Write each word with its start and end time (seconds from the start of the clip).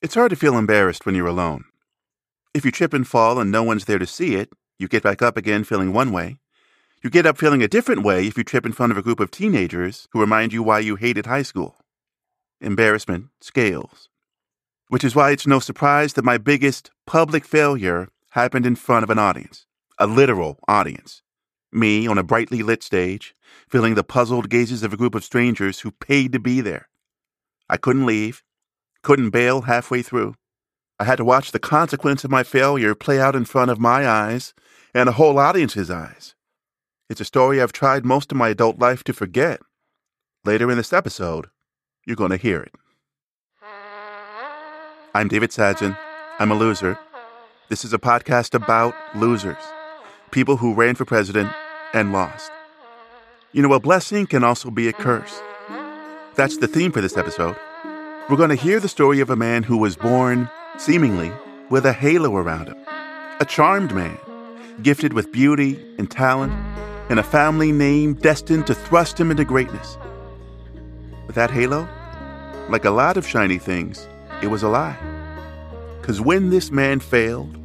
It's 0.00 0.14
hard 0.14 0.30
to 0.30 0.36
feel 0.36 0.56
embarrassed 0.56 1.06
when 1.06 1.16
you're 1.16 1.26
alone. 1.26 1.64
If 2.54 2.64
you 2.64 2.70
trip 2.70 2.94
and 2.94 3.06
fall 3.06 3.40
and 3.40 3.50
no 3.50 3.64
one's 3.64 3.86
there 3.86 3.98
to 3.98 4.06
see 4.06 4.36
it, 4.36 4.48
you 4.78 4.86
get 4.86 5.02
back 5.02 5.22
up 5.22 5.36
again 5.36 5.64
feeling 5.64 5.92
one 5.92 6.12
way. 6.12 6.38
You 7.02 7.10
get 7.10 7.26
up 7.26 7.36
feeling 7.36 7.64
a 7.64 7.68
different 7.68 8.04
way 8.04 8.28
if 8.28 8.38
you 8.38 8.44
trip 8.44 8.64
in 8.64 8.70
front 8.70 8.92
of 8.92 8.98
a 8.98 9.02
group 9.02 9.18
of 9.18 9.32
teenagers 9.32 10.06
who 10.12 10.20
remind 10.20 10.52
you 10.52 10.62
why 10.62 10.78
you 10.78 10.94
hated 10.94 11.26
high 11.26 11.42
school. 11.42 11.78
Embarrassment 12.60 13.30
scales. 13.40 14.08
Which 14.86 15.02
is 15.02 15.16
why 15.16 15.32
it's 15.32 15.48
no 15.48 15.58
surprise 15.58 16.12
that 16.12 16.24
my 16.24 16.38
biggest 16.38 16.92
public 17.04 17.44
failure 17.44 18.08
happened 18.30 18.66
in 18.66 18.76
front 18.76 19.02
of 19.02 19.10
an 19.10 19.18
audience, 19.18 19.66
a 19.98 20.06
literal 20.06 20.60
audience. 20.68 21.22
Me 21.72 22.06
on 22.06 22.18
a 22.18 22.22
brightly 22.22 22.62
lit 22.62 22.84
stage, 22.84 23.34
feeling 23.68 23.96
the 23.96 24.04
puzzled 24.04 24.48
gazes 24.48 24.84
of 24.84 24.92
a 24.92 24.96
group 24.96 25.16
of 25.16 25.24
strangers 25.24 25.80
who 25.80 25.90
paid 25.90 26.30
to 26.32 26.38
be 26.38 26.60
there. 26.60 26.88
I 27.68 27.76
couldn't 27.76 28.06
leave, 28.06 28.44
couldn't 29.02 29.30
bail 29.30 29.62
halfway 29.62 30.02
through. 30.02 30.34
I 30.98 31.04
had 31.04 31.16
to 31.16 31.24
watch 31.24 31.52
the 31.52 31.58
consequence 31.58 32.24
of 32.24 32.30
my 32.30 32.42
failure 32.42 32.94
play 32.94 33.20
out 33.20 33.36
in 33.36 33.44
front 33.44 33.70
of 33.70 33.78
my 33.78 34.08
eyes 34.08 34.52
and 34.94 35.08
a 35.08 35.12
whole 35.12 35.38
audience's 35.38 35.90
eyes. 35.90 36.34
It's 37.08 37.20
a 37.20 37.24
story 37.24 37.62
I've 37.62 37.72
tried 37.72 38.04
most 38.04 38.32
of 38.32 38.38
my 38.38 38.48
adult 38.48 38.78
life 38.78 39.04
to 39.04 39.12
forget. 39.12 39.60
Later 40.44 40.70
in 40.70 40.76
this 40.76 40.92
episode, 40.92 41.46
you're 42.04 42.16
going 42.16 42.30
to 42.30 42.36
hear 42.36 42.60
it. 42.60 42.72
I'm 45.14 45.28
David 45.28 45.50
Sadjan. 45.50 45.96
I'm 46.38 46.50
a 46.50 46.54
loser. 46.54 46.98
This 47.68 47.84
is 47.84 47.92
a 47.92 47.98
podcast 47.98 48.54
about 48.54 48.94
losers, 49.14 49.56
people 50.30 50.56
who 50.56 50.74
ran 50.74 50.94
for 50.94 51.04
president 51.04 51.50
and 51.92 52.12
lost. 52.12 52.50
You 53.52 53.62
know, 53.62 53.72
a 53.72 53.80
blessing 53.80 54.26
can 54.26 54.44
also 54.44 54.70
be 54.70 54.88
a 54.88 54.92
curse. 54.92 55.40
That's 56.34 56.58
the 56.58 56.68
theme 56.68 56.92
for 56.92 57.00
this 57.00 57.16
episode. 57.16 57.56
We're 58.28 58.36
going 58.36 58.50
to 58.50 58.56
hear 58.56 58.78
the 58.78 58.90
story 58.90 59.20
of 59.20 59.30
a 59.30 59.36
man 59.36 59.62
who 59.62 59.78
was 59.78 59.96
born, 59.96 60.50
seemingly, 60.76 61.32
with 61.70 61.86
a 61.86 61.94
halo 61.94 62.36
around 62.36 62.68
him. 62.68 62.76
A 63.40 63.46
charmed 63.46 63.94
man, 63.94 64.18
gifted 64.82 65.14
with 65.14 65.32
beauty 65.32 65.82
and 65.96 66.10
talent, 66.10 66.52
and 67.08 67.18
a 67.18 67.22
family 67.22 67.72
name 67.72 68.12
destined 68.12 68.66
to 68.66 68.74
thrust 68.74 69.18
him 69.18 69.30
into 69.30 69.46
greatness. 69.46 69.96
But 71.24 71.36
that 71.36 71.50
halo, 71.50 71.88
like 72.68 72.84
a 72.84 72.90
lot 72.90 73.16
of 73.16 73.26
shiny 73.26 73.56
things, 73.56 74.06
it 74.42 74.48
was 74.48 74.62
a 74.62 74.68
lie. 74.68 74.98
Because 75.98 76.20
when 76.20 76.50
this 76.50 76.70
man 76.70 77.00
failed 77.00 77.56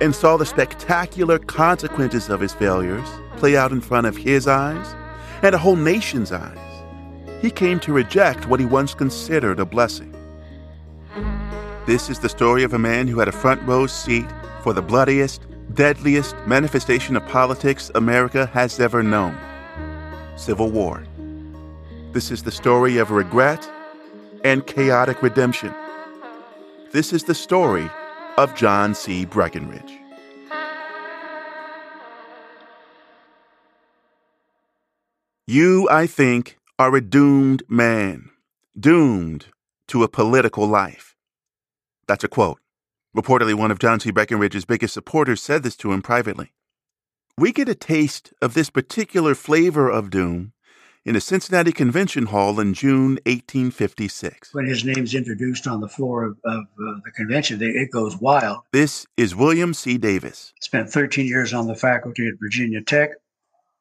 and 0.00 0.14
saw 0.14 0.38
the 0.38 0.46
spectacular 0.46 1.38
consequences 1.38 2.30
of 2.30 2.40
his 2.40 2.54
failures 2.54 3.06
play 3.36 3.54
out 3.54 3.70
in 3.70 3.82
front 3.82 4.06
of 4.06 4.16
his 4.16 4.48
eyes 4.48 4.94
and 5.42 5.54
a 5.54 5.58
whole 5.58 5.76
nation's 5.76 6.32
eyes, 6.32 6.56
he 7.42 7.50
came 7.50 7.78
to 7.80 7.92
reject 7.92 8.48
what 8.48 8.60
he 8.60 8.66
once 8.66 8.94
considered 8.94 9.60
a 9.60 9.66
blessing. 9.66 10.15
This 11.86 12.10
is 12.10 12.18
the 12.18 12.28
story 12.28 12.64
of 12.64 12.74
a 12.74 12.80
man 12.80 13.06
who 13.06 13.20
had 13.20 13.28
a 13.28 13.32
front 13.32 13.62
row 13.62 13.86
seat 13.86 14.26
for 14.64 14.72
the 14.72 14.82
bloodiest, 14.82 15.46
deadliest 15.74 16.34
manifestation 16.44 17.14
of 17.14 17.24
politics 17.28 17.92
America 17.94 18.46
has 18.46 18.80
ever 18.80 19.04
known 19.04 19.38
Civil 20.34 20.72
War. 20.72 21.04
This 22.12 22.32
is 22.32 22.42
the 22.42 22.50
story 22.50 22.96
of 22.98 23.12
regret 23.12 23.70
and 24.42 24.66
chaotic 24.66 25.22
redemption. 25.22 25.72
This 26.90 27.12
is 27.12 27.22
the 27.22 27.36
story 27.36 27.88
of 28.36 28.52
John 28.56 28.92
C. 28.92 29.24
Breckinridge. 29.24 29.92
You, 35.46 35.88
I 35.88 36.08
think, 36.08 36.58
are 36.80 36.96
a 36.96 37.00
doomed 37.00 37.62
man, 37.68 38.30
doomed 38.76 39.46
to 39.86 40.02
a 40.02 40.08
political 40.08 40.66
life. 40.66 41.15
That's 42.06 42.24
a 42.24 42.28
quote. 42.28 42.60
Reportedly, 43.16 43.54
one 43.54 43.70
of 43.70 43.78
John 43.78 43.98
C. 43.98 44.10
Breckinridge's 44.10 44.64
biggest 44.64 44.94
supporters 44.94 45.42
said 45.42 45.62
this 45.62 45.76
to 45.76 45.92
him 45.92 46.02
privately. 46.02 46.52
We 47.38 47.52
get 47.52 47.68
a 47.68 47.74
taste 47.74 48.32
of 48.40 48.54
this 48.54 48.70
particular 48.70 49.34
flavor 49.34 49.90
of 49.90 50.10
doom 50.10 50.52
in 51.04 51.16
a 51.16 51.20
Cincinnati 51.20 51.70
Convention 51.70 52.26
Hall 52.26 52.58
in 52.58 52.74
June 52.74 53.18
1856. 53.26 54.52
When 54.52 54.66
his 54.66 54.84
name's 54.84 55.14
introduced 55.14 55.66
on 55.66 55.80
the 55.80 55.88
floor 55.88 56.24
of, 56.24 56.38
of 56.44 56.64
uh, 56.64 57.00
the 57.04 57.12
convention, 57.14 57.58
they, 57.58 57.66
it 57.66 57.90
goes 57.92 58.16
wild. 58.16 58.62
This 58.72 59.06
is 59.16 59.34
William 59.34 59.72
C. 59.72 59.98
Davis. 59.98 60.52
Spent 60.60 60.90
13 60.90 61.26
years 61.26 61.54
on 61.54 61.68
the 61.68 61.76
faculty 61.76 62.26
at 62.26 62.34
Virginia 62.40 62.82
Tech 62.82 63.10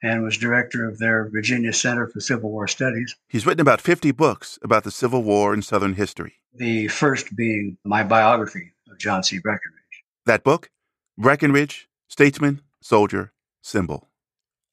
and 0.06 0.22
was 0.22 0.38
director 0.38 0.88
of 0.88 1.00
their 1.00 1.28
Virginia 1.30 1.74
Center 1.74 2.06
for 2.08 2.20
Civil 2.20 2.52
War 2.52 2.68
Studies. 2.68 3.16
He's 3.28 3.46
written 3.48 3.62
about 3.62 3.82
50 3.82 4.12
books 4.12 4.60
about 4.62 4.84
the 4.84 4.92
Civil 4.92 5.24
War 5.24 5.52
and 5.52 5.66
Southern 5.66 5.96
history. 5.96 6.34
The 6.54 6.88
first 6.90 7.36
being 7.36 7.78
my 7.84 8.04
biography 8.04 8.74
of 8.90 9.00
John 9.00 9.24
C. 9.24 9.40
Breckinridge. 9.40 10.04
That 10.28 10.44
book, 10.44 10.70
Breckinridge, 11.18 11.90
Statesman, 12.08 12.62
Soldier, 12.82 13.34
Symbol. 13.64 14.10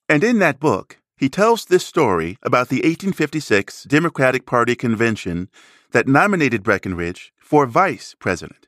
And 0.07 0.23
in 0.23 0.39
that 0.41 0.61
book, 0.61 0.99
he 1.17 1.31
tells 1.31 1.65
this 1.65 1.87
story 1.87 2.37
about 2.43 2.69
the 2.69 2.83
1856 2.83 3.85
Democratic 3.85 4.45
Party 4.45 4.77
convention 4.77 5.49
that 5.93 6.07
nominated 6.07 6.63
Breckinridge 6.63 7.33
for 7.39 7.65
vice 7.65 8.15
president. 8.19 8.67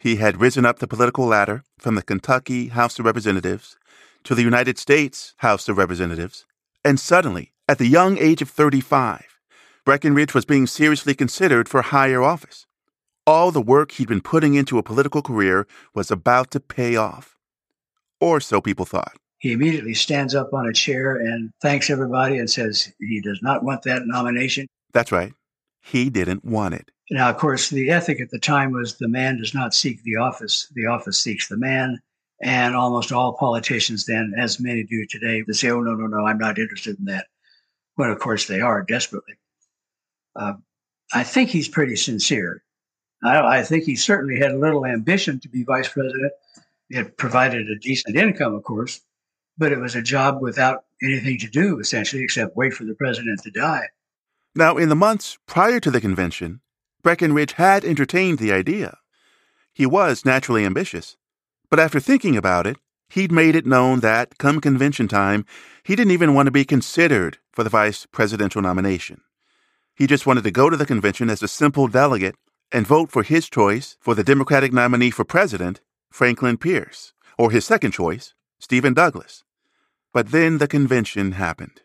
He 0.00 0.16
had 0.16 0.40
risen 0.40 0.66
up 0.66 0.80
the 0.80 0.88
political 0.88 1.26
ladder 1.26 1.62
from 1.78 1.94
the 1.94 2.02
Kentucky 2.02 2.68
House 2.68 2.98
of 2.98 3.04
Representatives 3.04 3.76
to 4.24 4.34
the 4.34 4.42
United 4.42 4.78
States 4.78 5.34
House 5.38 5.68
of 5.68 5.78
Representatives, 5.78 6.46
and 6.84 6.98
suddenly, 6.98 7.52
at 7.68 7.78
the 7.78 7.86
young 7.86 8.18
age 8.18 8.42
of 8.42 8.50
35, 8.50 9.38
Breckinridge 9.84 10.34
was 10.34 10.44
being 10.44 10.66
seriously 10.66 11.14
considered 11.14 11.68
for 11.68 11.82
higher 11.82 12.22
office. 12.22 12.66
All 13.26 13.50
the 13.50 13.60
work 13.60 13.92
he'd 13.92 14.08
been 14.08 14.20
putting 14.20 14.54
into 14.54 14.78
a 14.78 14.82
political 14.82 15.22
career 15.22 15.66
was 15.94 16.10
about 16.10 16.50
to 16.52 16.60
pay 16.60 16.96
off. 16.96 17.36
Or 18.20 18.40
so 18.40 18.60
people 18.60 18.84
thought. 18.84 19.16
He 19.38 19.52
immediately 19.52 19.94
stands 19.94 20.34
up 20.34 20.54
on 20.54 20.66
a 20.66 20.72
chair 20.72 21.16
and 21.16 21.50
thanks 21.60 21.90
everybody 21.90 22.38
and 22.38 22.48
says 22.48 22.90
he 22.98 23.20
does 23.20 23.40
not 23.42 23.62
want 23.62 23.82
that 23.82 24.06
nomination. 24.06 24.66
That's 24.92 25.12
right. 25.12 25.32
He 25.82 26.08
didn't 26.08 26.44
want 26.44 26.74
it. 26.74 26.90
Now, 27.10 27.28
of 27.28 27.36
course, 27.36 27.68
the 27.68 27.90
ethic 27.90 28.20
at 28.20 28.30
the 28.30 28.38
time 28.38 28.72
was 28.72 28.96
the 28.96 29.08
man 29.08 29.36
does 29.36 29.52
not 29.52 29.74
seek 29.74 30.02
the 30.02 30.16
office, 30.16 30.72
the 30.74 30.86
office 30.86 31.20
seeks 31.20 31.48
the 31.48 31.58
man. 31.58 32.00
And 32.42 32.74
almost 32.74 33.12
all 33.12 33.34
politicians 33.34 34.06
then, 34.06 34.34
as 34.36 34.60
many 34.60 34.82
do 34.82 35.06
today, 35.06 35.42
they 35.46 35.52
say, 35.52 35.70
oh, 35.70 35.80
no, 35.80 35.94
no, 35.94 36.06
no, 36.06 36.26
I'm 36.26 36.38
not 36.38 36.58
interested 36.58 36.98
in 36.98 37.06
that. 37.06 37.26
When, 37.94 38.10
of 38.10 38.18
course, 38.18 38.46
they 38.46 38.60
are 38.60 38.82
desperately. 38.82 39.34
Uh, 40.34 40.54
I 41.12 41.22
think 41.22 41.50
he's 41.50 41.68
pretty 41.68 41.96
sincere. 41.96 42.62
I, 43.22 43.58
I, 43.58 43.62
think 43.62 43.84
he 43.84 43.96
certainly 43.96 44.38
had 44.38 44.50
a 44.50 44.58
little 44.58 44.84
ambition 44.84 45.38
to 45.40 45.48
be 45.48 45.62
vice 45.62 45.88
president. 45.88 46.32
It 46.90 47.16
provided 47.16 47.70
a 47.70 47.78
decent 47.78 48.16
income, 48.16 48.54
of 48.54 48.64
course, 48.64 49.00
but 49.56 49.72
it 49.72 49.78
was 49.78 49.94
a 49.94 50.02
job 50.02 50.42
without 50.42 50.84
anything 51.02 51.38
to 51.38 51.48
do, 51.48 51.78
essentially, 51.78 52.22
except 52.22 52.56
wait 52.56 52.74
for 52.74 52.84
the 52.84 52.94
president 52.94 53.40
to 53.44 53.50
die. 53.50 53.88
Now, 54.54 54.76
in 54.76 54.88
the 54.88 54.96
months 54.96 55.38
prior 55.46 55.80
to 55.80 55.90
the 55.90 56.00
convention, 56.00 56.60
Breckinridge 57.02 57.52
had 57.52 57.84
entertained 57.84 58.38
the 58.38 58.52
idea. 58.52 58.98
He 59.72 59.86
was 59.86 60.24
naturally 60.24 60.64
ambitious, 60.64 61.16
but 61.74 61.82
after 61.82 61.98
thinking 61.98 62.36
about 62.36 62.68
it, 62.68 62.76
he'd 63.08 63.32
made 63.32 63.56
it 63.56 63.66
known 63.66 63.98
that, 63.98 64.38
come 64.38 64.60
convention 64.60 65.08
time, 65.08 65.44
he 65.82 65.96
didn't 65.96 66.12
even 66.12 66.32
want 66.32 66.46
to 66.46 66.52
be 66.52 66.64
considered 66.64 67.38
for 67.50 67.64
the 67.64 67.68
vice 67.68 68.06
presidential 68.06 68.62
nomination. 68.62 69.22
He 69.96 70.06
just 70.06 70.24
wanted 70.24 70.44
to 70.44 70.52
go 70.52 70.70
to 70.70 70.76
the 70.76 70.86
convention 70.86 71.28
as 71.28 71.42
a 71.42 71.48
simple 71.48 71.88
delegate 71.88 72.36
and 72.70 72.86
vote 72.86 73.10
for 73.10 73.24
his 73.24 73.50
choice 73.50 73.96
for 73.98 74.14
the 74.14 74.22
Democratic 74.22 74.72
nominee 74.72 75.10
for 75.10 75.24
president, 75.24 75.80
Franklin 76.12 76.58
Pierce, 76.58 77.12
or 77.36 77.50
his 77.50 77.64
second 77.64 77.90
choice, 77.90 78.34
Stephen 78.60 78.94
Douglas. 78.94 79.42
But 80.12 80.30
then 80.30 80.58
the 80.58 80.68
convention 80.68 81.32
happened. 81.32 81.80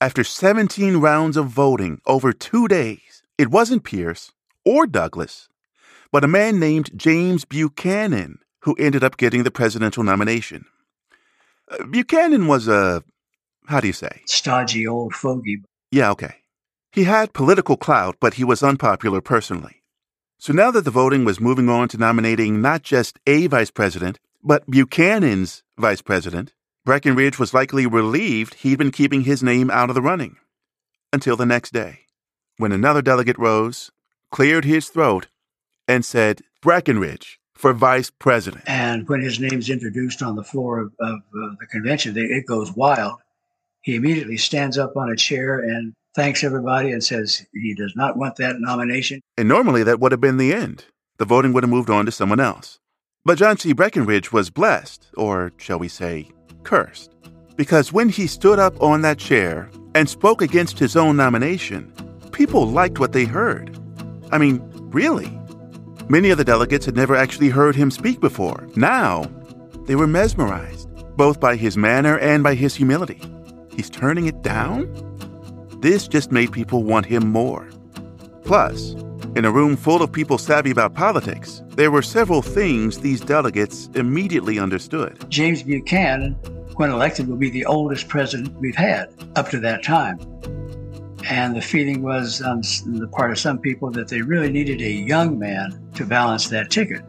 After 0.00 0.24
17 0.24 0.96
rounds 0.96 1.36
of 1.36 1.46
voting 1.46 2.00
over 2.06 2.32
two 2.32 2.66
days, 2.66 3.22
it 3.38 3.52
wasn't 3.52 3.84
Pierce 3.84 4.32
or 4.64 4.84
Douglas, 4.84 5.48
but 6.10 6.24
a 6.24 6.26
man 6.26 6.58
named 6.58 6.90
James 6.98 7.44
Buchanan 7.44 8.40
who 8.66 8.74
ended 8.80 9.04
up 9.04 9.16
getting 9.16 9.44
the 9.44 9.50
presidential 9.52 10.02
nomination. 10.02 10.64
Uh, 11.70 11.84
Buchanan 11.84 12.48
was 12.48 12.66
a, 12.66 13.04
how 13.66 13.78
do 13.78 13.86
you 13.86 13.92
say? 13.92 14.22
Stodgy 14.26 14.88
old 14.88 15.14
fogey. 15.14 15.62
Yeah, 15.92 16.10
okay. 16.10 16.34
He 16.90 17.04
had 17.04 17.32
political 17.32 17.76
clout, 17.76 18.16
but 18.18 18.34
he 18.34 18.42
was 18.42 18.64
unpopular 18.64 19.20
personally. 19.20 19.82
So 20.38 20.52
now 20.52 20.72
that 20.72 20.84
the 20.84 20.90
voting 20.90 21.24
was 21.24 21.40
moving 21.40 21.68
on 21.68 21.86
to 21.90 21.96
nominating 21.96 22.60
not 22.60 22.82
just 22.82 23.20
a 23.24 23.46
vice 23.46 23.70
president, 23.70 24.18
but 24.42 24.66
Buchanan's 24.66 25.62
vice 25.78 26.02
president, 26.02 26.52
Breckinridge 26.84 27.38
was 27.38 27.54
likely 27.54 27.86
relieved 27.86 28.54
he'd 28.54 28.78
been 28.78 28.90
keeping 28.90 29.20
his 29.20 29.44
name 29.44 29.70
out 29.70 29.90
of 29.90 29.94
the 29.94 30.02
running. 30.02 30.38
Until 31.12 31.36
the 31.36 31.46
next 31.46 31.72
day, 31.72 32.00
when 32.56 32.72
another 32.72 33.00
delegate 33.00 33.38
rose, 33.38 33.92
cleared 34.32 34.64
his 34.64 34.88
throat, 34.88 35.28
and 35.86 36.04
said, 36.04 36.42
Breckinridge 36.62 37.38
for 37.56 37.72
vice 37.72 38.10
president. 38.10 38.62
And 38.66 39.08
when 39.08 39.20
his 39.20 39.40
name's 39.40 39.70
introduced 39.70 40.22
on 40.22 40.36
the 40.36 40.44
floor 40.44 40.78
of, 40.80 40.92
of 41.00 41.16
uh, 41.18 41.54
the 41.58 41.66
convention, 41.70 42.14
they, 42.14 42.22
it 42.22 42.46
goes 42.46 42.72
wild. 42.76 43.18
He 43.80 43.94
immediately 43.96 44.36
stands 44.36 44.78
up 44.78 44.96
on 44.96 45.10
a 45.10 45.16
chair 45.16 45.58
and 45.60 45.92
thanks 46.14 46.44
everybody 46.44 46.92
and 46.92 47.02
says 47.02 47.46
he 47.52 47.74
does 47.74 47.94
not 47.96 48.16
want 48.16 48.36
that 48.36 48.56
nomination. 48.60 49.20
And 49.36 49.48
normally 49.48 49.82
that 49.84 50.00
would 50.00 50.12
have 50.12 50.20
been 50.20 50.36
the 50.36 50.52
end. 50.52 50.84
the 51.18 51.24
voting 51.24 51.52
would 51.52 51.62
have 51.62 51.70
moved 51.70 51.90
on 51.90 52.06
to 52.06 52.12
someone 52.12 52.40
else. 52.40 52.78
But 53.24 53.38
John 53.38 53.56
C. 53.56 53.72
Breckinridge 53.72 54.32
was 54.32 54.50
blessed, 54.50 55.08
or 55.16 55.52
shall 55.56 55.78
we 55.78 55.88
say, 55.88 56.28
cursed, 56.62 57.12
because 57.56 57.92
when 57.92 58.08
he 58.08 58.26
stood 58.26 58.58
up 58.58 58.80
on 58.82 59.02
that 59.02 59.18
chair 59.18 59.70
and 59.94 60.08
spoke 60.08 60.42
against 60.42 60.78
his 60.78 60.96
own 60.96 61.16
nomination, 61.16 61.92
people 62.32 62.66
liked 62.66 63.00
what 63.00 63.12
they 63.12 63.24
heard. 63.24 63.76
I 64.30 64.38
mean, 64.38 64.60
really. 64.92 65.38
Many 66.08 66.30
of 66.30 66.38
the 66.38 66.44
delegates 66.44 66.86
had 66.86 66.94
never 66.94 67.16
actually 67.16 67.48
heard 67.48 67.74
him 67.74 67.90
speak 67.90 68.20
before. 68.20 68.68
Now, 68.76 69.28
they 69.86 69.96
were 69.96 70.06
mesmerized, 70.06 70.88
both 71.16 71.40
by 71.40 71.56
his 71.56 71.76
manner 71.76 72.16
and 72.18 72.44
by 72.44 72.54
his 72.54 72.76
humility. 72.76 73.20
He's 73.74 73.90
turning 73.90 74.26
it 74.26 74.40
down? 74.40 74.88
This 75.80 76.06
just 76.06 76.30
made 76.30 76.52
people 76.52 76.84
want 76.84 77.06
him 77.06 77.28
more. 77.28 77.68
Plus, 78.44 78.92
in 79.34 79.44
a 79.44 79.50
room 79.50 79.76
full 79.76 80.00
of 80.00 80.12
people 80.12 80.38
savvy 80.38 80.70
about 80.70 80.94
politics, 80.94 81.64
there 81.70 81.90
were 81.90 82.02
several 82.02 82.40
things 82.40 83.00
these 83.00 83.20
delegates 83.20 83.90
immediately 83.94 84.60
understood. 84.60 85.28
James 85.28 85.64
Buchanan, 85.64 86.34
when 86.76 86.90
elected, 86.90 87.26
will 87.26 87.36
be 87.36 87.50
the 87.50 87.66
oldest 87.66 88.06
president 88.06 88.54
we've 88.60 88.76
had 88.76 89.12
up 89.34 89.50
to 89.50 89.58
that 89.58 89.82
time. 89.82 90.20
And 91.24 91.56
the 91.56 91.60
feeling 91.60 92.02
was 92.02 92.42
on 92.42 92.60
the 92.98 93.08
part 93.08 93.30
of 93.30 93.38
some 93.38 93.58
people 93.58 93.90
that 93.92 94.08
they 94.08 94.22
really 94.22 94.50
needed 94.50 94.80
a 94.80 94.90
young 94.90 95.38
man 95.38 95.90
to 95.94 96.04
balance 96.04 96.48
that 96.48 96.70
ticket. 96.70 97.02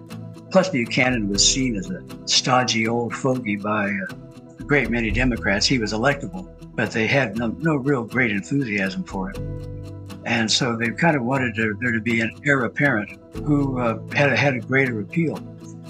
Plus, 0.50 0.70
Buchanan 0.70 1.28
was 1.28 1.48
seen 1.48 1.76
as 1.76 1.90
a 1.90 2.04
stodgy 2.26 2.88
old 2.88 3.14
fogey 3.14 3.58
by 3.58 3.90
a 3.90 4.64
great 4.64 4.90
many 4.90 5.12
Democrats. 5.12 5.66
He 5.66 5.78
was 5.78 5.94
electable, 5.94 6.50
but 6.76 6.92
they 6.92 7.06
had 7.06 7.38
no, 7.38 7.48
no 7.60 7.76
real 7.76 8.04
great 8.04 8.32
enthusiasm 8.32 9.04
for 9.04 9.32
him. 9.32 9.68
And 10.26 10.50
so 10.52 10.76
they 10.76 10.90
kind 10.90 11.16
of 11.16 11.24
wanted 11.24 11.56
to, 11.56 11.78
there 11.80 11.92
to 11.92 12.02
be 12.02 12.22
an 12.22 12.32
heir 12.46 12.66
apparent 12.66 13.20
who 13.46 13.80
uh, 13.80 14.00
had, 14.14 14.32
had 14.38 14.56
a 14.56 14.60
greater 14.60 15.00
appeal. 15.02 15.38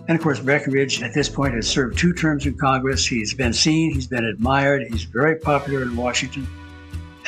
And 0.07 0.17
of 0.17 0.21
course, 0.21 0.39
Breckinridge 0.39 1.01
at 1.01 1.13
this 1.13 1.27
point 1.27 1.53
has 1.55 1.67
served 1.67 1.97
two 1.97 2.13
terms 2.13 2.45
in 2.45 2.57
Congress. 2.57 3.05
He's 3.05 3.33
been 3.33 3.53
seen, 3.53 3.93
he's 3.93 4.07
been 4.07 4.25
admired, 4.25 4.83
he's 4.89 5.03
very 5.03 5.37
popular 5.37 5.81
in 5.81 5.95
Washington 5.95 6.47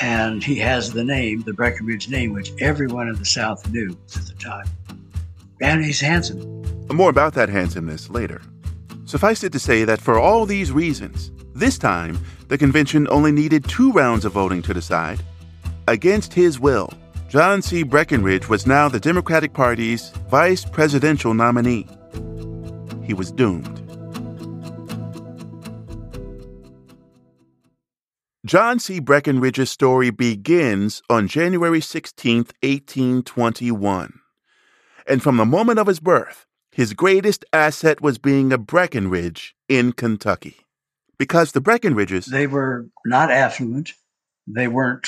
and 0.01 0.43
he 0.43 0.55
has 0.55 0.91
the 0.93 1.03
name, 1.03 1.41
the 1.41 1.53
Breckinridge 1.53 2.09
name, 2.09 2.33
which 2.33 2.51
everyone 2.59 3.07
in 3.07 3.15
the 3.15 3.25
South 3.25 3.69
knew 3.69 3.97
at 4.15 4.25
the 4.25 4.33
time. 4.39 4.67
And 5.61 5.83
he's 5.83 5.99
handsome. 5.99 6.63
More 6.91 7.09
about 7.09 7.33
that 7.33 7.49
handsomeness 7.49 8.09
later. 8.09 8.41
Suffice 9.05 9.43
it 9.43 9.51
to 9.53 9.59
say 9.59 9.83
that 9.83 10.01
for 10.01 10.19
all 10.19 10.45
these 10.45 10.71
reasons, 10.71 11.31
this 11.53 11.77
time 11.77 12.19
the 12.47 12.57
convention 12.57 13.07
only 13.09 13.31
needed 13.31 13.67
two 13.67 13.91
rounds 13.91 14.25
of 14.25 14.33
voting 14.33 14.61
to 14.63 14.73
decide. 14.73 15.21
Against 15.87 16.33
his 16.33 16.59
will, 16.59 16.93
John 17.27 17.61
C. 17.61 17.83
Breckinridge 17.83 18.49
was 18.49 18.65
now 18.65 18.89
the 18.89 18.99
Democratic 18.99 19.53
Party's 19.53 20.09
vice 20.29 20.65
presidential 20.65 21.33
nominee. 21.33 21.87
He 23.03 23.13
was 23.13 23.31
doomed. 23.31 23.78
John 28.49 28.79
C. 28.79 28.99
Breckinridge's 28.99 29.69
story 29.69 30.09
begins 30.09 31.03
on 31.07 31.27
January 31.27 31.79
16, 31.81 32.37
1821. 32.63 34.19
And 35.05 35.21
from 35.21 35.37
the 35.37 35.45
moment 35.45 35.77
of 35.77 35.85
his 35.85 35.99
birth, 35.99 36.47
his 36.71 36.95
greatest 36.95 37.45
asset 37.53 38.01
was 38.01 38.17
being 38.17 38.51
a 38.51 38.57
Breckinridge 38.57 39.55
in 39.67 39.91
Kentucky. 39.91 40.65
Because 41.19 41.51
the 41.51 41.61
Breckinridges. 41.61 42.25
They 42.25 42.47
were 42.47 42.87
not 43.05 43.29
affluent, 43.29 43.93
they 44.47 44.67
weren't 44.67 45.07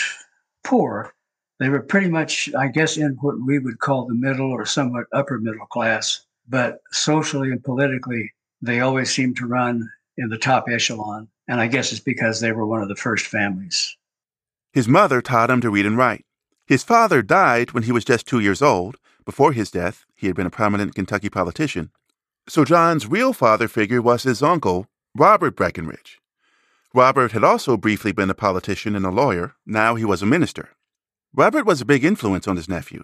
poor. 0.64 1.12
They 1.60 1.70
were 1.70 1.82
pretty 1.82 2.10
much, 2.10 2.54
I 2.54 2.68
guess, 2.68 2.96
in 2.96 3.18
what 3.22 3.44
we 3.44 3.58
would 3.58 3.80
call 3.80 4.06
the 4.06 4.14
middle 4.14 4.52
or 4.52 4.68
somewhat 4.68 5.06
upper 5.14 5.40
middle 5.40 5.66
class. 5.66 6.28
But 6.48 6.82
socially 6.92 7.50
and 7.50 7.64
politically, 7.64 8.34
they 8.62 8.82
always 8.82 9.10
seemed 9.10 9.38
to 9.38 9.48
run 9.48 9.90
in 10.16 10.30
the 10.30 10.38
top 10.38 10.66
echelon. 10.70 11.28
And 11.52 11.60
I 11.60 11.68
guess 11.68 11.92
it's 11.92 12.00
because 12.00 12.40
they 12.40 12.54
were 12.54 12.66
one 12.66 12.82
of 12.82 12.88
the 12.88 12.96
first 12.96 13.26
families. 13.26 13.98
His 14.72 14.88
mother 14.88 15.22
taught 15.22 15.50
him 15.50 15.60
to 15.60 15.70
read 15.70 15.86
and 15.86 15.98
write. 15.98 16.24
His 16.66 16.82
father 16.82 17.22
died 17.22 17.74
when 17.74 17.84
he 17.84 17.92
was 17.92 18.06
just 18.06 18.26
two 18.26 18.40
years 18.40 18.62
old. 18.62 18.96
Before 19.26 19.52
his 19.52 19.70
death, 19.70 20.06
he 20.16 20.28
had 20.28 20.36
been 20.38 20.48
a 20.48 20.50
prominent 20.50 20.96
Kentucky 20.96 21.30
politician. 21.30 21.92
So 22.48 22.64
John's 22.64 23.06
real 23.06 23.34
father 23.34 23.68
figure 23.68 24.02
was 24.02 24.24
his 24.24 24.42
uncle, 24.42 24.88
Robert 25.14 25.58
Breckinridge. 25.58 26.22
Robert 26.94 27.34
had 27.34 27.44
also 27.44 27.76
briefly 27.76 28.14
been 28.14 28.30
a 28.30 28.34
politician 28.34 28.96
and 28.96 29.06
a 29.06 29.12
lawyer. 29.12 29.56
Now 29.66 29.96
he 29.96 30.06
was 30.06 30.22
a 30.22 30.26
minister. 30.26 30.70
Robert 31.34 31.66
was 31.66 31.82
a 31.82 31.86
big 31.86 32.06
influence 32.06 32.48
on 32.48 32.56
his 32.56 32.70
nephew. 32.70 33.04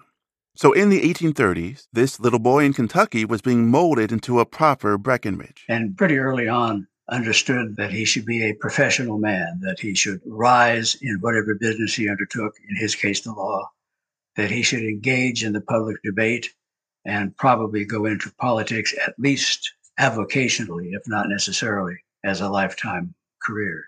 So 0.56 0.72
in 0.72 0.88
the 0.88 1.02
1830s, 1.02 1.86
this 1.92 2.18
little 2.18 2.38
boy 2.38 2.64
in 2.64 2.72
Kentucky 2.72 3.26
was 3.26 3.42
being 3.42 3.70
molded 3.70 4.10
into 4.10 4.40
a 4.40 4.46
proper 4.46 4.96
Breckinridge. 4.96 5.66
And 5.68 5.98
pretty 5.98 6.16
early 6.16 6.48
on, 6.48 6.88
understood 7.08 7.76
that 7.76 7.92
he 7.92 8.04
should 8.04 8.26
be 8.26 8.44
a 8.44 8.54
professional 8.54 9.18
man, 9.18 9.60
that 9.62 9.80
he 9.80 9.94
should 9.94 10.20
rise 10.26 10.96
in 11.00 11.18
whatever 11.20 11.54
business 11.54 11.94
he 11.94 12.08
undertook, 12.08 12.54
in 12.68 12.76
his 12.76 12.94
case, 12.94 13.20
the 13.22 13.32
law, 13.32 13.70
that 14.36 14.50
he 14.50 14.62
should 14.62 14.82
engage 14.82 15.42
in 15.42 15.52
the 15.52 15.60
public 15.60 15.96
debate 16.02 16.50
and 17.04 17.36
probably 17.36 17.84
go 17.84 18.04
into 18.04 18.32
politics 18.38 18.94
at 19.06 19.14
least 19.18 19.72
avocationally, 19.98 20.90
if 20.92 21.02
not 21.06 21.28
necessarily 21.28 21.96
as 22.24 22.40
a 22.40 22.48
lifetime 22.48 23.14
career. 23.42 23.84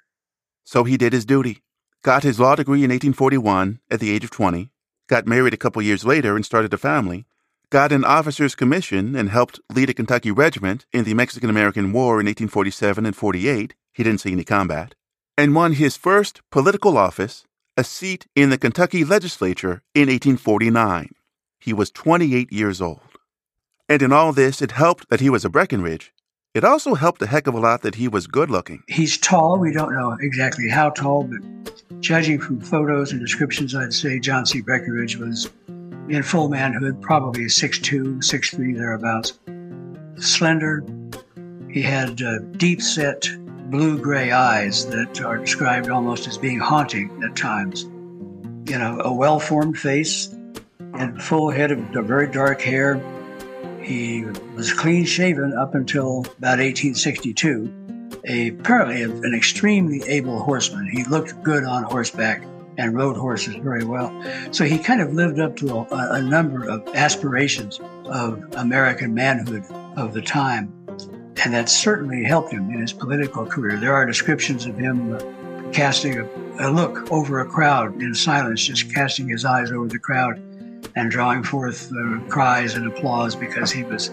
So 0.65 0.85
he 0.85 0.97
did 0.97 1.13
his 1.13 1.25
duty, 1.25 1.59
got 2.03 2.23
his 2.23 2.41
law 2.41 2.55
degree 2.55 2.85
in 2.85 2.91
1841 2.91 3.81
at 3.91 4.01
the 4.01 4.11
age 4.11 4.25
of 4.25 4.31
20, 4.31 4.71
got 5.09 5.27
married 5.27 5.55
a 5.55 5.59
couple 5.59 5.83
years 5.83 6.05
later 6.05 6.37
and 6.37 6.45
started 6.45 6.73
a 6.73 6.79
family, 6.79 7.27
got 7.71 7.93
an 7.93 8.05
officer's 8.05 8.57
commission 8.57 9.15
and 9.15 9.31
helped 9.31 9.61
lead 9.73 9.89
a 9.89 9.95
Kentucky 9.95 10.33
regiment 10.33 10.87
in 10.93 11.05
the 11.05 11.15
Mexican 11.15 11.49
American 11.49 11.93
War 11.93 12.15
in 12.15 12.27
1847 12.27 13.07
and 13.07 13.15
48. 13.15 13.75
He 13.95 14.03
didn't 14.03 14.21
see 14.21 14.33
any 14.33 14.45
combat. 14.45 14.97
And 15.39 15.55
won 15.55 15.75
his 15.75 15.97
first 15.97 16.41
political 16.51 16.99
office, 16.99 17.45
a 17.77 17.85
seat 17.85 18.27
in 18.35 18.51
the 18.51 18.59
Kentucky 18.59 19.05
legislature 19.05 19.83
in 19.95 20.09
1849. 20.09 21.11
He 21.61 21.73
was 21.73 21.91
28 21.93 22.53
years 22.53 22.83
old. 22.83 23.01
And 23.89 24.03
in 24.03 24.13
all 24.13 24.33
this, 24.33 24.61
it 24.61 24.73
helped 24.73 25.09
that 25.09 25.21
he 25.21 25.31
was 25.31 25.45
a 25.45 25.49
Breckinridge. 25.49 26.13
It 26.53 26.65
also 26.65 26.95
helped 26.95 27.23
a 27.23 27.27
heck 27.27 27.47
of 27.47 27.55
a 27.55 27.61
lot 27.61 27.83
that 27.83 27.95
he 27.95 28.09
was 28.09 28.27
good 28.27 28.51
looking. 28.51 28.83
He's 28.89 29.17
tall. 29.17 29.59
We 29.59 29.73
don't 29.73 29.95
know 29.95 30.17
exactly 30.21 30.69
how 30.69 30.91
tall, 30.91 31.23
but 31.23 32.01
judging 32.01 32.41
from 32.41 32.61
photos 32.61 33.13
and 33.13 33.21
descriptions, 33.21 33.75
I'd 33.75 33.93
say 33.93 34.19
John 34.19 34.45
C. 34.45 34.61
Breckinridge 34.61 35.17
was 35.17 35.49
in 36.11 36.25
full 36.25 36.49
manhood, 36.49 37.01
probably 37.01 37.45
6'2, 37.45 38.19
6'3, 38.19 38.77
thereabouts. 38.77 39.39
Slender. 40.17 40.85
He 41.71 41.83
had 41.83 42.21
uh, 42.21 42.41
deep 42.57 42.83
set 42.83 43.29
blue 43.71 43.97
gray 43.97 44.33
eyes 44.33 44.87
that 44.87 45.21
are 45.23 45.39
described 45.39 45.89
almost 45.89 46.27
as 46.27 46.37
being 46.37 46.59
haunting 46.59 47.23
at 47.23 47.37
times. 47.37 47.85
You 48.69 48.79
know, 48.79 49.01
a 49.05 49.15
well 49.15 49.39
formed 49.39 49.79
face 49.79 50.35
and 50.95 51.23
full 51.23 51.51
head 51.51 51.71
of 51.71 51.79
very 51.79 52.31
dark 52.31 52.61
hair. 52.61 53.01
He 53.81 54.25
was 54.55 54.73
clean 54.73 55.05
shaven 55.05 55.57
up 55.57 55.77
until 55.77 56.21
about 56.39 56.59
1862. 56.59 57.73
A, 58.29 58.49
apparently 58.49 59.03
an 59.03 59.35
extremely 59.35 60.03
able 60.09 60.41
horseman. 60.41 60.89
He 60.89 61.05
looked 61.05 61.41
good 61.43 61.65
on 61.65 61.85
horseback 61.85 62.43
and 62.79 62.95
rode 62.95 63.17
horses 63.17 63.57
very 63.57 63.85
well. 63.85 64.11
So 64.53 64.65
he 64.65 64.79
kind 64.79 65.01
of 65.01 65.13
lived 65.15 65.39
up 65.39 65.57
to 65.57 65.79
a, 65.79 65.87
a 66.15 66.23
number 66.23 66.69
of 66.69 66.87
aspirations 66.95 67.81
of 68.07 68.43
American 68.55 69.15
manhood 69.15 69.65
of 69.97 70.15
the 70.15 70.23
time. 70.23 70.73
And 71.45 71.55
that 71.55 71.69
certainly 71.69 72.23
helped 72.23 72.53
him 72.53 72.71
in 72.71 72.81
his 72.81 72.93
political 72.93 73.47
career. 73.47 73.79
There 73.79 73.95
are 73.95 74.05
descriptions 74.05 74.67
of 74.67 74.77
him 74.77 75.15
uh, 75.15 75.21
casting 75.73 76.19
a, 76.19 76.29
a 76.59 76.69
look 76.71 77.11
over 77.11 77.41
a 77.41 77.47
crowd 77.47 78.01
in 78.03 78.15
silence, 78.15 78.67
just 78.67 78.93
casting 78.95 79.29
his 79.29 79.45
eyes 79.45 79.73
over 79.73 79.89
the 79.89 79.99
crowd 79.99 80.37
and 80.97 81.11
drawing 81.11 81.43
forth 81.43 81.91
uh, 81.93 82.21
cries 82.29 82.75
and 82.75 82.87
applause 82.87 83.35
because 83.37 83.71
he 83.71 83.83
was 83.85 84.11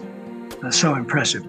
uh, 0.62 0.70
so 0.70 0.94
impressive. 0.94 1.44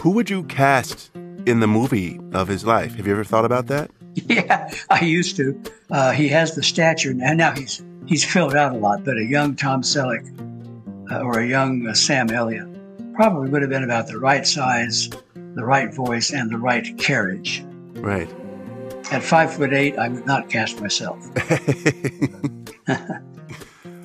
Who 0.00 0.10
would 0.12 0.30
you 0.30 0.44
cast 0.44 1.10
in 1.46 1.60
the 1.60 1.66
movie 1.66 2.20
of 2.32 2.48
his 2.48 2.64
life? 2.64 2.94
Have 2.94 3.06
you 3.06 3.12
ever 3.12 3.24
thought 3.24 3.44
about 3.44 3.66
that? 3.66 3.90
Yeah, 4.26 4.70
I 4.90 5.04
used 5.04 5.36
to. 5.36 5.60
Uh, 5.90 6.12
he 6.12 6.28
has 6.28 6.54
the 6.54 6.62
stature, 6.62 7.10
and 7.10 7.38
now 7.38 7.52
he's 7.52 7.82
he's 8.06 8.24
filled 8.24 8.54
out 8.54 8.74
a 8.74 8.76
lot. 8.76 9.04
But 9.04 9.16
a 9.16 9.24
young 9.24 9.54
Tom 9.54 9.82
Selleck 9.82 10.26
uh, 11.10 11.20
or 11.20 11.38
a 11.38 11.46
young 11.46 11.86
uh, 11.86 11.94
Sam 11.94 12.30
Elliott 12.30 12.68
probably 13.14 13.48
would 13.48 13.62
have 13.62 13.70
been 13.70 13.84
about 13.84 14.06
the 14.06 14.18
right 14.18 14.46
size, 14.46 15.08
the 15.34 15.64
right 15.64 15.94
voice, 15.94 16.32
and 16.32 16.50
the 16.50 16.58
right 16.58 16.96
carriage. 16.98 17.64
Right. 17.94 18.28
At 19.10 19.22
five 19.22 19.54
foot 19.54 19.72
eight, 19.72 19.98
I 19.98 20.08
would 20.08 20.26
not 20.26 20.50
cast 20.50 20.80
myself. 20.80 21.18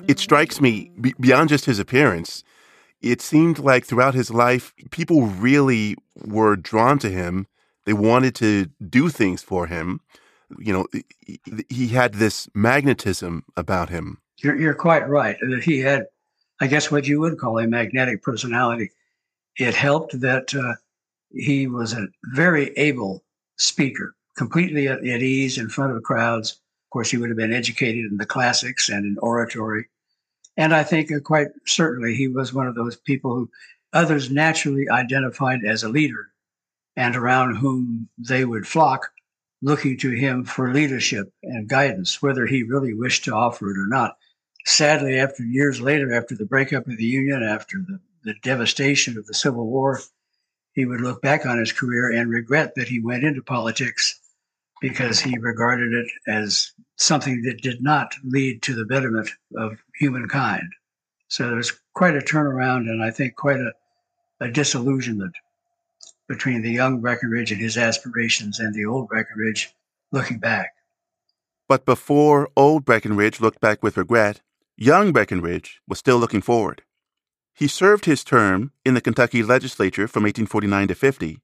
it 0.08 0.18
strikes 0.18 0.60
me 0.60 0.90
beyond 1.20 1.50
just 1.50 1.66
his 1.66 1.78
appearance. 1.78 2.42
It 3.02 3.20
seemed 3.20 3.58
like 3.58 3.84
throughout 3.84 4.14
his 4.14 4.30
life, 4.30 4.72
people 4.90 5.26
really 5.26 5.96
were 6.24 6.56
drawn 6.56 6.98
to 7.00 7.10
him 7.10 7.46
they 7.86 7.92
wanted 7.92 8.34
to 8.36 8.66
do 8.88 9.08
things 9.08 9.42
for 9.42 9.66
him. 9.66 10.00
You 10.58 10.72
know, 10.72 10.86
he 11.68 11.88
had 11.88 12.14
this 12.14 12.48
magnetism 12.54 13.44
about 13.56 13.88
him. 13.88 14.18
You're, 14.38 14.56
you're 14.56 14.74
quite 14.74 15.08
right. 15.08 15.36
He 15.62 15.80
had 15.80 16.06
I 16.60 16.66
guess 16.66 16.90
what 16.90 17.06
you 17.06 17.20
would 17.20 17.38
call 17.38 17.58
a 17.58 17.66
magnetic 17.66 18.22
personality. 18.22 18.90
It 19.58 19.74
helped 19.74 20.20
that 20.20 20.54
uh, 20.54 20.74
he 21.32 21.66
was 21.66 21.92
a 21.92 22.08
very 22.32 22.72
able 22.78 23.24
speaker, 23.56 24.14
completely 24.36 24.88
at, 24.88 25.04
at 25.06 25.22
ease 25.22 25.58
in 25.58 25.68
front 25.68 25.96
of 25.96 26.02
crowds. 26.02 26.52
Of 26.52 26.90
course, 26.90 27.10
he 27.10 27.16
would 27.16 27.30
have 27.30 27.36
been 27.36 27.52
educated 27.52 28.10
in 28.10 28.18
the 28.18 28.26
classics 28.26 28.88
and 28.88 29.04
in 29.04 29.18
oratory. 29.18 29.88
And 30.56 30.72
I 30.72 30.84
think 30.84 31.10
uh, 31.10 31.18
quite 31.20 31.48
certainly 31.66 32.14
he 32.14 32.28
was 32.28 32.54
one 32.54 32.68
of 32.68 32.76
those 32.76 32.96
people 32.96 33.34
who 33.34 33.50
others 33.92 34.30
naturally 34.30 34.88
identified 34.88 35.64
as 35.64 35.82
a 35.82 35.88
leader 35.88 36.30
and 36.96 37.16
around 37.16 37.56
whom 37.56 38.08
they 38.18 38.44
would 38.44 38.66
flock 38.66 39.10
looking 39.62 39.96
to 39.98 40.10
him 40.10 40.44
for 40.44 40.72
leadership 40.72 41.32
and 41.42 41.68
guidance, 41.68 42.20
whether 42.20 42.46
he 42.46 42.62
really 42.62 42.92
wished 42.92 43.24
to 43.24 43.34
offer 43.34 43.70
it 43.70 43.78
or 43.78 43.86
not. 43.86 44.16
Sadly, 44.66 45.18
after 45.18 45.42
years 45.42 45.80
later, 45.80 46.14
after 46.14 46.34
the 46.34 46.44
breakup 46.44 46.86
of 46.86 46.96
the 46.96 47.04
Union, 47.04 47.42
after 47.42 47.78
the, 47.78 47.98
the 48.24 48.34
devastation 48.42 49.16
of 49.18 49.26
the 49.26 49.34
Civil 49.34 49.66
War, 49.66 50.00
he 50.72 50.84
would 50.84 51.00
look 51.00 51.22
back 51.22 51.46
on 51.46 51.58
his 51.58 51.72
career 51.72 52.10
and 52.10 52.28
regret 52.28 52.74
that 52.74 52.88
he 52.88 53.00
went 53.00 53.24
into 53.24 53.42
politics 53.42 54.20
because 54.80 55.20
he 55.20 55.38
regarded 55.38 55.92
it 55.94 56.06
as 56.26 56.72
something 56.96 57.42
that 57.42 57.62
did 57.62 57.82
not 57.82 58.14
lead 58.22 58.62
to 58.62 58.74
the 58.74 58.84
betterment 58.84 59.30
of 59.56 59.78
humankind. 59.98 60.68
So 61.28 61.48
there's 61.48 61.72
quite 61.94 62.16
a 62.16 62.20
turnaround 62.20 62.90
and 62.90 63.02
I 63.02 63.10
think 63.10 63.34
quite 63.34 63.60
a, 63.60 63.72
a 64.40 64.50
disillusionment 64.50 65.34
between 66.28 66.62
the 66.62 66.70
young 66.70 67.00
Breckinridge 67.00 67.52
and 67.52 67.60
his 67.60 67.76
aspirations 67.76 68.58
and 68.58 68.74
the 68.74 68.86
old 68.86 69.08
Breckinridge 69.08 69.74
looking 70.12 70.38
back. 70.38 70.70
But 71.68 71.84
before 71.84 72.50
old 72.56 72.84
Breckinridge 72.84 73.40
looked 73.40 73.60
back 73.60 73.82
with 73.82 73.96
regret, 73.96 74.40
young 74.76 75.12
Breckinridge 75.12 75.80
was 75.88 75.98
still 75.98 76.18
looking 76.18 76.42
forward. 76.42 76.82
He 77.54 77.68
served 77.68 78.04
his 78.04 78.24
term 78.24 78.72
in 78.84 78.94
the 78.94 79.00
Kentucky 79.00 79.42
legislature 79.42 80.08
from 80.08 80.24
1849 80.24 80.88
to 80.88 80.94
50, 80.94 81.40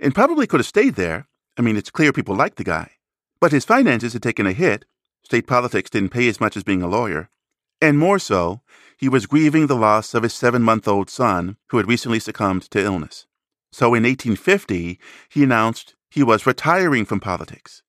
and 0.00 0.14
probably 0.14 0.46
could 0.46 0.60
have 0.60 0.66
stayed 0.66 0.94
there. 0.94 1.28
I 1.56 1.62
mean, 1.62 1.76
it's 1.76 1.90
clear 1.90 2.12
people 2.12 2.34
liked 2.34 2.56
the 2.56 2.64
guy. 2.64 2.92
But 3.40 3.52
his 3.52 3.64
finances 3.64 4.14
had 4.14 4.22
taken 4.22 4.46
a 4.46 4.52
hit. 4.52 4.86
State 5.22 5.46
politics 5.46 5.90
didn't 5.90 6.10
pay 6.10 6.28
as 6.28 6.40
much 6.40 6.56
as 6.56 6.64
being 6.64 6.82
a 6.82 6.88
lawyer. 6.88 7.28
And 7.80 7.98
more 7.98 8.18
so, 8.18 8.62
he 8.96 9.08
was 9.08 9.26
grieving 9.26 9.66
the 9.66 9.76
loss 9.76 10.14
of 10.14 10.22
his 10.22 10.34
seven 10.34 10.62
month 10.62 10.88
old 10.88 11.10
son, 11.10 11.56
who 11.68 11.76
had 11.76 11.88
recently 11.88 12.18
succumbed 12.18 12.62
to 12.70 12.82
illness. 12.82 13.26
So 13.74 13.86
in 13.86 14.04
1850, 14.04 15.00
he 15.28 15.42
announced 15.42 15.96
he 16.08 16.22
was 16.22 16.46
retiring 16.46 17.04
from 17.04 17.18
politics. 17.18 17.82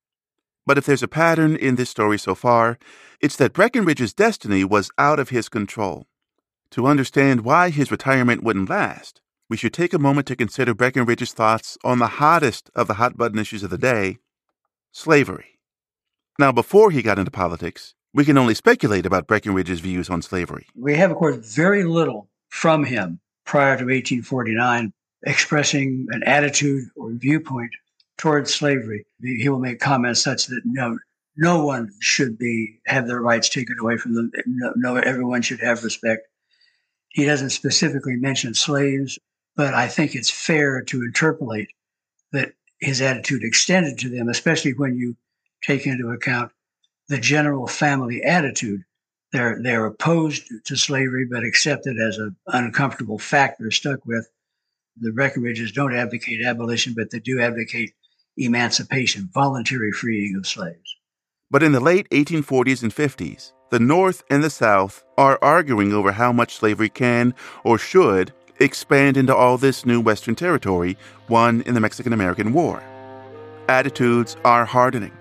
But 0.66 0.80
if 0.80 0.88
there's 0.88 1.04
a 1.04 1.08
pattern 1.08 1.56
in 1.56 1.76
this 1.76 1.92
story 1.92 2.18
so 2.18 2.34
far, 2.34 2.80
it's 3.22 3.36
that 3.36 3.54
Breckinridge's 3.54 4.12
destiny 4.12 4.64
was 4.64 4.90
out 4.98 5.20
of 5.20 5.30
his 5.30 5.48
control. 5.48 6.08
To 6.72 6.88
understand 6.88 7.42
why 7.42 7.70
his 7.70 7.92
retirement 7.92 8.42
wouldn't 8.42 8.68
last, 8.68 9.22
we 9.48 9.58
should 9.58 9.74
take 9.74 9.94
a 9.94 10.00
moment 10.00 10.26
to 10.26 10.36
consider 10.36 10.74
Breckinridge's 10.74 11.34
thoughts 11.34 11.78
on 11.84 12.00
the 12.00 12.18
hottest 12.18 12.72
of 12.74 12.88
the 12.88 12.96
hot 12.96 13.16
button 13.16 13.38
issues 13.38 13.62
of 13.62 13.70
the 13.70 13.78
day 13.78 14.18
slavery. 14.92 15.60
Now, 16.40 16.52
before 16.52 16.90
he 16.90 17.04
got 17.04 17.20
into 17.20 17.30
politics, 17.30 17.94
we 18.12 18.26
can 18.26 18.40
only 18.40 18.56
speculate 18.56 19.06
about 19.06 19.28
Breckinridge's 19.28 19.82
views 19.82 20.10
on 20.10 20.24
slavery. 20.24 20.66
We 20.74 20.96
have, 20.96 21.12
of 21.12 21.18
course, 21.18 21.54
very 21.54 21.84
little 21.84 22.28
from 22.50 22.86
him 22.86 23.20
prior 23.46 23.78
to 23.78 23.84
1849 23.84 24.92
expressing 25.26 26.08
an 26.12 26.24
attitude 26.24 26.86
or 26.96 27.12
viewpoint 27.12 27.72
towards 28.18 28.54
slavery. 28.54 29.06
He 29.22 29.50
will 29.50 29.60
make 29.60 29.80
comments 29.80 30.22
such 30.22 30.48
that 30.48 30.62
no, 30.64 30.98
no 31.36 31.66
one 31.66 31.92
should 32.00 32.38
be 32.38 32.80
have 32.86 33.08
their 33.08 33.22
rights 33.22 33.50
taken 33.50 33.78
away 33.80 33.98
from 33.98 34.14
them. 34.14 34.32
No, 34.46 34.74
no 34.76 34.96
everyone 34.96 35.42
should 35.42 35.60
have 35.60 35.84
respect. 35.84 36.28
He 37.10 37.26
doesn't 37.26 37.50
specifically 37.50 38.16
mention 38.16 38.54
slaves, 38.54 39.18
but 39.56 39.74
I 39.74 39.88
think 39.88 40.16
it's 40.16 40.30
fair 40.30 40.82
to 40.84 41.04
interpolate 41.04 41.70
that 42.32 42.54
his 42.80 43.02
attitude 43.02 43.44
extended 43.44 43.98
to 44.00 44.10
them, 44.10 44.30
especially 44.30 44.74
when 44.74 44.98
you 44.98 45.16
take 45.64 45.88
into 45.88 46.10
account 46.12 46.52
the 47.08 47.18
general 47.18 47.68
family 47.68 48.22
attitude. 48.24 48.84
They're 49.32 49.62
they're 49.62 49.86
opposed 49.86 50.44
to 50.66 50.76
slavery, 50.78 51.26
but 51.26 51.44
accept 51.44 51.88
it 51.88 51.98
as 52.00 52.18
an 52.18 52.36
uncomfortable 52.48 53.20
fact 53.20 53.62
stuck 53.72 54.06
with. 54.06 54.30
The 54.98 55.12
Breckinridges 55.12 55.74
don't 55.74 55.94
advocate 55.94 56.46
abolition, 56.46 56.94
but 56.96 57.12
they 57.12 57.20
do 57.20 57.42
advocate 57.42 57.92
emancipation, 58.38 59.30
voluntary 59.34 59.92
freeing 59.92 60.36
of 60.38 60.48
slaves. 60.48 60.96
But 61.52 61.64
in 61.64 61.74
the 61.74 61.80
late 61.80 62.10
1840s 62.10 62.82
and 62.82 62.96
50s, 62.96 63.52
the 63.72 63.80
North 63.80 64.24
and 64.30 64.44
the 64.44 64.50
South 64.50 65.04
are 65.18 65.40
arguing 65.42 65.92
over 65.92 66.14
how 66.14 66.32
much 66.32 66.56
slavery 66.56 66.90
can 66.90 67.34
or 67.64 67.78
should 67.78 68.34
expand 68.60 69.18
into 69.18 69.36
all 69.36 69.58
this 69.58 69.86
new 69.86 70.00
Western 70.00 70.36
territory 70.36 70.98
won 71.28 71.62
in 71.64 71.74
the 71.74 71.82
Mexican 71.82 72.14
American 72.14 72.54
War. 72.54 72.82
Attitudes 73.68 74.38
are 74.46 74.66
hardening. 74.66 75.12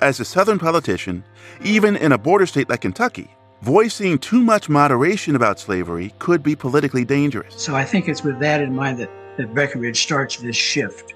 As 0.00 0.18
a 0.18 0.24
Southern 0.24 0.58
politician, 0.58 1.22
even 1.62 1.96
in 1.96 2.10
a 2.10 2.18
border 2.18 2.46
state 2.46 2.68
like 2.68 2.80
Kentucky, 2.80 3.30
voicing 3.62 4.18
too 4.18 4.42
much 4.42 4.68
moderation 4.68 5.36
about 5.36 5.60
slavery 5.60 6.12
could 6.18 6.42
be 6.42 6.56
politically 6.56 7.04
dangerous. 7.04 7.54
So 7.56 7.76
I 7.76 7.84
think 7.84 8.08
it's 8.08 8.24
with 8.24 8.40
that 8.40 8.60
in 8.60 8.74
mind 8.74 8.98
that, 8.98 9.10
that 9.36 9.54
Breckinridge 9.54 10.02
starts 10.02 10.36
this 10.38 10.56
shift 10.56 11.14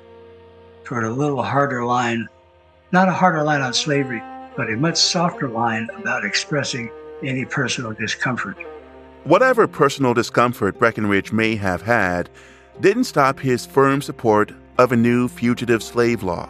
toward 0.84 1.02
a 1.02 1.10
little 1.10 1.42
harder 1.42 1.84
line, 1.84 2.28
not 2.92 3.08
a 3.08 3.12
harder 3.12 3.42
line 3.42 3.62
on 3.62 3.74
slavery, 3.74 4.22
but 4.56 4.70
a 4.70 4.76
much 4.76 4.96
softer 4.96 5.48
line 5.48 5.88
about 5.98 6.24
expressing 6.24 6.88
any 7.24 7.44
personal 7.44 7.92
discomfort. 7.92 8.56
Whatever 9.24 9.66
personal 9.66 10.14
discomfort 10.14 10.78
Breckinridge 10.78 11.32
may 11.32 11.56
have 11.56 11.82
had 11.82 12.30
didn't 12.80 13.04
stop 13.04 13.40
his 13.40 13.66
firm 13.66 14.00
support 14.00 14.52
of 14.78 14.92
a 14.92 14.96
new 14.96 15.26
fugitive 15.26 15.82
slave 15.82 16.22
law. 16.22 16.48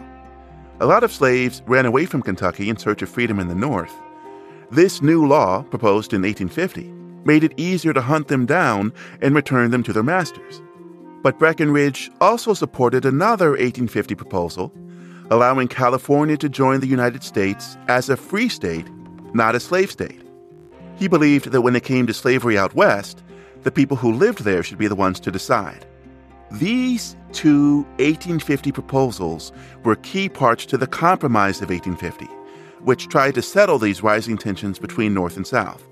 A 0.81 0.85
lot 0.85 1.05
of 1.05 1.11
slaves 1.11 1.63
ran 1.67 1.87
away 1.87 2.05
from 2.05 2.21
Kentucky 2.21 2.69
in 2.69 2.77
search 2.77 3.01
of 3.01 3.09
freedom 3.09 3.41
in 3.41 3.49
the 3.49 3.55
North. 3.55 3.95
This 4.71 5.01
new 5.01 5.27
law, 5.27 5.63
proposed 5.63 6.13
in 6.13 6.23
1850, 6.23 6.93
made 7.25 7.45
it 7.45 7.55
easier 7.57 7.93
to 7.93 8.01
hunt 8.01 8.29
them 8.29 8.47
down 8.47 8.93
and 9.21 9.35
return 9.35 9.71
them 9.71 9.83
to 9.85 9.93
their 9.93 10.03
masters. 10.03 10.63
But 11.23 11.39
Breckinridge 11.39 12.11
also 12.21 12.55
supported 12.55 13.05
another 13.05 13.51
1850 13.51 14.15
proposal 14.15 14.73
allowing 15.31 15.69
California 15.69 16.37
to 16.37 16.49
join 16.49 16.81
the 16.81 16.87
United 16.87 17.23
States 17.23 17.77
as 17.89 18.09
a 18.09 18.17
free 18.17 18.49
state, 18.49 18.87
not 19.35 19.55
a 19.55 19.61
slave 19.61 19.91
state. 19.91 20.23
He 20.99 21.09
believed 21.09 21.51
that 21.51 21.63
when 21.63 21.77
it 21.77 21.85
came 21.85 22.07
to 22.07 22.15
slavery 22.15 22.57
out 22.57 22.75
west, 22.75 23.23
the 23.63 23.73
people 23.73 23.97
who 23.97 24.13
lived 24.13 24.45
there 24.45 24.63
should 24.63 24.79
be 24.79 24.87
the 24.87 24.95
ones 24.95 25.21
to 25.21 25.31
decide. 25.31 25.85
These 26.53 27.17
two 27.33 27.79
1850 27.99 28.71
proposals 28.73 29.53
were 29.83 29.97
key 29.97 30.29
parts 30.29 30.65
to 30.67 30.79
the 30.79 30.87
Compromise 30.87 31.61
of 31.61 31.71
1850, 31.71 32.29
which 32.81 33.09
tried 33.09 33.35
to 33.35 33.43
settle 33.43 33.79
these 33.79 34.03
rising 34.03 34.37
tensions 34.37 34.79
between 34.79 35.15
North 35.15 35.37
and 35.37 35.47
South. 35.47 35.87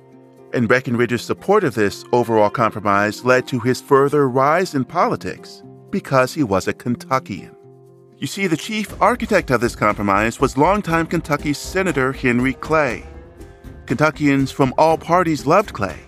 And 0.52 0.68
Breckinridge's 0.68 1.22
support 1.22 1.64
of 1.64 1.74
this 1.74 2.04
overall 2.12 2.50
compromise 2.50 3.24
led 3.24 3.48
to 3.48 3.58
his 3.60 3.80
further 3.80 4.28
rise 4.28 4.74
in 4.74 4.84
politics 4.84 5.62
because 5.90 6.32
he 6.32 6.42
was 6.42 6.68
a 6.68 6.72
Kentuckian. 6.72 7.54
You 8.18 8.28
see, 8.28 8.46
the 8.46 8.56
chief 8.56 9.00
architect 9.02 9.50
of 9.50 9.60
this 9.60 9.74
compromise 9.74 10.40
was 10.40 10.56
longtime 10.56 11.06
Kentucky 11.06 11.52
Senator 11.52 12.12
Henry 12.12 12.54
Clay. 12.54 13.04
Kentuckians 13.86 14.50
from 14.50 14.72
all 14.78 14.96
parties 14.96 15.46
loved 15.46 15.72
Clay. 15.72 15.98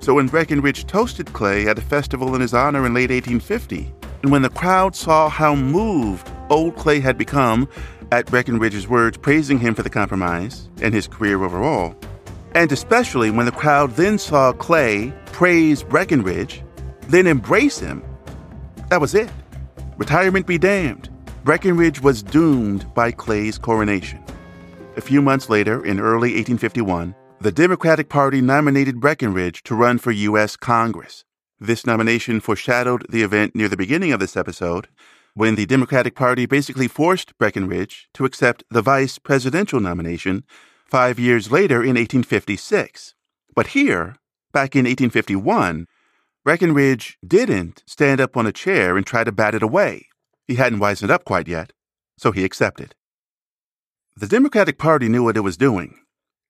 So 0.00 0.14
when 0.14 0.26
Breckinridge 0.26 0.86
toasted 0.86 1.32
Clay 1.32 1.68
at 1.68 1.78
a 1.78 1.82
festival 1.82 2.34
in 2.34 2.40
his 2.40 2.54
honor 2.54 2.84
in 2.86 2.94
late 2.94 3.10
1850, 3.10 3.92
and 4.22 4.32
when 4.32 4.42
the 4.42 4.50
crowd 4.50 4.96
saw 4.96 5.28
how 5.28 5.54
moved 5.54 6.30
old 6.50 6.76
Clay 6.76 6.98
had 6.98 7.18
become 7.18 7.68
at 8.12 8.26
Breckinridge's 8.26 8.86
words 8.86 9.16
praising 9.16 9.58
him 9.58 9.74
for 9.74 9.82
the 9.82 9.88
compromise 9.88 10.68
and 10.82 10.92
his 10.92 11.08
career 11.08 11.42
overall, 11.42 11.96
and 12.54 12.70
especially 12.70 13.30
when 13.30 13.46
the 13.46 13.52
crowd 13.52 13.92
then 13.92 14.18
saw 14.18 14.52
Clay 14.52 15.10
praise 15.26 15.82
Breckinridge, 15.82 16.62
then 17.08 17.26
embrace 17.26 17.78
him, 17.78 18.04
that 18.90 19.00
was 19.00 19.14
it. 19.14 19.30
Retirement 19.96 20.46
be 20.46 20.58
damned. 20.58 21.08
Breckinridge 21.42 22.02
was 22.02 22.22
doomed 22.22 22.92
by 22.92 23.10
Clay's 23.10 23.56
coronation. 23.56 24.22
A 24.96 25.00
few 25.00 25.22
months 25.22 25.48
later, 25.48 25.82
in 25.82 25.98
early 25.98 26.34
1851, 26.34 27.14
the 27.40 27.50
Democratic 27.50 28.10
Party 28.10 28.42
nominated 28.42 29.00
Breckinridge 29.00 29.62
to 29.62 29.74
run 29.74 29.96
for 29.96 30.10
U.S. 30.10 30.54
Congress. 30.54 31.24
This 31.58 31.86
nomination 31.86 32.40
foreshadowed 32.40 33.06
the 33.08 33.22
event 33.22 33.56
near 33.56 33.70
the 33.70 33.76
beginning 33.76 34.12
of 34.12 34.20
this 34.20 34.36
episode, 34.36 34.88
when 35.34 35.54
the 35.54 35.66
Democratic 35.66 36.14
Party 36.14 36.46
basically 36.46 36.88
forced 36.88 37.36
Breckinridge 37.38 38.08
to 38.14 38.24
accept 38.24 38.64
the 38.70 38.82
vice 38.82 39.18
presidential 39.18 39.80
nomination 39.80 40.44
five 40.84 41.18
years 41.18 41.50
later 41.50 41.76
in 41.76 41.96
1856. 41.96 43.14
But 43.54 43.68
here, 43.68 44.16
back 44.52 44.74
in 44.76 44.84
1851, 44.84 45.86
Breckinridge 46.44 47.18
didn't 47.26 47.82
stand 47.86 48.20
up 48.20 48.36
on 48.36 48.46
a 48.46 48.52
chair 48.52 48.96
and 48.96 49.06
try 49.06 49.24
to 49.24 49.32
bat 49.32 49.54
it 49.54 49.62
away. 49.62 50.08
He 50.46 50.56
hadn't 50.56 50.80
wisened 50.80 51.10
up 51.10 51.24
quite 51.24 51.48
yet, 51.48 51.72
so 52.18 52.32
he 52.32 52.44
accepted. 52.44 52.94
The 54.16 54.26
Democratic 54.26 54.76
Party 54.76 55.08
knew 55.08 55.24
what 55.24 55.36
it 55.36 55.40
was 55.40 55.56
doing. 55.56 55.98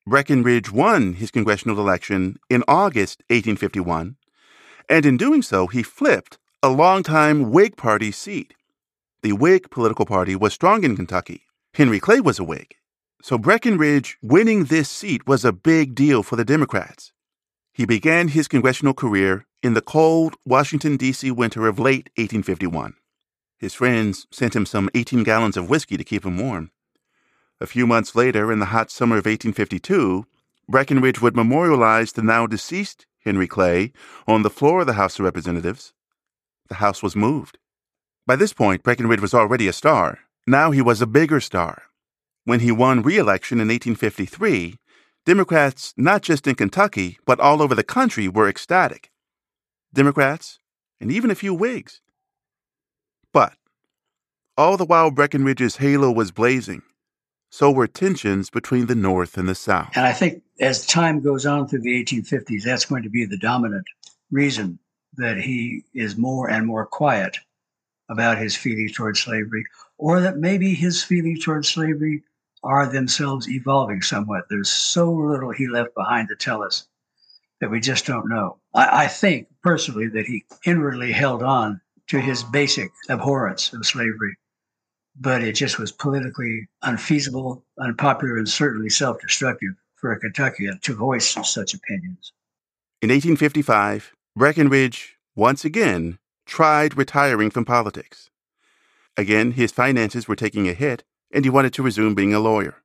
Breckinridge 0.05 0.73
won 0.73 1.15
his 1.15 1.31
congressional 1.31 1.79
election 1.79 2.39
in 2.51 2.65
August 2.67 3.23
1851, 3.29 4.17
and 4.89 5.07
in 5.07 5.17
doing 5.17 5.43
so, 5.43 5.69
he 5.69 5.85
flipped 5.85 6.39
a 6.63 6.69
longtime 6.69 7.53
Whig 7.53 7.77
Party 7.77 8.11
seat. 8.11 8.55
The 9.23 9.33
Whig 9.33 9.71
political 9.71 10.05
party 10.05 10.35
was 10.35 10.53
strong 10.53 10.83
in 10.83 10.97
Kentucky. 10.97 11.47
Henry 11.75 12.01
Clay 12.01 12.21
was 12.21 12.41
a 12.41 12.45
Whig. 12.45 12.75
So 13.23 13.39
Breckinridge 13.39 14.19
winning 14.21 14.65
this 14.65 14.91
seat 14.91 15.29
was 15.29 15.45
a 15.45 15.53
big 15.53 15.95
deal 15.95 16.25
for 16.25 16.35
the 16.35 16.45
Democrats. 16.45 17.13
He 17.73 17.87
began 17.87 18.29
his 18.29 18.49
congressional 18.49 18.95
career 18.95 19.47
in 19.63 19.75
the 19.75 19.81
cold 19.81 20.35
Washington, 20.45 20.97
D.C. 20.97 21.31
winter 21.31 21.69
of 21.69 21.79
late 21.79 22.11
1851. 22.17 22.95
His 23.59 23.75
friends 23.75 24.27
sent 24.33 24.57
him 24.57 24.67
some 24.67 24.91
18 24.93 25.23
gallons 25.23 25.57
of 25.57 25.71
whiskey 25.71 25.97
to 25.97 26.03
keep 26.03 26.27
him 26.27 26.37
warm. 26.37 26.73
A 27.61 27.67
few 27.69 27.87
months 27.87 28.17
later, 28.17 28.51
in 28.51 28.59
the 28.59 28.75
hot 28.75 28.91
summer 28.91 29.15
of 29.15 29.27
1852, 29.27 30.27
Breckinridge 30.69 31.23
would 31.23 31.37
memorialize 31.37 32.11
the 32.11 32.23
now 32.23 32.49
deceased 32.49 33.07
Henry 33.25 33.47
Clay 33.47 33.93
on 34.27 34.43
the 34.43 34.51
floor 34.51 34.81
of 34.81 34.89
the 34.89 34.95
House 34.95 35.21
of 35.21 35.25
Representatives. 35.25 35.93
The 36.67 36.75
House 36.77 37.05
was 37.05 37.15
moved. 37.15 37.59
By 38.25 38.37
this 38.37 38.53
point, 38.53 38.85
Breckinridge 38.85 39.21
was 39.21 39.35
already 39.35 39.67
a 39.67 39.73
star. 39.73 40.21
Now 40.47 40.71
he 40.71 40.81
was 40.81 41.03
a 41.03 41.07
bigger 41.07 41.41
star. 41.41 41.83
When 42.45 42.61
he 42.61 42.71
won 42.71 43.03
re 43.03 43.19
election 43.19 43.59
in 43.59 43.69
1853, 43.69 44.77
Democrats, 45.27 45.93
not 45.97 46.23
just 46.23 46.47
in 46.47 46.55
Kentucky, 46.55 47.19
but 47.27 47.41
all 47.41 47.61
over 47.61 47.75
the 47.75 47.83
country, 47.83 48.29
were 48.29 48.49
ecstatic. 48.49 49.11
Democrats, 49.93 50.59
and 51.01 51.11
even 51.11 51.31
a 51.31 51.35
few 51.35 51.53
Whigs. 51.53 52.01
But 53.33 53.55
all 54.57 54.77
the 54.77 54.85
while 54.85 55.11
Breckinridge's 55.11 55.77
halo 55.77 56.13
was 56.13 56.31
blazing, 56.31 56.83
so 57.51 57.71
were 57.73 57.89
tensions 57.89 58.51
between 58.51 58.87
the 58.87 58.95
North 58.95 59.37
and 59.37 59.49
the 59.49 59.55
South. 59.55 59.91
And 59.97 60.07
I 60.07 60.13
think 60.13 60.43
as 60.61 60.87
time 60.87 61.21
goes 61.21 61.45
on 61.45 61.67
through 61.67 61.81
the 61.81 62.05
1850s, 62.05 62.63
that's 62.63 62.85
going 62.85 63.03
to 63.03 63.11
be 63.11 63.25
the 63.25 63.39
dominant 63.39 63.87
reason 64.31 64.79
that 65.17 65.39
he 65.39 65.85
is 65.93 66.17
more 66.17 66.49
and 66.49 66.67
more 66.67 66.87
quiet 66.87 67.39
about 68.13 68.39
his 68.39 68.55
feelings 68.55 68.93
towards 68.93 69.21
slavery, 69.21 69.65
or 69.99 70.21
that 70.21 70.37
maybe 70.37 70.75
his 70.75 71.03
feelings 71.03 71.45
towards 71.45 71.69
slavery 71.69 72.23
are 72.63 72.87
themselves 72.87 73.49
evolving 73.49 74.03
somewhat. 74.03 74.45
There's 74.49 74.71
so 74.71 75.11
little 75.11 75.51
he 75.51 75.67
left 75.67 75.95
behind 75.97 76.29
to 76.29 76.37
tell 76.37 76.63
us 76.63 76.87
that 77.61 77.71
we 77.71 77.81
just 77.81 78.07
don't 78.07 78.29
know. 78.29 78.59
I, 78.75 79.05
I 79.05 79.07
think 79.09 79.49
personally 79.63 80.09
that 80.09 80.27
he 80.27 80.45
inwardly 80.65 81.13
held 81.13 81.43
on 81.43 81.81
to 82.09 82.21
his 82.21 82.43
basic 82.43 82.91
abhorrence 83.09 83.73
of 83.73 83.87
slavery, 83.87 84.37
but 85.19 85.43
it 85.43 85.53
just 85.53 85.79
was 85.79 85.93
politically 85.93 86.69
unfeasible, 86.83 87.65
unpopular, 87.79 88.37
and 88.37 88.49
certainly 88.49 88.91
self 88.91 89.21
destructive 89.21 89.75
for 89.97 90.13
a 90.13 90.19
Kentuckian 90.19 90.79
to 90.83 90.95
voice 90.95 91.37
such 91.45 91.75
opinions. 91.75 92.33
In 93.01 93.09
1855, 93.09 94.13
Breckinridge 94.37 95.17
once 95.35 95.65
again 95.65 96.19
tried 96.47 96.97
retiring 96.97 97.51
from 97.51 97.65
politics. 97.65 98.31
Again, 99.17 99.53
his 99.53 99.73
finances 99.73 100.27
were 100.27 100.37
taking 100.37 100.69
a 100.69 100.73
hit, 100.73 101.05
and 101.33 101.45
he 101.45 101.51
wanted 101.51 101.73
to 101.75 101.83
resume 101.83 102.15
being 102.15 102.35
a 102.35 102.41
lawyer. 102.41 102.83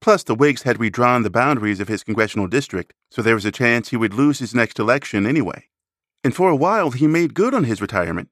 Plus, 0.00 0.22
the 0.22 0.34
Whigs 0.34 0.62
had 0.62 0.80
redrawn 0.80 1.22
the 1.22 1.30
boundaries 1.30 1.80
of 1.80 1.88
his 1.88 2.04
congressional 2.04 2.46
district, 2.46 2.92
so 3.10 3.22
there 3.22 3.34
was 3.34 3.44
a 3.44 3.52
chance 3.52 3.88
he 3.88 3.96
would 3.96 4.14
lose 4.14 4.38
his 4.38 4.54
next 4.54 4.78
election 4.78 5.26
anyway. 5.26 5.68
And 6.22 6.34
for 6.34 6.50
a 6.50 6.56
while, 6.56 6.90
he 6.90 7.06
made 7.06 7.34
good 7.34 7.54
on 7.54 7.64
his 7.64 7.80
retirement. 7.80 8.28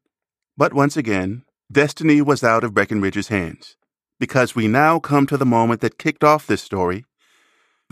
But 0.56 0.74
once 0.74 0.96
again, 0.96 1.44
destiny 1.70 2.20
was 2.20 2.44
out 2.44 2.64
of 2.64 2.74
Breckinridge's 2.74 3.28
hands, 3.28 3.76
because 4.20 4.54
we 4.54 4.68
now 4.68 4.98
come 4.98 5.26
to 5.26 5.36
the 5.36 5.46
moment 5.46 5.80
that 5.80 5.98
kicked 5.98 6.24
off 6.24 6.46
this 6.46 6.62
story 6.62 7.04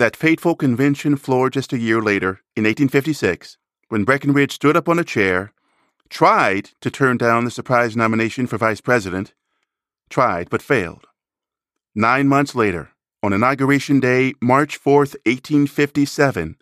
that 0.00 0.16
fateful 0.16 0.54
convention 0.54 1.14
floor 1.14 1.50
just 1.50 1.74
a 1.74 1.78
year 1.78 2.00
later, 2.00 2.40
in 2.56 2.64
1856, 2.64 3.58
when 3.90 4.04
Breckinridge 4.04 4.52
stood 4.52 4.74
up 4.74 4.88
on 4.88 4.98
a 4.98 5.04
chair, 5.04 5.52
tried 6.10 6.70
to 6.80 6.90
turn 6.90 7.16
down 7.16 7.44
the 7.44 7.50
surprise 7.50 7.96
nomination 7.96 8.46
for 8.46 8.58
vice 8.58 8.80
president, 8.80 9.32
tried 10.10 10.50
but 10.50 10.60
failed. 10.60 11.06
Nine 11.94 12.28
months 12.28 12.54
later, 12.54 12.90
on 13.22 13.32
Inauguration 13.32 14.00
Day, 14.00 14.34
March 14.40 14.76
4, 14.76 14.98
1857, 14.98 16.56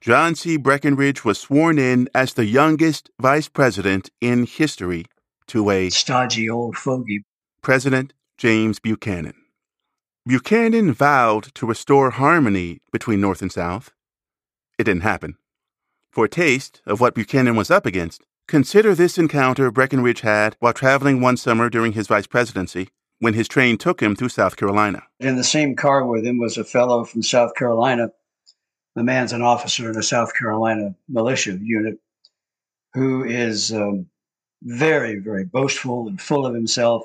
John 0.00 0.34
C. 0.34 0.56
Breckinridge 0.56 1.24
was 1.24 1.38
sworn 1.38 1.78
in 1.78 2.08
as 2.14 2.34
the 2.34 2.44
youngest 2.44 3.10
vice 3.20 3.48
president 3.48 4.10
in 4.20 4.46
history 4.46 5.06
to 5.46 5.70
a 5.70 5.90
stodgy 5.90 6.50
old 6.50 6.76
fogey, 6.76 7.24
President 7.62 8.12
James 8.36 8.80
Buchanan. 8.80 9.34
Buchanan 10.26 10.92
vowed 10.92 11.54
to 11.54 11.66
restore 11.66 12.10
harmony 12.10 12.80
between 12.92 13.20
North 13.20 13.42
and 13.42 13.52
South. 13.52 13.92
It 14.78 14.84
didn't 14.84 15.02
happen. 15.02 15.36
For 16.10 16.24
a 16.24 16.28
taste 16.28 16.82
of 16.84 17.00
what 17.00 17.14
Buchanan 17.14 17.56
was 17.56 17.70
up 17.70 17.86
against, 17.86 18.22
consider 18.52 18.94
this 18.94 19.16
encounter 19.16 19.70
Breckinridge 19.70 20.20
had 20.20 20.56
while 20.58 20.74
traveling 20.74 21.22
one 21.22 21.38
summer 21.38 21.70
during 21.70 21.94
his 21.94 22.06
vice 22.06 22.26
presidency 22.26 22.90
when 23.18 23.32
his 23.32 23.48
train 23.48 23.78
took 23.78 24.02
him 24.02 24.14
through 24.14 24.28
South 24.28 24.56
Carolina. 24.56 25.04
In 25.20 25.36
the 25.36 25.42
same 25.42 25.74
car 25.74 26.04
with 26.04 26.26
him 26.26 26.36
was 26.36 26.58
a 26.58 26.64
fellow 26.64 27.02
from 27.04 27.22
South 27.22 27.54
Carolina. 27.54 28.10
The 28.94 29.04
man's 29.04 29.32
an 29.32 29.40
officer 29.40 29.88
in 29.88 29.96
a 29.96 30.02
South 30.02 30.34
Carolina 30.34 30.94
militia 31.08 31.58
unit 31.62 31.98
who 32.92 33.24
is 33.24 33.72
um, 33.72 34.08
very, 34.62 35.18
very 35.18 35.46
boastful 35.46 36.08
and 36.08 36.20
full 36.20 36.44
of 36.44 36.54
himself, 36.54 37.04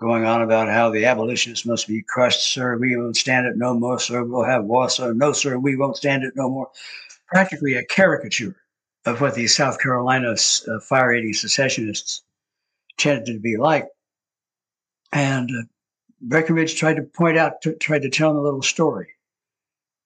going 0.00 0.24
on 0.24 0.42
about 0.42 0.68
how 0.68 0.90
the 0.90 1.06
abolitionists 1.06 1.66
must 1.66 1.88
be 1.88 2.04
crushed, 2.08 2.52
sir. 2.52 2.78
We 2.78 2.96
won't 2.96 3.16
stand 3.16 3.48
it 3.48 3.56
no 3.56 3.74
more, 3.74 3.98
sir. 3.98 4.22
We'll 4.22 4.44
have 4.44 4.62
war, 4.62 4.88
sir. 4.88 5.12
No, 5.12 5.32
sir, 5.32 5.58
we 5.58 5.74
won't 5.74 5.96
stand 5.96 6.22
it 6.22 6.34
no 6.36 6.48
more. 6.48 6.70
Practically 7.26 7.74
a 7.74 7.84
caricature 7.84 8.54
of 9.06 9.20
what 9.20 9.34
these 9.34 9.54
South 9.54 9.78
Carolina 9.78 10.32
uh, 10.32 10.80
fire 10.80 11.14
eating 11.14 11.34
secessionists 11.34 12.22
tended 12.96 13.26
to 13.26 13.40
be 13.40 13.56
like. 13.56 13.86
And 15.12 15.50
uh, 15.50 15.62
Breckinridge 16.20 16.76
tried 16.76 16.96
to 16.96 17.02
point 17.02 17.36
out, 17.36 17.62
tried 17.80 18.02
to 18.02 18.10
tell 18.10 18.30
him 18.30 18.36
a 18.36 18.42
little 18.42 18.62
story 18.62 19.08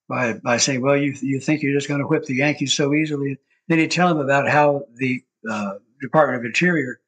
by, 0.08 0.34
by 0.34 0.56
saying, 0.56 0.80
well, 0.80 0.96
you, 0.96 1.14
you 1.20 1.40
think 1.40 1.62
you're 1.62 1.76
just 1.76 1.88
going 1.88 2.00
to 2.00 2.06
whip 2.06 2.24
the 2.24 2.36
Yankees 2.36 2.72
so 2.72 2.94
easily. 2.94 3.38
Then 3.68 3.78
he'd 3.78 3.90
tell 3.90 4.10
him 4.10 4.18
about 4.18 4.48
how 4.48 4.84
the 4.96 5.22
uh, 5.48 5.74
Department 6.00 6.40
of 6.40 6.44
Interior 6.46 7.00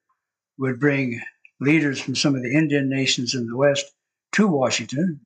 would 0.58 0.78
bring 0.78 1.20
leaders 1.60 2.00
from 2.00 2.14
some 2.14 2.34
of 2.34 2.42
the 2.42 2.54
Indian 2.54 2.88
nations 2.88 3.34
in 3.34 3.46
the 3.46 3.56
West 3.56 3.92
to 4.32 4.46
Washington 4.46 5.20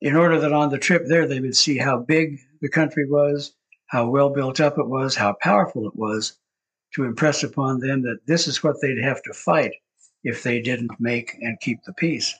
in 0.00 0.14
order 0.14 0.38
that 0.40 0.52
on 0.52 0.70
the 0.70 0.78
trip 0.78 1.06
there 1.06 1.26
they 1.26 1.40
would 1.40 1.56
see 1.56 1.78
how 1.78 1.98
big 1.98 2.40
the 2.60 2.68
country 2.68 3.08
was, 3.08 3.54
how 3.86 4.08
well 4.08 4.30
built 4.30 4.60
up 4.60 4.78
it 4.78 4.88
was, 4.88 5.14
how 5.14 5.36
powerful 5.40 5.86
it 5.86 5.96
was, 5.96 6.38
to 6.94 7.04
impress 7.04 7.42
upon 7.42 7.80
them 7.80 8.02
that 8.02 8.26
this 8.26 8.48
is 8.48 8.62
what 8.62 8.76
they'd 8.80 9.02
have 9.02 9.22
to 9.22 9.32
fight 9.32 9.72
if 10.24 10.42
they 10.42 10.60
didn't 10.60 10.98
make 10.98 11.34
and 11.40 11.60
keep 11.60 11.82
the 11.84 11.92
peace. 11.92 12.34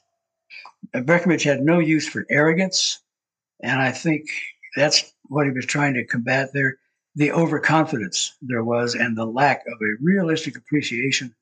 Uh, 0.94 1.00
Breckinridge 1.00 1.44
had 1.44 1.60
no 1.60 1.78
use 1.78 2.08
for 2.08 2.26
arrogance, 2.30 3.00
and 3.62 3.80
I 3.80 3.92
think 3.92 4.24
that's 4.74 5.12
what 5.24 5.46
he 5.46 5.52
was 5.52 5.66
trying 5.66 5.94
to 5.94 6.04
combat 6.04 6.50
there 6.52 6.78
the 7.16 7.32
overconfidence 7.32 8.36
there 8.42 8.62
was 8.62 8.94
and 8.94 9.16
the 9.16 9.24
lack 9.24 9.64
of 9.66 9.80
a 9.80 10.04
realistic 10.04 10.56
appreciation 10.56 11.34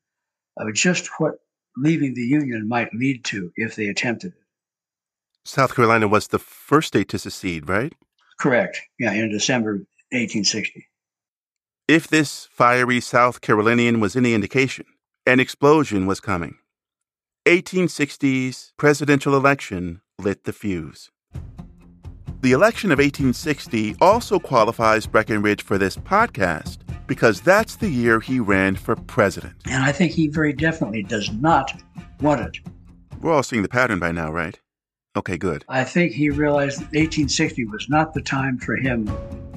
of 0.56 0.72
just 0.72 1.08
what 1.18 1.34
leaving 1.76 2.14
the 2.14 2.22
Union 2.22 2.68
might 2.68 2.94
lead 2.94 3.24
to 3.24 3.52
if 3.56 3.74
they 3.74 3.88
attempted 3.88 4.32
it. 4.32 4.38
South 5.44 5.74
Carolina 5.74 6.06
was 6.06 6.28
the 6.28 6.38
first 6.38 6.88
state 6.88 7.08
to 7.08 7.18
secede, 7.18 7.68
right? 7.68 7.92
Correct. 8.38 8.80
Yeah, 9.00 9.12
in 9.12 9.30
December 9.30 9.84
1860. 10.14 10.86
If 11.86 12.08
this 12.08 12.48
fiery 12.50 13.00
South 13.00 13.40
Carolinian 13.40 14.00
was 14.00 14.16
any 14.16 14.34
indication, 14.34 14.86
an 15.26 15.40
explosion 15.40 16.06
was 16.06 16.20
coming. 16.20 16.56
1860's 17.46 18.72
presidential 18.78 19.36
election 19.36 20.00
lit 20.18 20.44
the 20.44 20.52
fuse. 20.52 21.10
The 22.40 22.52
election 22.52 22.90
of 22.90 22.98
1860 22.98 23.96
also 24.00 24.38
qualifies 24.38 25.06
Breckinridge 25.06 25.62
for 25.62 25.78
this 25.78 25.96
podcast 25.96 26.78
because 27.06 27.40
that's 27.40 27.76
the 27.76 27.88
year 27.88 28.20
he 28.20 28.40
ran 28.40 28.76
for 28.76 28.96
president. 28.96 29.54
And 29.66 29.82
I 29.82 29.92
think 29.92 30.12
he 30.12 30.28
very 30.28 30.52
definitely 30.52 31.02
does 31.02 31.30
not 31.32 31.72
want 32.20 32.40
it. 32.40 32.58
We're 33.20 33.32
all 33.32 33.42
seeing 33.42 33.62
the 33.62 33.68
pattern 33.68 33.98
by 33.98 34.12
now, 34.12 34.30
right? 34.30 34.58
Okay, 35.16 35.36
good. 35.36 35.64
I 35.68 35.84
think 35.84 36.12
he 36.12 36.30
realized 36.30 36.78
that 36.78 36.86
1860 36.86 37.66
was 37.66 37.88
not 37.88 38.14
the 38.14 38.22
time 38.22 38.58
for 38.58 38.76
him. 38.76 39.06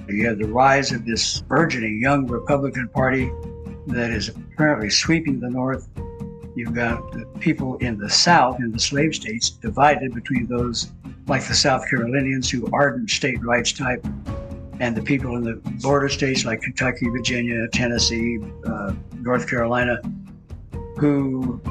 You 0.09 0.25
have 0.27 0.37
the 0.37 0.47
rise 0.47 0.91
of 0.91 1.05
this 1.05 1.41
burgeoning 1.41 1.99
young 2.01 2.27
Republican 2.27 2.87
Party 2.87 3.31
that 3.87 4.09
is 4.09 4.29
apparently 4.29 4.89
sweeping 4.89 5.39
the 5.39 5.49
North. 5.49 5.89
You've 6.55 6.73
got 6.73 7.11
the 7.11 7.25
people 7.39 7.77
in 7.77 7.97
the 7.97 8.09
South, 8.09 8.59
in 8.59 8.71
the 8.71 8.79
slave 8.79 9.13
states, 9.13 9.49
divided 9.49 10.13
between 10.13 10.47
those 10.47 10.91
like 11.27 11.45
the 11.45 11.53
South 11.53 11.87
Carolinians 11.89 12.49
who 12.49 12.69
ardent 12.71 13.09
state 13.09 13.43
rights 13.43 13.73
type, 13.73 14.05
and 14.79 14.95
the 14.95 15.01
people 15.01 15.35
in 15.35 15.43
the 15.43 15.55
border 15.81 16.09
states 16.09 16.45
like 16.45 16.61
Kentucky, 16.61 17.09
Virginia, 17.09 17.67
Tennessee, 17.67 18.39
uh, 18.65 18.93
North 19.19 19.49
Carolina, 19.49 20.01
who 20.97 21.61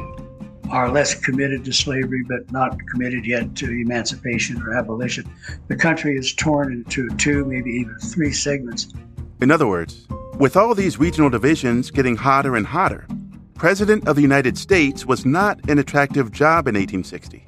are 0.71 0.91
less 0.91 1.15
committed 1.15 1.65
to 1.65 1.73
slavery, 1.73 2.23
but 2.29 2.51
not 2.51 2.79
committed 2.93 3.27
yet 3.27 3.55
to 3.57 3.71
emancipation 3.71 4.61
or 4.63 4.75
abolition. 4.75 5.31
The 5.69 5.77
country 5.77 6.17
is 6.17 6.35
torn 6.35 6.73
into 6.73 7.09
two, 7.17 7.45
maybe 7.45 7.71
even 7.71 7.97
three 7.99 8.33
segments. 8.33 8.93
In 9.41 9.51
other 9.51 9.67
words, 9.67 10.07
with 10.39 10.57
all 10.57 10.75
these 10.75 10.99
regional 10.99 11.31
divisions 11.31 11.91
getting 11.91 12.17
hotter 12.17 12.57
and 12.57 12.67
hotter, 12.67 13.07
President 13.55 14.07
of 14.07 14.17
the 14.17 14.23
United 14.23 14.59
States 14.59 15.07
was 15.07 15.25
not 15.25 15.59
an 15.71 15.79
attractive 15.79 16.31
job 16.31 16.69
in 16.69 16.75
1860. 16.75 17.45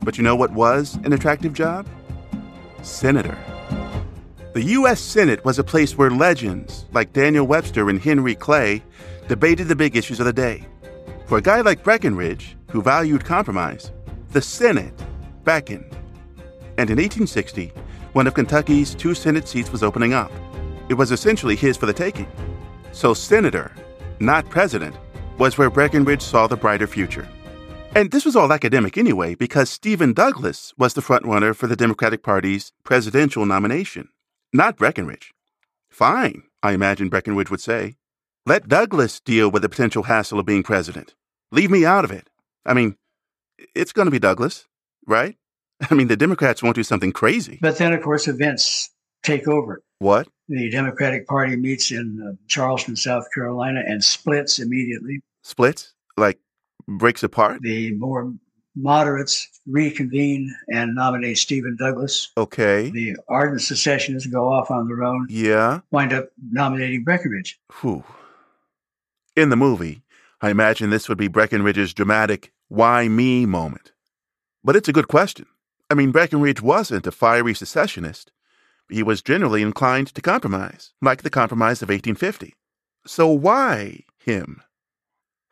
But 0.00 0.18
you 0.18 0.24
know 0.24 0.36
what 0.36 0.52
was 0.52 0.96
an 1.04 1.12
attractive 1.12 1.54
job? 1.54 1.86
Senator. 2.82 3.38
The 4.52 4.62
U.S. 4.62 5.00
Senate 5.00 5.44
was 5.44 5.58
a 5.58 5.64
place 5.64 5.96
where 5.96 6.10
legends 6.10 6.84
like 6.92 7.12
Daniel 7.12 7.46
Webster 7.46 7.88
and 7.88 8.00
Henry 8.00 8.34
Clay 8.34 8.82
debated 9.28 9.68
the 9.68 9.76
big 9.76 9.96
issues 9.96 10.20
of 10.20 10.26
the 10.26 10.32
day. 10.32 10.66
For 11.30 11.38
a 11.38 11.42
guy 11.42 11.60
like 11.60 11.84
Breckinridge, 11.84 12.56
who 12.72 12.82
valued 12.82 13.24
compromise, 13.24 13.92
the 14.30 14.42
Senate 14.42 15.00
beckoned. 15.44 15.96
And 16.76 16.90
in 16.90 16.98
1860, 16.98 17.68
one 18.14 18.26
of 18.26 18.34
Kentucky's 18.34 18.96
two 18.96 19.14
Senate 19.14 19.46
seats 19.46 19.70
was 19.70 19.84
opening 19.84 20.12
up. 20.12 20.32
It 20.88 20.94
was 20.94 21.12
essentially 21.12 21.54
his 21.54 21.76
for 21.76 21.86
the 21.86 21.92
taking. 21.92 22.26
So, 22.90 23.14
senator, 23.14 23.70
not 24.18 24.50
president, 24.50 24.96
was 25.38 25.56
where 25.56 25.70
Breckinridge 25.70 26.20
saw 26.20 26.48
the 26.48 26.56
brighter 26.56 26.88
future. 26.88 27.28
And 27.94 28.10
this 28.10 28.24
was 28.24 28.34
all 28.34 28.52
academic 28.52 28.98
anyway, 28.98 29.36
because 29.36 29.70
Stephen 29.70 30.12
Douglas 30.12 30.74
was 30.78 30.94
the 30.94 31.00
frontrunner 31.00 31.54
for 31.54 31.68
the 31.68 31.76
Democratic 31.76 32.24
Party's 32.24 32.72
presidential 32.82 33.46
nomination, 33.46 34.08
not 34.52 34.76
Breckinridge. 34.76 35.32
Fine, 35.90 36.42
I 36.60 36.72
imagine 36.72 37.08
Breckinridge 37.08 37.52
would 37.52 37.60
say. 37.60 37.94
Let 38.46 38.66
Douglas 38.66 39.20
deal 39.20 39.48
with 39.48 39.62
the 39.62 39.68
potential 39.68 40.02
hassle 40.02 40.40
of 40.40 40.46
being 40.46 40.64
president. 40.64 41.14
Leave 41.52 41.70
me 41.70 41.84
out 41.84 42.04
of 42.04 42.10
it. 42.10 42.28
I 42.64 42.74
mean, 42.74 42.96
it's 43.74 43.92
going 43.92 44.06
to 44.06 44.10
be 44.10 44.18
Douglas, 44.18 44.66
right? 45.06 45.36
I 45.90 45.94
mean, 45.94 46.08
the 46.08 46.16
Democrats 46.16 46.62
won't 46.62 46.76
do 46.76 46.82
something 46.82 47.12
crazy. 47.12 47.58
But 47.60 47.78
then, 47.78 47.92
of 47.92 48.02
course, 48.02 48.28
events 48.28 48.90
take 49.22 49.48
over. 49.48 49.82
What? 49.98 50.28
The 50.48 50.70
Democratic 50.70 51.26
Party 51.26 51.56
meets 51.56 51.90
in 51.90 52.20
uh, 52.26 52.36
Charleston, 52.48 52.96
South 52.96 53.24
Carolina, 53.34 53.82
and 53.86 54.02
splits 54.02 54.58
immediately. 54.58 55.20
Splits? 55.42 55.94
Like 56.16 56.38
breaks 56.88 57.22
apart? 57.22 57.62
The 57.62 57.94
more 57.94 58.32
moderates 58.76 59.48
reconvene 59.66 60.54
and 60.68 60.94
nominate 60.94 61.38
Stephen 61.38 61.76
Douglas. 61.78 62.30
Okay. 62.36 62.90
The 62.90 63.16
ardent 63.28 63.62
secessionists 63.62 64.28
go 64.28 64.52
off 64.52 64.70
on 64.70 64.88
their 64.88 65.04
own. 65.04 65.26
Yeah. 65.30 65.80
Wind 65.90 66.12
up 66.12 66.30
nominating 66.50 67.04
Breckinridge. 67.04 67.58
Whew. 67.80 68.04
In 69.36 69.50
the 69.50 69.56
movie, 69.56 70.02
I 70.42 70.50
imagine 70.50 70.88
this 70.88 71.08
would 71.08 71.18
be 71.18 71.28
Breckinridge's 71.28 71.92
dramatic 71.92 72.52
why 72.68 73.08
me 73.08 73.44
moment. 73.44 73.92
But 74.64 74.76
it's 74.76 74.88
a 74.88 74.92
good 74.92 75.08
question. 75.08 75.46
I 75.90 75.94
mean, 75.94 76.12
Breckinridge 76.12 76.62
wasn't 76.62 77.06
a 77.06 77.12
fiery 77.12 77.52
secessionist. 77.52 78.30
He 78.88 79.02
was 79.02 79.22
generally 79.22 79.60
inclined 79.60 80.08
to 80.14 80.22
compromise, 80.22 80.92
like 81.02 81.22
the 81.22 81.30
Compromise 81.30 81.82
of 81.82 81.88
1850. 81.88 82.54
So 83.06 83.28
why 83.28 84.04
him? 84.18 84.62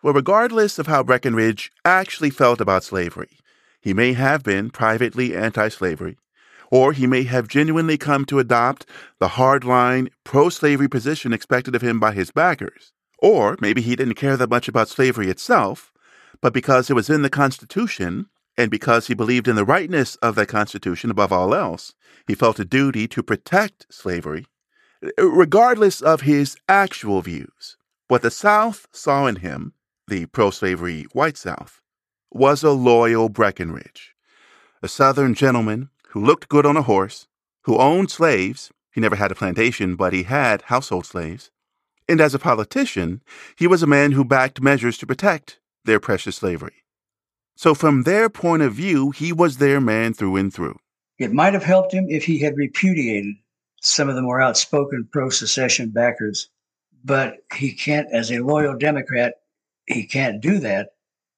Well, 0.02 0.14
regardless 0.14 0.78
of 0.78 0.86
how 0.86 1.02
Breckinridge 1.02 1.72
actually 1.84 2.30
felt 2.30 2.60
about 2.60 2.84
slavery, 2.84 3.38
he 3.80 3.92
may 3.92 4.12
have 4.12 4.42
been 4.42 4.70
privately 4.70 5.36
anti 5.36 5.68
slavery, 5.68 6.16
or 6.70 6.92
he 6.92 7.06
may 7.06 7.24
have 7.24 7.48
genuinely 7.48 7.98
come 7.98 8.24
to 8.26 8.38
adopt 8.38 8.86
the 9.18 9.28
hardline, 9.28 10.08
pro 10.24 10.48
slavery 10.48 10.88
position 10.88 11.32
expected 11.32 11.74
of 11.74 11.82
him 11.82 11.98
by 11.98 12.12
his 12.12 12.30
backers. 12.30 12.92
Or 13.18 13.56
maybe 13.60 13.82
he 13.82 13.96
didn't 13.96 14.14
care 14.14 14.36
that 14.36 14.50
much 14.50 14.68
about 14.68 14.88
slavery 14.88 15.28
itself, 15.28 15.92
but 16.40 16.52
because 16.52 16.88
it 16.88 16.94
was 16.94 17.10
in 17.10 17.22
the 17.22 17.30
Constitution, 17.30 18.28
and 18.56 18.70
because 18.70 19.06
he 19.06 19.14
believed 19.14 19.48
in 19.48 19.56
the 19.56 19.64
rightness 19.64 20.16
of 20.16 20.34
that 20.36 20.48
Constitution 20.48 21.10
above 21.10 21.32
all 21.32 21.54
else, 21.54 21.94
he 22.26 22.34
felt 22.34 22.58
a 22.58 22.64
duty 22.64 23.06
to 23.08 23.22
protect 23.22 23.86
slavery, 23.92 24.46
eh, 25.02 25.10
regardless 25.18 26.00
of 26.00 26.22
his 26.22 26.56
actual 26.68 27.22
views. 27.22 27.76
What 28.08 28.22
the 28.22 28.30
South 28.30 28.86
saw 28.92 29.26
in 29.26 29.36
him, 29.36 29.74
the 30.06 30.26
pro 30.26 30.50
slavery 30.50 31.04
white 31.12 31.36
South, 31.36 31.80
was 32.30 32.62
a 32.62 32.70
loyal 32.70 33.28
Breckinridge, 33.28 34.14
a 34.82 34.88
Southern 34.88 35.34
gentleman 35.34 35.90
who 36.08 36.24
looked 36.24 36.48
good 36.48 36.66
on 36.66 36.76
a 36.76 36.82
horse, 36.82 37.26
who 37.62 37.78
owned 37.78 38.10
slaves. 38.10 38.70
He 38.92 39.00
never 39.00 39.16
had 39.16 39.30
a 39.30 39.36
plantation, 39.36 39.96
but 39.96 40.12
he 40.12 40.24
had 40.24 40.62
household 40.62 41.06
slaves 41.06 41.50
and 42.08 42.20
as 42.20 42.34
a 42.34 42.38
politician, 42.38 43.22
he 43.56 43.66
was 43.66 43.82
a 43.82 43.86
man 43.86 44.12
who 44.12 44.24
backed 44.24 44.62
measures 44.62 44.96
to 44.98 45.06
protect 45.06 45.58
their 45.84 46.00
precious 46.00 46.36
slavery. 46.36 46.84
So, 47.56 47.74
from 47.74 48.04
their 48.04 48.30
point 48.30 48.62
of 48.62 48.72
view, 48.72 49.10
he 49.10 49.32
was 49.32 49.56
their 49.56 49.80
man 49.80 50.14
through 50.14 50.36
and 50.36 50.52
through. 50.52 50.78
It 51.18 51.32
might 51.32 51.54
have 51.54 51.64
helped 51.64 51.92
him 51.92 52.06
if 52.08 52.24
he 52.24 52.38
had 52.38 52.56
repudiated 52.56 53.34
some 53.80 54.08
of 54.08 54.14
the 54.14 54.22
more 54.22 54.40
outspoken 54.40 55.08
pro 55.10 55.28
secession 55.30 55.90
backers, 55.90 56.48
but 57.04 57.38
he 57.54 57.72
can't, 57.72 58.08
as 58.12 58.30
a 58.30 58.38
loyal 58.38 58.76
Democrat, 58.76 59.34
he 59.86 60.06
can't 60.06 60.40
do 60.40 60.58
that 60.60 60.90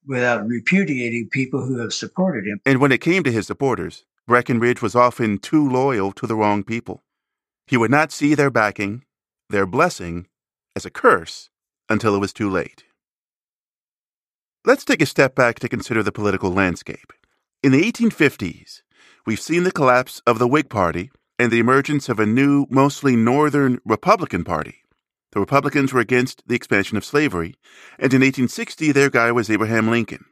without 0.05 0.45
repudiating 0.47 1.29
people 1.29 1.65
who 1.65 1.79
have 1.79 1.93
supported 1.93 2.45
him. 2.45 2.59
And 2.65 2.79
when 2.79 2.91
it 2.91 3.01
came 3.01 3.23
to 3.23 3.31
his 3.31 3.47
supporters, 3.47 4.05
Breckinridge 4.27 4.81
was 4.81 4.95
often 4.95 5.37
too 5.39 5.67
loyal 5.67 6.11
to 6.13 6.27
the 6.27 6.35
wrong 6.35 6.63
people. 6.63 7.03
He 7.67 7.77
would 7.77 7.91
not 7.91 8.11
see 8.11 8.35
their 8.35 8.49
backing, 8.49 9.03
their 9.49 9.65
blessing, 9.65 10.27
as 10.75 10.85
a 10.85 10.89
curse 10.89 11.49
until 11.89 12.15
it 12.15 12.19
was 12.19 12.33
too 12.33 12.49
late. 12.49 12.83
Let's 14.65 14.85
take 14.85 15.01
a 15.01 15.07
step 15.07 15.35
back 15.35 15.59
to 15.59 15.69
consider 15.69 16.03
the 16.03 16.11
political 16.11 16.51
landscape. 16.51 17.13
In 17.63 17.71
the 17.71 17.81
1850s, 17.91 18.81
we've 19.25 19.39
seen 19.39 19.63
the 19.63 19.71
collapse 19.71 20.21
of 20.27 20.39
the 20.39 20.47
Whig 20.47 20.69
Party 20.69 21.11
and 21.39 21.51
the 21.51 21.59
emergence 21.59 22.09
of 22.09 22.19
a 22.19 22.25
new, 22.25 22.67
mostly 22.69 23.15
Northern 23.15 23.79
Republican 23.85 24.43
Party. 24.43 24.83
The 25.31 25.39
Republicans 25.39 25.93
were 25.93 26.01
against 26.01 26.43
the 26.45 26.55
expansion 26.55 26.97
of 26.97 27.05
slavery, 27.05 27.55
and 27.97 28.13
in 28.13 28.21
1860 28.21 28.91
their 28.91 29.09
guy 29.09 29.31
was 29.31 29.49
Abraham 29.49 29.89
Lincoln. 29.89 30.25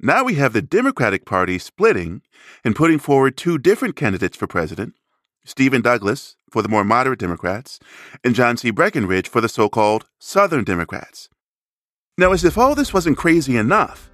Now 0.00 0.24
we 0.24 0.34
have 0.34 0.52
the 0.52 0.62
Democratic 0.62 1.24
Party 1.24 1.58
splitting 1.58 2.22
and 2.64 2.74
putting 2.74 2.98
forward 2.98 3.36
two 3.36 3.58
different 3.58 3.94
candidates 3.94 4.36
for 4.36 4.46
president 4.48 4.94
Stephen 5.44 5.82
Douglas 5.82 6.36
for 6.52 6.62
the 6.62 6.68
more 6.68 6.84
moderate 6.84 7.18
Democrats, 7.18 7.80
and 8.22 8.34
John 8.34 8.56
C. 8.56 8.70
Breckinridge 8.70 9.28
for 9.28 9.40
the 9.40 9.48
so 9.48 9.68
called 9.68 10.06
Southern 10.18 10.64
Democrats. 10.64 11.28
Now, 12.18 12.32
as 12.32 12.44
if 12.44 12.58
all 12.58 12.74
this 12.74 12.92
wasn't 12.92 13.16
crazy 13.16 13.56
enough, 13.56 14.10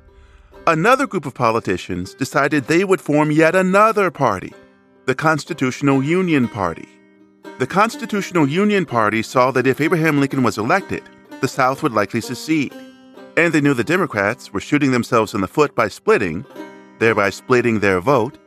another 0.66 1.06
group 1.06 1.26
of 1.26 1.34
politicians 1.34 2.14
decided 2.14 2.64
they 2.64 2.84
would 2.84 3.00
form 3.00 3.32
yet 3.32 3.56
another 3.56 4.10
party, 4.10 4.54
the 5.06 5.16
Constitutional 5.16 6.02
Union 6.02 6.46
Party. 6.46 6.88
The 7.58 7.66
Constitutional 7.66 8.48
Union 8.48 8.86
Party 8.86 9.20
saw 9.20 9.50
that 9.50 9.66
if 9.66 9.80
Abraham 9.80 10.20
Lincoln 10.20 10.44
was 10.44 10.58
elected, 10.58 11.02
the 11.40 11.48
South 11.48 11.82
would 11.82 11.92
likely 11.92 12.20
secede. 12.20 12.72
And 13.36 13.52
they 13.52 13.60
knew 13.60 13.74
the 13.74 13.84
Democrats 13.84 14.52
were 14.52 14.60
shooting 14.60 14.92
themselves 14.92 15.34
in 15.34 15.40
the 15.40 15.48
foot 15.48 15.74
by 15.74 15.88
splitting, 15.88 16.44
thereby 17.00 17.30
splitting 17.30 17.80
their 17.80 18.00
vote, 18.00 18.38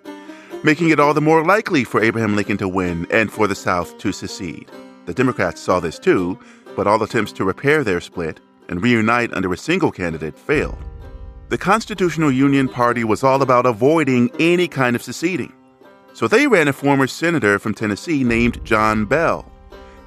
making 0.64 0.90
it 0.90 1.00
all 1.00 1.14
the 1.14 1.22
more 1.22 1.46
likely 1.46 1.84
for 1.84 2.02
Abraham 2.02 2.36
Lincoln 2.36 2.58
to 2.58 2.68
win 2.68 3.08
and 3.10 3.32
for 3.32 3.48
the 3.48 3.56
South 3.56 3.98
to 4.00 4.12
secede. 4.12 4.70
The 5.06 5.14
Democrats 5.14 5.62
saw 5.62 5.80
this 5.80 5.98
too, 5.98 6.40
but 6.76 6.88
all 6.88 7.02
attempts 7.02 7.32
to 7.34 7.44
repair 7.44 7.84
their 7.84 8.02
split 8.02 8.40
and 8.70 8.82
reunite 8.82 9.34
under 9.34 9.52
a 9.52 9.58
single 9.58 9.92
candidate 9.92 10.38
failed. 10.38 10.78
The 11.50 11.58
Constitutional 11.58 12.32
Union 12.32 12.70
Party 12.70 13.04
was 13.04 13.24
all 13.24 13.42
about 13.42 13.66
avoiding 13.66 14.32
any 14.40 14.68
kind 14.68 14.96
of 14.96 15.04
seceding. 15.04 15.52
So 16.14 16.28
they 16.28 16.48
ran 16.48 16.68
a 16.68 16.74
former 16.74 17.08
senator 17.08 17.60
from 17.60 17.74
Tennessee 17.74 18.24
named 18.24 18.64
John 18.64 19.06
Bell, 19.06 19.52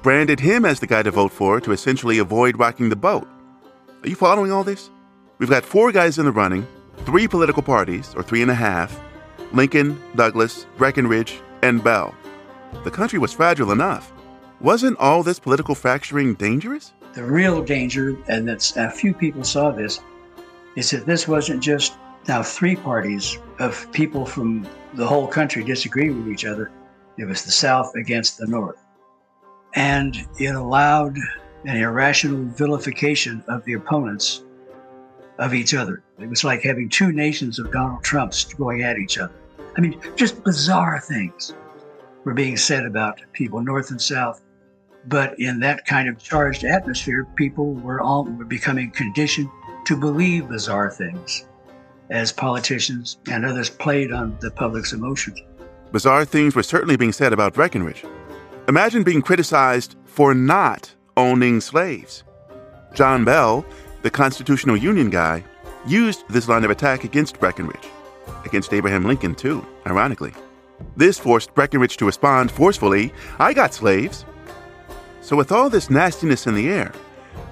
branded 0.01 0.39
him 0.39 0.65
as 0.65 0.79
the 0.79 0.87
guy 0.87 1.03
to 1.03 1.11
vote 1.11 1.31
for 1.31 1.59
to 1.59 1.71
essentially 1.71 2.17
avoid 2.17 2.57
rocking 2.57 2.89
the 2.89 2.95
boat. 2.95 3.27
Are 4.03 4.09
you 4.09 4.15
following 4.15 4.51
all 4.51 4.63
this? 4.63 4.89
We've 5.37 5.49
got 5.49 5.65
four 5.65 5.91
guys 5.91 6.17
in 6.17 6.25
the 6.25 6.31
running, 6.31 6.65
three 7.05 7.27
political 7.27 7.61
parties, 7.61 8.13
or 8.15 8.23
three 8.23 8.41
and 8.41 8.51
a 8.51 8.55
half, 8.55 8.99
Lincoln, 9.53 10.01
Douglas, 10.15 10.65
Breckinridge, 10.77 11.39
and 11.61 11.83
Bell. 11.83 12.13
The 12.83 12.91
country 12.91 13.19
was 13.19 13.33
fragile 13.33 13.71
enough. 13.71 14.11
Wasn't 14.59 14.97
all 14.99 15.23
this 15.23 15.39
political 15.39 15.75
fracturing 15.75 16.35
dangerous? 16.35 16.93
The 17.13 17.23
real 17.23 17.63
danger, 17.63 18.17
and 18.27 18.47
that's 18.47 18.75
a 18.75 18.89
few 18.89 19.13
people 19.13 19.43
saw 19.43 19.71
this, 19.71 19.99
is 20.75 20.91
that 20.91 21.05
this 21.05 21.27
wasn't 21.27 21.63
just 21.63 21.97
now 22.27 22.43
three 22.43 22.75
parties 22.75 23.37
of 23.59 23.91
people 23.91 24.25
from 24.25 24.67
the 24.93 25.05
whole 25.05 25.27
country 25.27 25.63
disagreeing 25.63 26.17
with 26.17 26.33
each 26.33 26.45
other. 26.45 26.71
It 27.17 27.25
was 27.25 27.43
the 27.43 27.51
South 27.51 27.93
against 27.95 28.37
the 28.37 28.47
North. 28.47 28.79
And 29.73 30.17
it 30.39 30.55
allowed 30.55 31.17
an 31.65 31.77
irrational 31.77 32.45
vilification 32.45 33.43
of 33.47 33.63
the 33.65 33.73
opponents 33.73 34.43
of 35.37 35.53
each 35.53 35.73
other. 35.73 36.03
It 36.19 36.29
was 36.29 36.43
like 36.43 36.61
having 36.61 36.89
two 36.89 37.11
nations 37.11 37.59
of 37.59 37.71
Donald 37.71 38.03
Trumps 38.03 38.45
going 38.53 38.83
at 38.83 38.97
each 38.97 39.17
other. 39.17 39.33
I 39.77 39.81
mean, 39.81 39.99
just 40.15 40.43
bizarre 40.43 40.99
things 40.99 41.53
were 42.23 42.33
being 42.33 42.57
said 42.57 42.85
about 42.85 43.21
people 43.33 43.61
north 43.61 43.91
and 43.91 44.01
south. 44.01 44.41
But 45.07 45.37
in 45.39 45.59
that 45.59 45.85
kind 45.85 46.07
of 46.09 46.17
charged 46.17 46.63
atmosphere, 46.63 47.27
people 47.35 47.73
were 47.73 47.99
all 48.01 48.23
were 48.23 48.45
becoming 48.45 48.91
conditioned 48.91 49.49
to 49.85 49.95
believe 49.97 50.47
bizarre 50.47 50.89
things. 50.89 51.45
as 52.09 52.31
politicians 52.31 53.17
and 53.29 53.45
others 53.45 53.69
played 53.69 54.11
on 54.11 54.37
the 54.39 54.51
public's 54.51 54.93
emotions. 54.93 55.39
Bizarre 55.91 56.25
things 56.25 56.55
were 56.55 56.63
certainly 56.63 56.97
being 56.97 57.11
said 57.11 57.33
about 57.33 57.53
Breckinridge. 57.53 58.03
Imagine 58.67 59.03
being 59.03 59.21
criticized 59.21 59.95
for 60.05 60.33
not 60.33 60.93
owning 61.17 61.61
slaves. 61.61 62.23
John 62.93 63.23
Bell, 63.25 63.65
the 64.01 64.09
Constitutional 64.09 64.77
Union 64.77 65.09
guy, 65.09 65.43
used 65.87 66.27
this 66.29 66.47
line 66.47 66.63
of 66.63 66.71
attack 66.71 67.03
against 67.03 67.39
Breckinridge, 67.39 67.87
against 68.45 68.73
Abraham 68.73 69.05
Lincoln, 69.05 69.35
too, 69.35 69.65
ironically. 69.85 70.33
This 70.97 71.19
forced 71.19 71.53
Breckinridge 71.53 71.97
to 71.97 72.05
respond 72.05 72.51
forcefully 72.51 73.13
I 73.39 73.53
got 73.53 73.73
slaves. 73.73 74.25
So, 75.21 75.35
with 75.35 75.51
all 75.51 75.69
this 75.69 75.89
nastiness 75.89 76.47
in 76.47 76.55
the 76.55 76.69
air, 76.69 76.91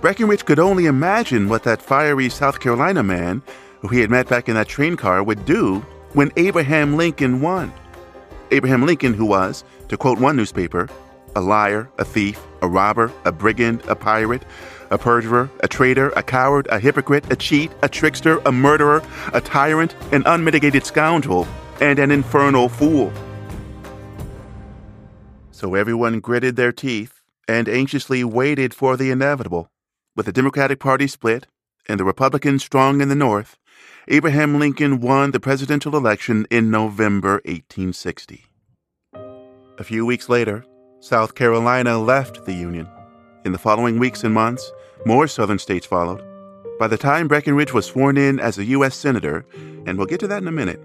Breckinridge 0.01 0.45
could 0.45 0.59
only 0.59 0.85
imagine 0.85 1.49
what 1.49 1.63
that 1.63 1.81
fiery 1.81 2.29
South 2.29 2.59
Carolina 2.59 3.03
man, 3.03 3.41
who 3.79 3.87
he 3.87 3.99
had 3.99 4.11
met 4.11 4.27
back 4.27 4.49
in 4.49 4.55
that 4.55 4.67
train 4.67 4.95
car, 4.95 5.23
would 5.23 5.45
do 5.45 5.79
when 6.13 6.31
Abraham 6.37 6.95
Lincoln 6.95 7.41
won. 7.41 7.73
Abraham 8.51 8.85
Lincoln, 8.85 9.13
who 9.13 9.25
was, 9.25 9.63
to 9.87 9.97
quote 9.97 10.19
one 10.19 10.35
newspaper, 10.35 10.87
a 11.35 11.41
liar, 11.41 11.89
a 11.97 12.05
thief, 12.05 12.39
a 12.61 12.67
robber, 12.67 13.11
a 13.25 13.31
brigand, 13.31 13.81
a 13.87 13.95
pirate, 13.95 14.43
a 14.93 14.97
perjurer, 14.97 15.49
a 15.61 15.67
traitor, 15.67 16.09
a 16.09 16.21
coward, 16.21 16.67
a 16.69 16.79
hypocrite, 16.79 17.29
a 17.31 17.35
cheat, 17.35 17.71
a 17.81 17.89
trickster, 17.89 18.37
a 18.45 18.51
murderer, 18.51 19.01
a 19.33 19.41
tyrant, 19.41 19.95
an 20.11 20.21
unmitigated 20.27 20.85
scoundrel, 20.85 21.47
and 21.81 21.97
an 21.97 22.11
infernal 22.11 22.69
fool. 22.69 23.11
So 25.51 25.73
everyone 25.73 26.19
gritted 26.19 26.55
their 26.55 26.71
teeth 26.71 27.21
and 27.47 27.67
anxiously 27.67 28.23
waited 28.23 28.73
for 28.73 28.95
the 28.95 29.09
inevitable. 29.09 29.67
With 30.15 30.27
the 30.27 30.31
Democratic 30.31 30.79
Party 30.79 31.07
split 31.07 31.47
and 31.89 31.99
the 31.99 32.03
Republicans 32.05 32.63
strong 32.63 33.01
in 33.01 33.09
the 33.09 33.15
North, 33.15 33.57
Abraham 34.07 34.59
Lincoln 34.59 34.99
won 35.01 35.31
the 35.31 35.39
presidential 35.39 35.95
election 35.95 36.45
in 36.51 36.69
November 36.69 37.41
1860. 37.45 38.45
A 39.15 39.83
few 39.83 40.05
weeks 40.05 40.29
later, 40.29 40.63
South 40.99 41.33
Carolina 41.33 41.97
left 41.97 42.45
the 42.45 42.53
Union. 42.53 42.87
In 43.43 43.51
the 43.51 43.57
following 43.57 43.99
weeks 43.99 44.23
and 44.23 44.33
months, 44.33 44.71
more 45.05 45.27
southern 45.27 45.59
states 45.59 45.85
followed. 45.85 46.23
By 46.79 46.87
the 46.87 46.97
time 46.97 47.27
Breckinridge 47.27 47.73
was 47.73 47.85
sworn 47.85 48.17
in 48.17 48.39
as 48.39 48.57
a 48.57 48.65
U.S. 48.65 48.95
Senator, 48.95 49.45
and 49.85 49.97
we'll 49.97 50.07
get 50.07 50.19
to 50.21 50.27
that 50.27 50.41
in 50.41 50.47
a 50.47 50.51
minute, 50.51 50.81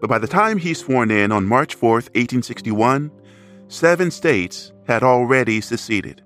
but 0.00 0.08
by 0.08 0.18
the 0.18 0.26
time 0.26 0.58
he's 0.58 0.80
sworn 0.80 1.10
in 1.10 1.32
on 1.32 1.46
March 1.46 1.74
4, 1.74 1.92
1861, 1.92 3.10
seven 3.68 4.10
states 4.10 4.72
had 4.86 5.02
already 5.02 5.60
seceded. 5.60 6.22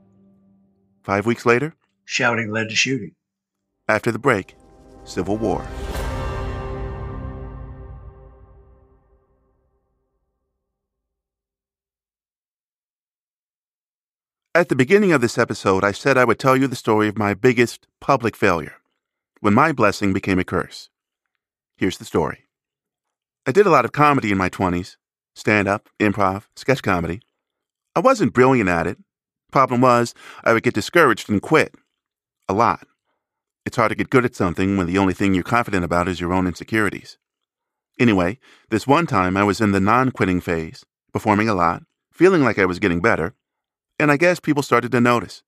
Five 1.03 1.27
weeks 1.27 1.46
later, 1.46 1.74
shouting 2.05 2.51
led 2.51 2.68
to 2.68 2.74
shooting. 2.74 3.14
After 3.88 4.12
the 4.12 4.18
break, 4.18 4.57
Civil 5.05 5.37
War. 5.37 5.66
At 14.59 14.71
the 14.71 14.75
beginning 14.75 15.12
of 15.12 15.21
this 15.21 15.38
episode, 15.38 15.85
I 15.85 15.92
said 15.92 16.18
I 16.18 16.25
would 16.25 16.40
tell 16.40 16.57
you 16.57 16.66
the 16.66 16.75
story 16.75 17.07
of 17.07 17.16
my 17.16 17.33
biggest 17.33 17.87
public 18.01 18.35
failure, 18.35 18.75
when 19.38 19.55
my 19.55 19.71
blessing 19.71 20.12
became 20.12 20.40
a 20.40 20.44
curse. 20.44 20.90
Here's 21.77 21.99
the 21.99 22.05
story. 22.05 22.44
I 23.47 23.53
did 23.53 23.66
a 23.66 23.71
lot 23.71 23.85
of 23.85 23.92
comedy 23.92 24.33
in 24.33 24.37
my 24.37 24.51
20s 24.51 24.97
stand 25.37 25.68
up, 25.68 25.88
improv, 26.01 26.47
sketch 26.57 26.83
comedy. 26.83 27.21
I 27.94 28.01
wasn't 28.01 28.33
brilliant 28.33 28.68
at 28.68 28.88
it. 28.88 28.99
Problem 29.53 29.81
was, 29.81 30.12
I 30.42 30.53
would 30.53 30.64
get 30.64 30.75
discouraged 30.75 31.31
and 31.31 31.40
quit. 31.40 31.73
A 32.49 32.53
lot. 32.53 32.85
It's 33.64 33.77
hard 33.77 33.90
to 33.90 33.94
get 33.94 34.11
good 34.11 34.25
at 34.25 34.35
something 34.35 34.77
when 34.77 34.88
the 34.88 34.99
only 34.99 35.14
thing 35.14 35.35
you're 35.35 35.44
confident 35.44 35.85
about 35.85 36.09
is 36.09 36.21
your 36.21 36.33
own 36.33 36.49
insecurities. 36.49 37.16
Anyway, 38.01 38.40
this 38.71 38.88
one 38.88 39.07
time 39.07 39.37
I 39.37 39.44
was 39.44 39.61
in 39.61 39.71
the 39.71 39.79
non 39.79 40.11
quitting 40.11 40.40
phase, 40.40 40.85
performing 41.12 41.49
a 41.49 41.55
lot, 41.55 41.85
feeling 42.12 42.42
like 42.42 42.59
I 42.59 42.64
was 42.64 42.81
getting 42.81 43.01
better, 43.01 43.37
and 43.98 44.11
I 44.11 44.16
guess 44.16 44.40
people 44.40 44.62
started 44.62 44.92
to 44.92 45.00
notice. 45.00 45.42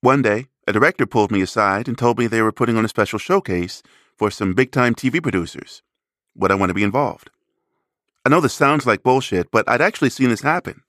One 0.00 0.22
day, 0.22 0.46
a 0.66 0.72
director 0.72 1.06
pulled 1.06 1.30
me 1.30 1.40
aside 1.42 1.88
and 1.88 1.98
told 1.98 2.18
me 2.18 2.26
they 2.26 2.42
were 2.42 2.52
putting 2.52 2.76
on 2.76 2.84
a 2.84 2.88
special 2.88 3.18
showcase 3.18 3.82
for 4.16 4.30
some 4.30 4.54
big 4.54 4.70
time 4.70 4.94
TV 4.94 5.22
producers. 5.22 5.82
Would 6.36 6.50
I 6.50 6.54
want 6.54 6.70
to 6.70 6.74
be 6.74 6.84
involved? 6.84 7.30
I 8.24 8.28
know 8.28 8.40
this 8.40 8.52
sounds 8.52 8.86
like 8.86 9.02
bullshit, 9.02 9.50
but 9.50 9.68
I'd 9.68 9.80
actually 9.80 10.10
seen 10.10 10.28
this 10.28 10.42
happen. 10.42 10.82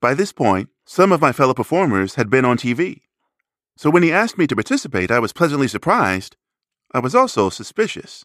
By 0.00 0.14
this 0.14 0.32
point, 0.32 0.70
some 0.84 1.12
of 1.12 1.20
my 1.20 1.32
fellow 1.32 1.54
performers 1.54 2.14
had 2.14 2.30
been 2.30 2.44
on 2.44 2.56
TV. 2.56 3.02
So 3.76 3.90
when 3.90 4.02
he 4.02 4.12
asked 4.12 4.38
me 4.38 4.46
to 4.46 4.56
participate, 4.56 5.10
I 5.10 5.18
was 5.18 5.32
pleasantly 5.32 5.68
surprised. 5.68 6.36
I 6.92 7.00
was 7.00 7.14
also 7.14 7.50
suspicious. 7.50 8.24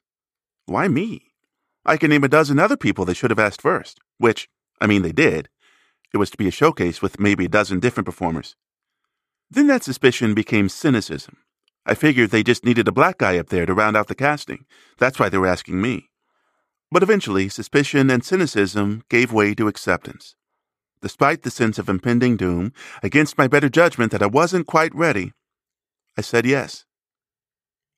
Why 0.65 0.87
me? 0.87 1.33
I 1.85 1.97
can 1.97 2.09
name 2.09 2.23
a 2.23 2.29
dozen 2.29 2.57
other 2.57 2.77
people 2.77 3.03
they 3.03 3.13
should 3.13 3.31
have 3.31 3.39
asked 3.39 3.61
first, 3.61 3.99
which, 4.17 4.47
I 4.79 4.87
mean, 4.87 5.01
they 5.01 5.11
did. 5.11 5.49
It 6.13 6.17
was 6.17 6.29
to 6.29 6.37
be 6.37 6.47
a 6.47 6.51
showcase 6.51 7.01
with 7.01 7.19
maybe 7.19 7.45
a 7.45 7.49
dozen 7.49 7.79
different 7.79 8.05
performers. 8.05 8.55
Then 9.49 9.67
that 9.67 9.83
suspicion 9.83 10.33
became 10.33 10.69
cynicism. 10.69 11.37
I 11.85 11.95
figured 11.95 12.29
they 12.29 12.43
just 12.43 12.63
needed 12.63 12.87
a 12.87 12.93
black 12.93 13.17
guy 13.17 13.37
up 13.37 13.49
there 13.49 13.65
to 13.65 13.73
round 13.73 13.97
out 13.97 14.07
the 14.07 14.15
casting. 14.15 14.65
That's 14.99 15.19
why 15.19 15.29
they 15.29 15.37
were 15.37 15.47
asking 15.47 15.81
me. 15.81 16.09
But 16.91 17.03
eventually, 17.03 17.49
suspicion 17.49 18.09
and 18.09 18.23
cynicism 18.23 19.03
gave 19.09 19.33
way 19.33 19.55
to 19.55 19.67
acceptance. 19.67 20.35
Despite 21.01 21.41
the 21.41 21.51
sense 21.51 21.79
of 21.79 21.89
impending 21.89 22.37
doom, 22.37 22.71
against 23.01 23.37
my 23.37 23.47
better 23.47 23.67
judgment 23.67 24.11
that 24.11 24.21
I 24.21 24.27
wasn't 24.27 24.67
quite 24.67 24.95
ready, 24.95 25.33
I 26.17 26.21
said 26.21 26.45
yes. 26.45 26.85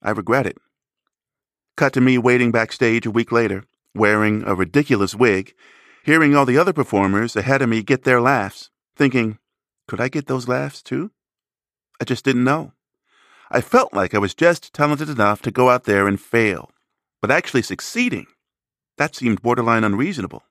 I 0.02 0.12
regret 0.12 0.48
it. 0.48 0.58
Cut 1.76 1.94
to 1.94 2.02
me 2.02 2.18
waiting 2.18 2.52
backstage 2.52 3.06
a 3.06 3.12
week 3.12 3.32
later, 3.32 3.66
wearing 3.94 4.44
a 4.46 4.56
ridiculous 4.56 5.14
wig 5.14 5.54
hearing 6.06 6.36
all 6.36 6.46
the 6.46 6.58
other 6.58 6.72
performers 6.72 7.36
ahead 7.36 7.64
of 7.64 7.70
me 7.70 7.82
get 7.82 8.04
their 8.04 8.22
laughs, 8.22 8.70
thinking, 8.96 9.40
could 9.88 10.00
I 10.00 10.08
get 10.08 10.28
those 10.28 10.48
laughs 10.48 10.84
too? 10.84 11.10
I 12.00 12.06
just 12.06 12.24
didn't 12.24 12.44
know. 12.44 12.74
I 13.50 13.60
felt 13.60 13.92
like 13.92 14.14
I 14.14 14.20
was 14.20 14.36
just 14.36 14.72
talented 14.72 15.10
enough 15.10 15.42
to 15.42 15.52
go 15.52 15.70
out 15.70 15.86
there 15.86 16.08
and 16.08 16.22
fail, 16.22 16.70
but 17.22 17.32
actually 17.32 17.64
succeeding, 17.64 18.28
that 18.98 19.16
seemed 19.16 19.42
borderline 19.42 19.84
unreasonable. 19.84 20.44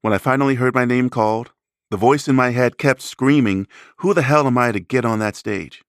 When 0.00 0.12
I 0.12 0.18
finally 0.18 0.56
heard 0.56 0.74
my 0.74 0.84
name 0.84 1.08
called, 1.08 1.52
the 1.90 1.96
voice 1.96 2.26
in 2.26 2.34
my 2.34 2.50
head 2.50 2.78
kept 2.78 3.00
screaming, 3.00 3.68
Who 3.98 4.12
the 4.12 4.22
hell 4.22 4.48
am 4.48 4.58
I 4.58 4.72
to 4.72 4.80
get 4.80 5.04
on 5.04 5.20
that 5.20 5.36
stage? 5.36 5.84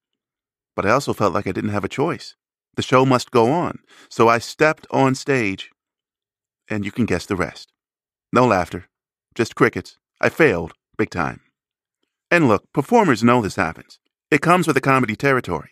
But 0.75 0.85
I 0.85 0.91
also 0.91 1.13
felt 1.13 1.33
like 1.33 1.47
I 1.47 1.51
didn't 1.51 1.71
have 1.71 1.83
a 1.83 1.89
choice. 1.89 2.35
The 2.75 2.83
show 2.83 3.03
must 3.03 3.31
go 3.31 3.51
on, 3.51 3.79
so 4.09 4.27
I 4.27 4.37
stepped 4.37 4.85
on 4.91 5.15
stage, 5.15 5.71
and 6.69 6.85
you 6.85 6.91
can 6.91 7.05
guess 7.05 7.25
the 7.25 7.35
rest. 7.35 7.72
No 8.33 8.47
laughter, 8.47 8.87
just 9.35 9.53
crickets. 9.53 9.99
I 10.19 10.29
failed, 10.29 10.73
big 10.97 11.11
time. 11.11 11.41
And 12.31 12.47
look, 12.47 12.63
performers 12.73 13.23
know 13.23 13.43
this 13.43 13.57
happens. 13.57 13.99
It 14.31 14.41
comes 14.41 14.65
with 14.65 14.73
the 14.73 14.81
comedy 14.81 15.15
territory. 15.15 15.69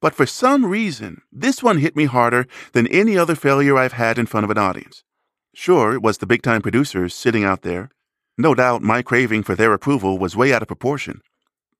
But 0.00 0.12
for 0.12 0.26
some 0.26 0.66
reason, 0.66 1.22
this 1.30 1.62
one 1.62 1.78
hit 1.78 1.94
me 1.94 2.06
harder 2.06 2.48
than 2.72 2.88
any 2.88 3.16
other 3.16 3.36
failure 3.36 3.78
I've 3.78 3.92
had 3.92 4.18
in 4.18 4.26
front 4.26 4.42
of 4.42 4.50
an 4.50 4.58
audience. 4.58 5.04
Sure, 5.54 5.94
it 5.94 6.02
was 6.02 6.18
the 6.18 6.26
big 6.26 6.42
time 6.42 6.60
producers 6.60 7.14
sitting 7.14 7.44
out 7.44 7.62
there. 7.62 7.90
No 8.36 8.52
doubt 8.52 8.82
my 8.82 9.00
craving 9.00 9.44
for 9.44 9.54
their 9.54 9.72
approval 9.72 10.18
was 10.18 10.34
way 10.34 10.52
out 10.52 10.62
of 10.62 10.68
proportion. 10.68 11.20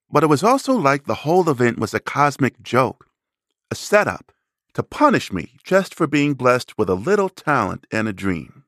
But 0.09 0.23
it 0.23 0.29
was 0.29 0.45
also 0.45 0.75
like 0.75 1.07
the 1.07 1.23
whole 1.27 1.51
event 1.51 1.81
was 1.81 1.92
a 1.92 1.99
cosmic 1.99 2.62
joke, 2.62 3.09
a 3.73 3.75
setup 3.75 4.31
to 4.75 4.85
punish 4.85 5.33
me 5.33 5.57
just 5.64 5.97
for 5.97 6.07
being 6.07 6.35
blessed 6.35 6.79
with 6.79 6.88
a 6.88 6.95
little 6.95 7.29
talent 7.29 7.88
and 7.90 8.07
a 8.07 8.12
dream. 8.12 8.62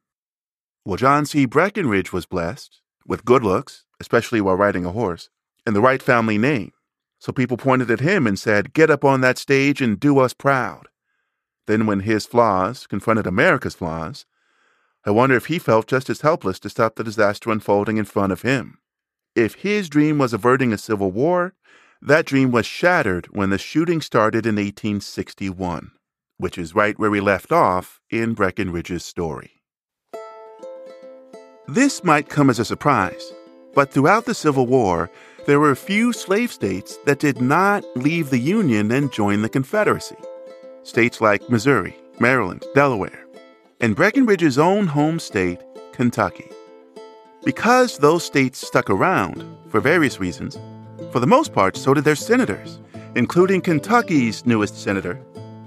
Well, 0.85 0.97
John 0.97 1.27
C. 1.27 1.45
Breckinridge 1.45 2.13
was 2.13 2.27
blessed 2.27 2.81
with 3.07 3.25
good 3.25 3.43
looks, 3.43 3.85
especially 4.01 4.41
while 4.41 4.57
riding 4.57 4.85
a 4.85 4.93
horse, 4.93 5.31
and 5.67 5.75
the 5.75 5.81
right 5.81 6.03
family 6.03 6.39
name. 6.39 6.73
So 7.19 7.33
people 7.33 7.57
pointed 7.57 7.91
at 7.91 8.01
him 8.01 8.27
and 8.27 8.39
said, 8.39 8.73
Get 8.73 8.91
up 8.91 9.05
on 9.05 9.21
that 9.23 9.39
stage 9.39 9.81
and 9.81 9.99
do 9.99 10.19
us 10.19 10.33
proud. 10.33 10.89
Then, 11.67 11.87
when 11.87 12.01
his 12.01 12.27
flaws 12.27 12.87
confronted 12.87 13.27
America's 13.27 13.75
flaws, 13.75 14.25
I 15.05 15.11
wonder 15.11 15.37
if 15.37 15.47
he 15.47 15.59
felt 15.59 15.87
just 15.87 16.09
as 16.11 16.21
helpless 16.21 16.59
to 16.61 16.71
stop 16.71 16.97
the 16.97 17.05
disaster 17.05 17.51
unfolding 17.51 17.97
in 17.97 18.05
front 18.05 18.33
of 18.33 18.43
him. 18.43 18.79
If 19.35 19.57
his 19.57 19.89
dream 19.89 20.19
was 20.19 20.33
averting 20.33 20.73
a 20.73 20.79
civil 20.79 21.11
war, 21.11 21.55
that 22.01 22.27
dream 22.27 22.51
was 22.51 22.67
shattered 22.67 23.27
when 23.27 23.51
the 23.51 23.59
shooting 23.59 24.01
started 24.01 24.47
in 24.47 24.57
1861, 24.57 25.91
which 26.37 26.57
is 26.57 26.75
right 26.75 26.99
where 26.99 27.11
we 27.11 27.21
left 27.21 27.53
off 27.53 28.01
in 28.11 28.35
Breckinridge's 28.35 29.05
story. 29.05 29.58
This 31.71 32.03
might 32.03 32.31
come 32.31 32.49
as 32.49 32.59
a 32.59 32.65
surprise, 32.65 33.35
but 33.75 33.93
throughout 33.93 34.25
the 34.25 34.33
Civil 34.33 34.67
War, 34.67 35.11
there 35.45 35.61
were 35.61 35.71
a 35.71 35.77
few 35.77 36.15
slave 36.15 36.51
states 36.51 36.97
that 37.05 37.19
did 37.19 37.43
not 37.43 37.85
leave 37.95 38.31
the 38.31 38.39
Union 38.39 38.91
and 38.91 39.13
join 39.13 39.43
the 39.43 39.51
Confederacy. 39.51 40.17
States 40.83 41.21
like 41.21 41.51
Missouri, 41.51 41.95
Maryland, 42.19 42.65
Delaware, 42.75 43.27
and 43.81 43.95
Breckinridge's 43.95 44.57
own 44.59 44.87
home 44.87 45.19
state, 45.19 45.61
Kentucky. 45.93 46.51
Because 47.45 47.99
those 47.99 48.25
states 48.25 48.67
stuck 48.67 48.89
around, 48.89 49.45
for 49.69 49.81
various 49.81 50.19
reasons, 50.19 50.59
for 51.13 51.21
the 51.21 51.27
most 51.27 51.53
part, 51.53 51.77
so 51.77 51.93
did 51.93 52.05
their 52.05 52.17
senators, 52.17 52.81
including 53.15 53.61
Kentucky's 53.61 54.47
newest 54.47 54.81
senator, 54.81 55.21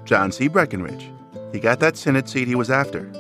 John 0.06 0.32
C. 0.32 0.48
Breckinridge. 0.48 1.12
he 1.52 1.60
got 1.60 1.80
that 1.80 1.96
Senate 1.96 2.28
seat 2.28 2.48
he 2.48 2.56
was 2.56 2.72
after. 2.72 3.12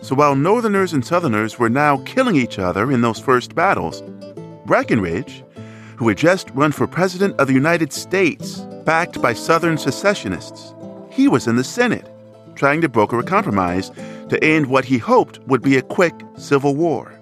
So 0.00 0.14
while 0.14 0.36
Northerners 0.36 0.92
and 0.92 1.04
Southerners 1.04 1.58
were 1.58 1.68
now 1.68 1.98
killing 2.04 2.36
each 2.36 2.58
other 2.58 2.92
in 2.92 3.00
those 3.00 3.18
first 3.18 3.54
battles, 3.54 4.02
Breckinridge, 4.64 5.44
who 5.96 6.08
had 6.08 6.16
just 6.16 6.50
run 6.50 6.72
for 6.72 6.86
President 6.86 7.38
of 7.40 7.48
the 7.48 7.54
United 7.54 7.92
States, 7.92 8.60
backed 8.84 9.20
by 9.20 9.32
Southern 9.32 9.76
secessionists, 9.76 10.74
he 11.10 11.26
was 11.26 11.48
in 11.48 11.56
the 11.56 11.64
Senate, 11.64 12.08
trying 12.54 12.80
to 12.80 12.88
broker 12.88 13.18
a 13.18 13.24
compromise 13.24 13.90
to 14.28 14.42
end 14.42 14.66
what 14.66 14.84
he 14.84 14.98
hoped 14.98 15.40
would 15.48 15.62
be 15.62 15.76
a 15.76 15.82
quick 15.82 16.14
civil 16.36 16.76
war. 16.76 17.12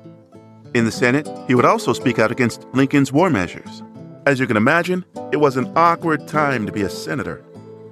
In 0.74 0.84
the 0.84 0.92
Senate, 0.92 1.28
he 1.46 1.54
would 1.54 1.64
also 1.64 1.94
speak 1.94 2.18
out 2.18 2.30
against 2.30 2.66
Lincoln's 2.74 3.12
war 3.12 3.30
measures. 3.30 3.82
As 4.26 4.38
you 4.38 4.46
can 4.46 4.56
imagine, 4.56 5.04
it 5.32 5.38
was 5.38 5.56
an 5.56 5.72
awkward 5.76 6.28
time 6.28 6.66
to 6.66 6.72
be 6.72 6.82
a 6.82 6.90
senator. 6.90 7.42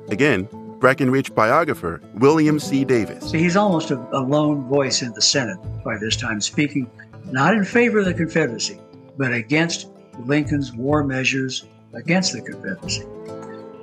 Again, 0.09 0.49
Breckinridge 0.85 1.35
biographer 1.35 2.03
William 2.17 2.61
C. 2.61 2.85
Davis. 2.85 3.31
So 3.31 3.39
he's 3.39 3.57
almost 3.57 3.91
a, 3.91 3.97
a 4.15 4.21
lone 4.21 4.69
voice 4.69 5.01
in 5.01 5.15
the 5.15 5.23
Senate 5.23 5.57
by 5.83 5.97
this 5.97 6.15
time, 6.15 6.43
speaking 6.43 6.91
not 7.25 7.55
in 7.55 7.65
favor 7.65 8.01
of 8.01 8.05
the 8.05 8.13
Confederacy, 8.13 8.79
but 9.17 9.33
against 9.33 9.89
Lincoln's 10.27 10.75
war 10.75 11.03
measures 11.03 11.65
against 11.95 12.35
the 12.35 12.43
Confederacy. 12.43 13.07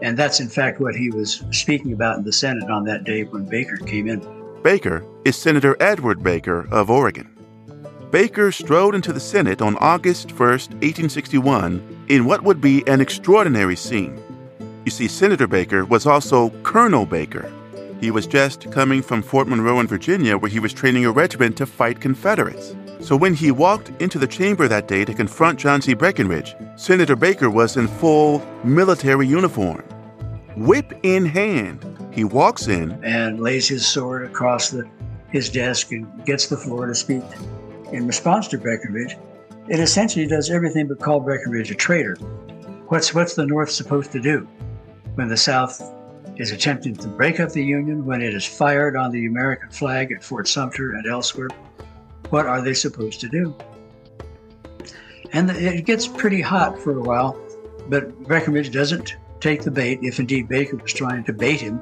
And 0.03 0.15
that's 0.15 0.41
in 0.41 0.47
fact 0.47 0.79
what 0.79 0.95
he 0.95 1.09
was 1.09 1.43
speaking 1.49 1.93
about 1.93 2.19
in 2.19 2.23
the 2.23 2.31
Senate 2.31 2.69
on 2.69 2.83
that 2.85 3.03
day 3.03 3.23
when 3.23 3.45
Baker 3.45 3.77
came 3.77 4.07
in. 4.07 4.21
Baker 4.61 5.03
is 5.25 5.35
Senator 5.35 5.75
Edward 5.79 6.21
Baker 6.21 6.67
of 6.69 6.91
Oregon. 6.91 7.35
Baker 8.11 8.51
strode 8.51 8.93
into 8.93 9.11
the 9.11 9.19
Senate 9.19 9.59
on 9.59 9.75
August 9.77 10.33
1, 10.33 10.37
1861, 10.37 12.05
in 12.09 12.25
what 12.25 12.43
would 12.43 12.61
be 12.61 12.87
an 12.87 13.01
extraordinary 13.01 13.75
scene. 13.75 14.21
You 14.83 14.89
see, 14.89 15.07
Senator 15.07 15.45
Baker 15.45 15.85
was 15.85 16.07
also 16.07 16.49
Colonel 16.63 17.05
Baker. 17.05 17.51
He 17.99 18.09
was 18.09 18.25
just 18.25 18.71
coming 18.71 19.03
from 19.03 19.21
Fort 19.21 19.47
Monroe 19.47 19.79
in 19.79 19.85
Virginia, 19.85 20.35
where 20.35 20.49
he 20.49 20.59
was 20.59 20.73
training 20.73 21.05
a 21.05 21.11
regiment 21.11 21.55
to 21.57 21.67
fight 21.67 22.01
Confederates. 22.01 22.75
So 22.99 23.15
when 23.15 23.35
he 23.35 23.51
walked 23.51 23.91
into 24.01 24.17
the 24.17 24.25
chamber 24.25 24.67
that 24.67 24.87
day 24.87 25.05
to 25.05 25.13
confront 25.13 25.59
John 25.59 25.83
C. 25.83 25.93
Breckinridge, 25.93 26.55
Senator 26.77 27.15
Baker 27.15 27.47
was 27.47 27.77
in 27.77 27.87
full 27.87 28.43
military 28.63 29.27
uniform. 29.27 29.83
Whip 30.57 30.93
in 31.03 31.25
hand, 31.25 31.85
he 32.11 32.23
walks 32.23 32.67
in 32.67 32.99
and 33.03 33.39
lays 33.39 33.67
his 33.67 33.87
sword 33.87 34.25
across 34.25 34.71
the, 34.71 34.89
his 35.29 35.47
desk 35.47 35.91
and 35.91 36.25
gets 36.25 36.47
the 36.47 36.57
floor 36.57 36.87
to 36.87 36.95
speak 36.95 37.23
in 37.91 38.07
response 38.07 38.47
to 38.47 38.57
Breckinridge. 38.57 39.15
It 39.69 39.79
essentially 39.79 40.25
does 40.25 40.49
everything 40.49 40.87
but 40.87 40.99
call 40.99 41.19
Breckinridge 41.19 41.69
a 41.69 41.75
traitor. 41.75 42.15
What's, 42.87 43.13
what's 43.13 43.35
the 43.35 43.45
North 43.45 43.69
supposed 43.69 44.11
to 44.13 44.19
do 44.19 44.47
when 45.15 45.27
the 45.27 45.37
South 45.37 45.81
is 46.37 46.51
attempting 46.51 46.95
to 46.95 47.07
break 47.07 47.39
up 47.39 47.51
the 47.51 47.63
Union, 47.63 48.05
when 48.05 48.21
it 48.21 48.33
is 48.33 48.45
fired 48.45 48.95
on 48.95 49.11
the 49.11 49.25
American 49.25 49.69
flag 49.69 50.11
at 50.11 50.23
Fort 50.23 50.47
Sumter 50.47 50.93
and 50.93 51.05
elsewhere? 51.05 51.49
What 52.29 52.45
are 52.45 52.61
they 52.61 52.73
supposed 52.73 53.19
to 53.21 53.29
do? 53.29 53.55
And 55.33 55.49
it 55.49 55.85
gets 55.85 56.07
pretty 56.07 56.41
hot 56.41 56.79
for 56.79 56.97
a 56.97 57.01
while, 57.01 57.39
but 57.89 58.17
Breckinridge 58.23 58.71
doesn't 58.71 59.15
take 59.39 59.63
the 59.63 59.71
bait, 59.71 59.99
if 60.01 60.19
indeed 60.19 60.47
Baker 60.47 60.77
was 60.77 60.93
trying 60.93 61.23
to 61.25 61.33
bait 61.33 61.61
him. 61.61 61.81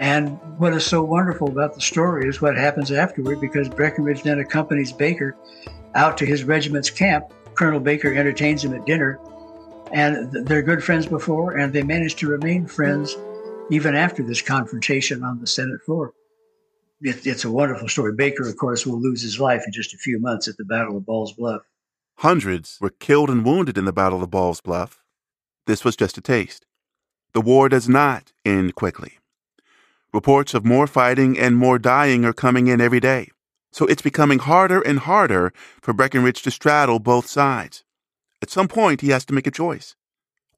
And 0.00 0.38
what 0.58 0.72
is 0.74 0.86
so 0.86 1.02
wonderful 1.02 1.48
about 1.48 1.74
the 1.74 1.80
story 1.80 2.28
is 2.28 2.40
what 2.40 2.56
happens 2.56 2.92
afterward 2.92 3.40
because 3.40 3.68
Breckinridge 3.68 4.22
then 4.22 4.38
accompanies 4.38 4.92
Baker 4.92 5.36
out 5.94 6.16
to 6.18 6.26
his 6.26 6.44
regiment's 6.44 6.90
camp. 6.90 7.32
Colonel 7.54 7.80
Baker 7.80 8.12
entertains 8.14 8.64
him 8.64 8.74
at 8.74 8.86
dinner, 8.86 9.18
and 9.92 10.46
they're 10.46 10.62
good 10.62 10.82
friends 10.82 11.06
before, 11.06 11.56
and 11.56 11.72
they 11.72 11.82
managed 11.82 12.18
to 12.18 12.28
remain 12.28 12.66
friends 12.66 13.16
even 13.70 13.94
after 13.94 14.22
this 14.22 14.42
confrontation 14.42 15.22
on 15.22 15.40
the 15.40 15.46
Senate 15.46 15.82
floor 15.82 16.12
it, 17.00 17.26
it's 17.26 17.44
a 17.44 17.50
wonderful 17.50 17.88
story. 17.88 18.12
Baker, 18.14 18.48
of 18.48 18.56
course, 18.56 18.86
will 18.86 19.00
lose 19.00 19.22
his 19.22 19.38
life 19.38 19.62
in 19.66 19.72
just 19.72 19.94
a 19.94 19.98
few 19.98 20.18
months 20.20 20.48
at 20.48 20.56
the 20.56 20.64
Battle 20.64 20.96
of 20.96 21.06
Ball's 21.06 21.32
Bluff. 21.32 21.62
Hundreds 22.18 22.78
were 22.80 22.90
killed 22.90 23.30
and 23.30 23.44
wounded 23.44 23.78
in 23.78 23.84
the 23.84 23.92
Battle 23.92 24.22
of 24.22 24.30
Ball's 24.30 24.60
Bluff. 24.60 25.02
This 25.66 25.84
was 25.84 25.96
just 25.96 26.18
a 26.18 26.20
taste. 26.20 26.66
The 27.32 27.40
war 27.40 27.68
does 27.68 27.88
not 27.88 28.32
end 28.44 28.74
quickly. 28.74 29.18
Reports 30.12 30.54
of 30.54 30.64
more 30.64 30.86
fighting 30.86 31.38
and 31.38 31.56
more 31.56 31.78
dying 31.78 32.24
are 32.24 32.32
coming 32.32 32.66
in 32.66 32.80
every 32.80 33.00
day. 33.00 33.30
So 33.70 33.86
it's 33.86 34.02
becoming 34.02 34.38
harder 34.38 34.80
and 34.80 35.00
harder 35.00 35.52
for 35.80 35.92
Breckinridge 35.92 36.42
to 36.42 36.50
straddle 36.50 36.98
both 36.98 37.26
sides. 37.26 37.84
At 38.40 38.50
some 38.50 38.68
point, 38.68 39.00
he 39.00 39.10
has 39.10 39.24
to 39.26 39.34
make 39.34 39.46
a 39.46 39.52
choice. 39.52 39.96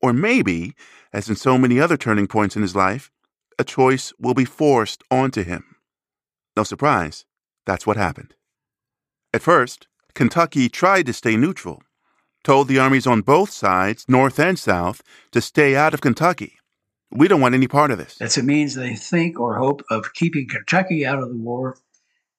Or 0.03 0.12
maybe, 0.12 0.75
as 1.12 1.29
in 1.29 1.37
so 1.37 1.59
many 1.59 1.81
other 1.81 1.97
turning 1.97 2.27
points 2.27 2.57
in 2.57 2.62
his 2.62 2.77
life, 2.77 3.11
a 3.59 3.64
choice 3.64 4.12
will 4.19 4.35
be 4.35 4.45
forced 4.45 5.03
onto 5.11 5.45
him. 5.45 5.77
No 6.57 6.62
surprise, 6.62 7.25
that's 7.66 7.87
what 7.87 7.97
happened. 7.97 8.35
At 9.33 9.43
first, 9.43 9.87
Kentucky 10.14 10.69
tried 10.69 11.07
to 11.07 11.12
stay 11.12 11.37
neutral, 11.37 11.83
told 12.43 12.69
the 12.69 12.79
armies 12.79 13.07
on 13.07 13.21
both 13.21 13.51
sides, 13.51 14.07
North 14.09 14.38
and 14.38 14.59
South, 14.59 15.03
to 15.33 15.40
stay 15.40 15.77
out 15.77 15.95
of 15.95 16.01
Kentucky. 16.01 16.55
We 17.11 17.29
don't 17.29 17.40
want 17.40 17.55
any 17.55 17.69
part 17.69 17.90
of 17.90 17.99
this. 17.99 18.16
That's 18.16 18.38
a 18.38 18.43
means 18.43 18.75
they 18.75 18.95
think 18.95 19.38
or 19.38 19.57
hope 19.59 19.83
of 19.90 20.14
keeping 20.14 20.49
Kentucky 20.49 21.05
out 21.05 21.19
of 21.19 21.29
the 21.29 21.37
war 21.37 21.77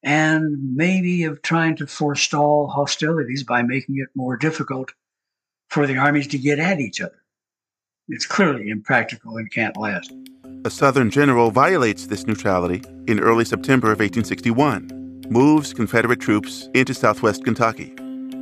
and 0.03 0.75
maybe 0.75 1.23
of 1.23 1.41
trying 1.41 1.75
to 1.77 1.87
forestall 1.87 2.67
hostilities 2.67 3.43
by 3.43 3.61
making 3.61 3.97
it 3.97 4.09
more 4.15 4.37
difficult 4.37 4.93
for 5.71 5.87
the 5.87 5.97
armies 5.97 6.27
to 6.27 6.37
get 6.37 6.59
at 6.59 6.81
each 6.81 6.99
other. 6.99 7.23
It's 8.09 8.25
clearly 8.25 8.69
impractical 8.69 9.37
and 9.37 9.49
can't 9.49 9.77
last. 9.77 10.11
A 10.65 10.69
Southern 10.69 11.09
general 11.09 11.49
violates 11.49 12.07
this 12.07 12.27
neutrality 12.27 12.83
in 13.07 13.21
early 13.21 13.45
September 13.45 13.87
of 13.87 13.99
1861, 13.99 15.23
moves 15.29 15.73
Confederate 15.73 16.19
troops 16.19 16.69
into 16.73 16.93
southwest 16.93 17.45
Kentucky, 17.45 17.95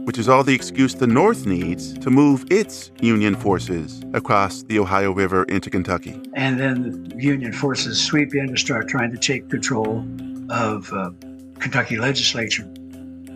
which 0.06 0.18
is 0.18 0.28
all 0.28 0.44
the 0.44 0.56
excuse 0.56 0.96
the 0.96 1.06
North 1.06 1.46
needs 1.46 1.94
to 2.00 2.10
move 2.10 2.46
its 2.50 2.92
Union 3.00 3.36
forces 3.36 4.02
across 4.16 4.64
the 4.64 4.80
Ohio 4.80 5.12
River 5.12 5.44
into 5.44 5.70
Kentucky. 5.70 6.20
And 6.34 6.60
then 6.60 7.04
the 7.10 7.22
Union 7.22 7.54
forces 7.54 8.04
sweep 8.04 8.34
in 8.34 8.48
to 8.48 8.58
start 8.58 8.88
trying 8.88 9.12
to 9.12 9.20
take 9.20 9.50
control 9.52 10.04
of 10.50 10.92
uh, 10.92 11.12
Kentucky 11.60 11.98
legislature. 11.98 12.64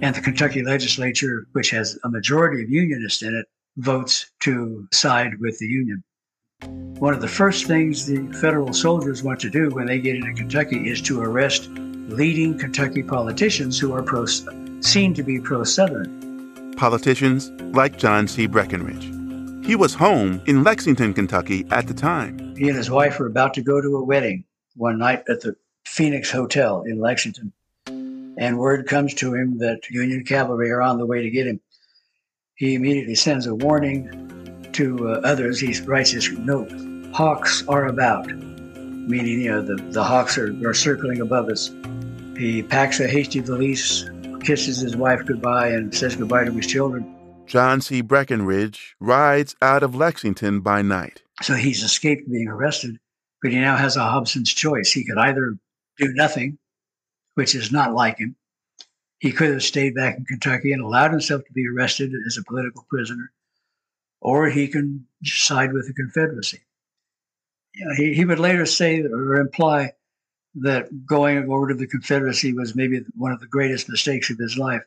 And 0.01 0.15
the 0.15 0.21
Kentucky 0.21 0.63
legislature, 0.63 1.45
which 1.51 1.69
has 1.69 1.99
a 2.03 2.09
majority 2.09 2.63
of 2.63 2.71
Unionists 2.71 3.21
in 3.21 3.35
it, 3.35 3.45
votes 3.77 4.31
to 4.41 4.87
side 4.91 5.33
with 5.39 5.57
the 5.59 5.67
Union. 5.67 6.03
One 6.99 7.13
of 7.13 7.21
the 7.21 7.27
first 7.27 7.65
things 7.65 8.05
the 8.05 8.31
federal 8.39 8.73
soldiers 8.73 9.23
want 9.23 9.39
to 9.41 9.49
do 9.49 9.69
when 9.69 9.87
they 9.87 9.99
get 9.99 10.15
into 10.15 10.33
Kentucky 10.33 10.89
is 10.89 11.01
to 11.01 11.21
arrest 11.21 11.69
leading 11.69 12.57
Kentucky 12.57 13.03
politicians 13.03 13.79
who 13.79 13.93
are 13.93 14.03
pro, 14.03 14.25
seen 14.25 15.13
to 15.13 15.23
be 15.23 15.39
pro 15.39 15.63
Southern. 15.63 16.73
Politicians 16.77 17.49
like 17.75 17.97
John 17.97 18.27
C. 18.27 18.45
Breckinridge. 18.45 19.11
He 19.65 19.75
was 19.75 19.93
home 19.93 20.41
in 20.45 20.63
Lexington, 20.63 21.13
Kentucky 21.13 21.65
at 21.71 21.87
the 21.87 21.93
time. 21.93 22.55
He 22.57 22.67
and 22.67 22.77
his 22.77 22.89
wife 22.89 23.19
were 23.19 23.27
about 23.27 23.53
to 23.55 23.61
go 23.61 23.81
to 23.81 23.95
a 23.97 24.03
wedding 24.03 24.43
one 24.75 24.97
night 24.97 25.23
at 25.29 25.41
the 25.41 25.55
Phoenix 25.85 26.29
Hotel 26.29 26.83
in 26.85 26.99
Lexington. 26.99 27.53
And 27.85 28.57
word 28.57 28.87
comes 28.87 29.13
to 29.15 29.33
him 29.33 29.59
that 29.59 29.89
Union 29.89 30.25
cavalry 30.25 30.71
are 30.71 30.81
on 30.81 30.97
the 30.97 31.05
way 31.05 31.21
to 31.21 31.29
get 31.29 31.47
him. 31.47 31.61
He 32.63 32.75
immediately 32.75 33.15
sends 33.15 33.45
a 33.45 33.53
warning 33.53 34.69
to 34.71 35.09
uh, 35.09 35.19
others, 35.25 35.59
he 35.59 35.77
writes 35.81 36.11
his 36.11 36.31
note 36.31 36.71
Hawks 37.13 37.61
are 37.67 37.87
about, 37.87 38.27
meaning, 38.27 39.41
you 39.41 39.51
know, 39.51 39.61
the, 39.61 39.75
the 39.91 40.01
hawks 40.01 40.37
are, 40.37 40.55
are 40.65 40.73
circling 40.73 41.19
above 41.19 41.49
us. 41.49 41.71
He 42.37 42.63
packs 42.63 43.01
a 43.01 43.07
hasty 43.09 43.41
valise, 43.41 44.09
kisses 44.45 44.77
his 44.77 44.95
wife 44.95 45.25
goodbye, 45.25 45.71
and 45.71 45.93
says 45.93 46.15
goodbye 46.15 46.45
to 46.45 46.53
his 46.53 46.65
children. 46.65 47.13
John 47.47 47.81
C. 47.81 47.99
Breckinridge 47.99 48.95
rides 49.01 49.57
out 49.61 49.83
of 49.83 49.93
Lexington 49.93 50.61
by 50.61 50.81
night. 50.81 51.21
So 51.41 51.55
he's 51.55 51.83
escaped 51.83 52.31
being 52.31 52.47
arrested, 52.47 52.97
but 53.41 53.51
he 53.51 53.59
now 53.59 53.75
has 53.75 53.97
a 53.97 54.03
Hobson's 54.03 54.53
choice. 54.53 54.89
He 54.89 55.03
could 55.03 55.17
either 55.17 55.57
do 55.97 56.13
nothing, 56.13 56.57
which 57.33 57.55
is 57.55 57.73
not 57.73 57.93
like 57.93 58.19
him. 58.19 58.37
He 59.23 59.31
could 59.31 59.51
have 59.51 59.63
stayed 59.63 59.95
back 59.95 60.17
in 60.17 60.25
Kentucky 60.25 60.73
and 60.73 60.83
allowed 60.83 61.11
himself 61.11 61.45
to 61.45 61.53
be 61.53 61.65
arrested 61.65 62.11
as 62.27 62.35
a 62.35 62.43
political 62.43 62.85
prisoner, 62.89 63.31
or 64.19 64.49
he 64.49 64.67
can 64.67 65.07
side 65.23 65.71
with 65.71 65.87
the 65.87 65.93
Confederacy. 65.93 66.59
You 67.73 67.85
know, 67.85 67.93
he, 67.95 68.13
he 68.15 68.25
would 68.25 68.39
later 68.39 68.65
say 68.65 69.01
or 69.01 69.35
imply 69.35 69.93
that 70.55 71.05
going 71.05 71.49
over 71.49 71.69
to 71.69 71.73
the 71.73 71.87
Confederacy 71.87 72.51
was 72.51 72.75
maybe 72.75 72.99
one 73.15 73.31
of 73.31 73.39
the 73.39 73.47
greatest 73.47 73.87
mistakes 73.87 74.29
of 74.29 74.37
his 74.37 74.57
life. 74.57 74.83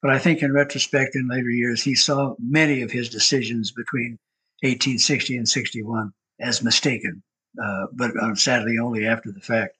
But 0.00 0.12
I 0.12 0.18
think 0.18 0.40
in 0.40 0.54
retrospect, 0.54 1.14
in 1.14 1.28
later 1.28 1.50
years, 1.50 1.82
he 1.82 1.94
saw 1.94 2.36
many 2.38 2.80
of 2.80 2.90
his 2.90 3.10
decisions 3.10 3.70
between 3.70 4.18
1860 4.62 5.36
and 5.36 5.46
61 5.46 6.10
as 6.40 6.64
mistaken, 6.64 7.22
uh, 7.62 7.88
but 7.92 8.12
uh, 8.16 8.34
sadly 8.34 8.78
only 8.78 9.06
after 9.06 9.30
the 9.30 9.40
fact. 9.40 9.76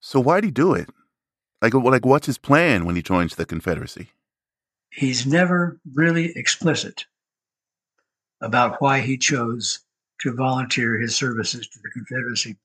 So 0.00 0.20
why'd 0.20 0.44
he 0.44 0.50
do 0.50 0.72
it? 0.72 0.88
Like, 1.62 1.74
like, 1.74 2.04
what's 2.04 2.26
his 2.26 2.38
plan 2.38 2.84
when 2.84 2.96
he 2.96 3.02
joins 3.02 3.34
the 3.34 3.46
Confederacy? 3.46 4.10
He's 4.90 5.26
never 5.26 5.80
really 5.94 6.32
explicit 6.36 7.06
about 8.40 8.80
why 8.80 9.00
he 9.00 9.16
chose 9.16 9.80
to 10.20 10.34
volunteer 10.34 10.98
his 10.98 11.16
services 11.16 11.66
to 11.68 11.78
the 11.82 11.90
Confederacy. 11.90 12.56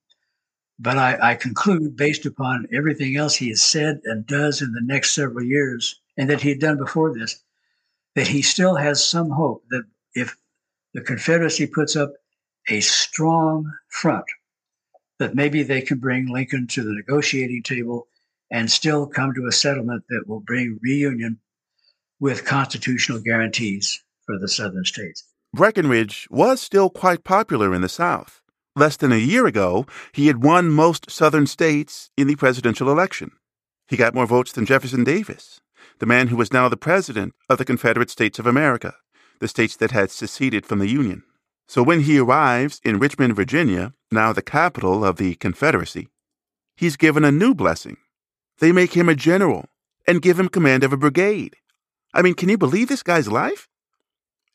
But 0.79 0.97
I, 0.97 1.31
I, 1.31 1.35
conclude, 1.35 1.95
based 1.95 2.25
upon 2.25 2.67
everything 2.73 3.15
else 3.15 3.35
he 3.35 3.49
has 3.49 3.61
said 3.61 4.01
and 4.03 4.25
does 4.25 4.61
in 4.61 4.73
the 4.73 4.81
next 4.81 5.11
several 5.11 5.45
years, 5.45 5.99
and 6.17 6.29
that 6.29 6.41
he 6.41 6.49
had 6.49 6.59
done 6.59 6.77
before 6.77 7.13
this, 7.13 7.43
that 8.15 8.27
he 8.27 8.41
still 8.41 8.75
has 8.75 9.05
some 9.05 9.29
hope 9.29 9.63
that 9.69 9.83
if 10.15 10.35
the 10.93 11.01
Confederacy 11.01 11.67
puts 11.67 11.95
up 11.95 12.13
a 12.69 12.79
strong 12.81 13.71
front, 13.89 14.25
that 15.19 15.35
maybe 15.35 15.63
they 15.63 15.81
can 15.81 15.99
bring 15.99 16.27
Lincoln 16.27 16.67
to 16.67 16.83
the 16.83 16.93
negotiating 16.93 17.63
table 17.63 18.07
and 18.51 18.69
still 18.69 19.07
come 19.07 19.33
to 19.33 19.47
a 19.47 19.51
settlement 19.51 20.03
that 20.09 20.27
will 20.27 20.41
bring 20.41 20.77
reunion 20.81 21.39
with 22.19 22.45
constitutional 22.45 23.19
guarantees 23.19 24.03
for 24.25 24.37
the 24.37 24.47
southern 24.47 24.85
states. 24.85 25.23
Breckinridge 25.53 26.27
was 26.29 26.61
still 26.61 26.89
quite 26.89 27.23
popular 27.23 27.73
in 27.73 27.81
the 27.81 27.89
South. 27.89 28.41
Less 28.75 28.95
than 28.95 29.11
a 29.11 29.17
year 29.17 29.47
ago, 29.47 29.85
he 30.13 30.27
had 30.27 30.43
won 30.43 30.69
most 30.69 31.11
southern 31.11 31.47
states 31.47 32.09
in 32.15 32.27
the 32.27 32.35
presidential 32.35 32.89
election. 32.89 33.31
He 33.87 33.97
got 33.97 34.15
more 34.15 34.25
votes 34.25 34.53
than 34.53 34.65
Jefferson 34.65 35.03
Davis, 35.03 35.59
the 35.99 36.05
man 36.05 36.27
who 36.27 36.37
was 36.37 36.53
now 36.53 36.69
the 36.69 36.77
president 36.77 37.33
of 37.49 37.57
the 37.57 37.65
Confederate 37.65 38.09
States 38.09 38.39
of 38.39 38.45
America, 38.45 38.95
the 39.39 39.49
states 39.49 39.75
that 39.77 39.91
had 39.91 40.11
seceded 40.11 40.65
from 40.65 40.79
the 40.79 40.87
Union. 40.87 41.23
So 41.67 41.83
when 41.83 42.01
he 42.01 42.19
arrives 42.19 42.79
in 42.83 42.99
Richmond, 42.99 43.35
Virginia, 43.35 43.93
now 44.11 44.31
the 44.31 44.41
capital 44.41 45.03
of 45.03 45.17
the 45.17 45.35
Confederacy, 45.35 46.07
he's 46.77 46.95
given 46.95 47.25
a 47.25 47.31
new 47.31 47.53
blessing. 47.53 47.97
They 48.61 48.71
make 48.71 48.93
him 48.93 49.09
a 49.09 49.15
general 49.15 49.65
and 50.07 50.21
give 50.21 50.39
him 50.39 50.47
command 50.47 50.83
of 50.83 50.93
a 50.93 50.97
brigade. 50.97 51.55
I 52.13 52.21
mean, 52.21 52.35
can 52.35 52.47
you 52.47 52.59
believe 52.59 52.89
this 52.89 53.01
guy's 53.01 53.27
life? 53.27 53.67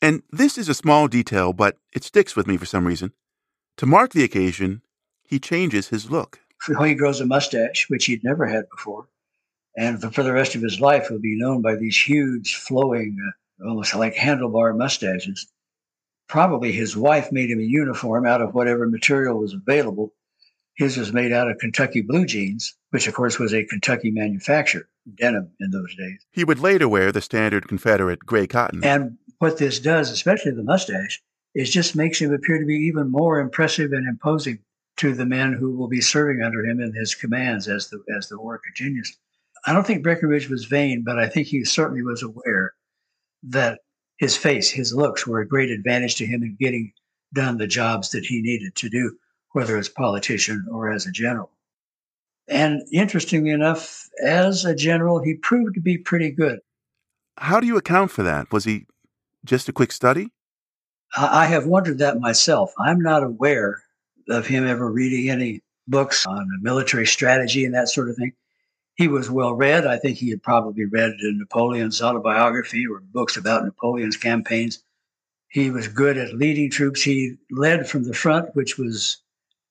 And 0.01 0.23
this 0.31 0.57
is 0.57 0.69
a 0.69 0.73
small 0.73 1.09
detail, 1.09 1.51
but 1.51 1.77
it 1.93 2.05
sticks 2.05 2.33
with 2.33 2.47
me 2.47 2.55
for 2.55 2.65
some 2.65 2.87
reason. 2.87 3.11
To 3.77 3.85
mark 3.85 4.13
the 4.13 4.23
occasion, 4.23 4.81
he 5.27 5.39
changes 5.39 5.89
his 5.89 6.09
look. 6.09 6.39
He 6.65 6.95
grows 6.95 7.19
a 7.19 7.25
mustache, 7.25 7.89
which 7.89 8.05
he'd 8.05 8.23
never 8.23 8.45
had 8.45 8.69
before. 8.69 9.09
And 9.75 10.01
for 10.15 10.23
the 10.23 10.33
rest 10.33 10.55
of 10.55 10.61
his 10.61 10.79
life, 10.79 11.09
he'll 11.09 11.19
be 11.19 11.37
known 11.37 11.61
by 11.61 11.75
these 11.75 11.99
huge, 11.99 12.55
flowing, 12.55 13.17
uh, 13.61 13.67
almost 13.67 13.93
like 13.93 14.15
handlebar 14.15 14.75
mustaches. 14.75 15.47
Probably 16.29 16.71
his 16.71 16.95
wife 16.95 17.31
made 17.33 17.49
him 17.49 17.59
a 17.59 17.63
uniform 17.63 18.25
out 18.25 18.41
of 18.41 18.53
whatever 18.53 18.87
material 18.87 19.37
was 19.37 19.53
available. 19.53 20.13
His 20.77 20.95
was 20.95 21.11
made 21.11 21.31
out 21.31 21.49
of 21.49 21.57
Kentucky 21.57 22.01
blue 22.01 22.25
jeans, 22.25 22.77
which, 22.91 23.07
of 23.07 23.15
course, 23.15 23.39
was 23.39 23.53
a 23.53 23.65
Kentucky 23.65 24.11
manufacture, 24.11 24.87
denim 25.15 25.51
in 25.59 25.71
those 25.71 25.95
days. 25.95 26.23
He 26.31 26.43
would 26.43 26.59
later 26.59 26.87
wear 26.87 27.11
the 27.11 27.21
standard 27.21 27.67
Confederate 27.67 28.19
gray 28.19 28.45
cotton. 28.45 28.83
And 28.83 29.17
what 29.39 29.57
this 29.57 29.79
does, 29.79 30.11
especially 30.11 30.51
the 30.51 30.63
mustache, 30.63 31.21
is 31.55 31.71
just 31.71 31.95
makes 31.95 32.19
him 32.19 32.31
appear 32.31 32.59
to 32.59 32.65
be 32.65 32.75
even 32.75 33.11
more 33.11 33.39
impressive 33.39 33.91
and 33.91 34.07
imposing 34.07 34.59
to 34.97 35.13
the 35.13 35.25
men 35.25 35.53
who 35.53 35.75
will 35.75 35.87
be 35.87 36.01
serving 36.01 36.43
under 36.43 36.63
him 36.63 36.79
in 36.79 36.93
his 36.93 37.15
commands 37.15 37.67
as 37.67 37.89
the 37.89 38.03
as 38.15 38.29
the 38.29 38.39
war 38.39 38.59
continues. 38.59 39.17
I 39.65 39.73
don't 39.73 39.85
think 39.85 40.03
Breckinridge 40.03 40.49
was 40.49 40.65
vain, 40.65 41.03
but 41.03 41.17
I 41.17 41.27
think 41.27 41.47
he 41.47 41.63
certainly 41.65 42.03
was 42.03 42.21
aware 42.21 42.73
that 43.43 43.79
his 44.17 44.37
face, 44.37 44.69
his 44.69 44.93
looks 44.93 45.25
were 45.25 45.39
a 45.39 45.47
great 45.47 45.71
advantage 45.71 46.15
to 46.15 46.25
him 46.25 46.43
in 46.43 46.55
getting 46.59 46.93
done 47.33 47.57
the 47.57 47.67
jobs 47.67 48.11
that 48.11 48.25
he 48.25 48.41
needed 48.41 48.75
to 48.75 48.89
do, 48.89 49.17
whether 49.51 49.77
as 49.77 49.87
a 49.87 49.93
politician 49.93 50.65
or 50.71 50.91
as 50.91 51.05
a 51.05 51.11
general. 51.11 51.49
And 52.47 52.81
interestingly 52.91 53.51
enough, 53.51 54.07
as 54.23 54.63
a 54.65 54.75
general, 54.75 55.21
he 55.21 55.33
proved 55.33 55.75
to 55.75 55.81
be 55.81 55.97
pretty 55.97 56.31
good. 56.31 56.59
How 57.37 57.59
do 57.59 57.67
you 57.67 57.77
account 57.77 58.11
for 58.11 58.23
that? 58.23 58.51
Was 58.51 58.63
he 58.63 58.85
just 59.43 59.69
a 59.69 59.73
quick 59.73 59.91
study? 59.91 60.31
I 61.15 61.45
have 61.45 61.65
wondered 61.65 61.99
that 61.99 62.19
myself. 62.19 62.73
I'm 62.77 62.99
not 62.99 63.23
aware 63.23 63.81
of 64.29 64.47
him 64.47 64.67
ever 64.67 64.89
reading 64.89 65.29
any 65.29 65.61
books 65.87 66.25
on 66.25 66.47
military 66.61 67.05
strategy 67.05 67.65
and 67.65 67.73
that 67.73 67.89
sort 67.89 68.09
of 68.09 68.15
thing. 68.15 68.33
He 68.95 69.07
was 69.07 69.29
well 69.29 69.53
read. 69.53 69.85
I 69.85 69.97
think 69.97 70.17
he 70.17 70.29
had 70.31 70.41
probably 70.41 70.85
read 70.85 71.13
Napoleon's 71.21 72.01
autobiography 72.01 72.85
or 72.87 72.99
books 72.99 73.37
about 73.37 73.63
Napoleon's 73.63 74.17
campaigns. 74.17 74.83
He 75.49 75.69
was 75.69 75.87
good 75.87 76.17
at 76.17 76.33
leading 76.33 76.69
troops. 76.69 77.01
He 77.01 77.35
led 77.51 77.87
from 77.87 78.03
the 78.03 78.13
front, 78.13 78.55
which 78.55 78.77
was 78.77 79.17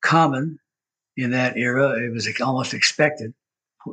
common 0.03 0.59
in 1.17 1.31
that 1.31 1.57
era. 1.57 1.91
It 2.03 2.13
was 2.13 2.29
almost 2.41 2.75
expected, 2.75 3.35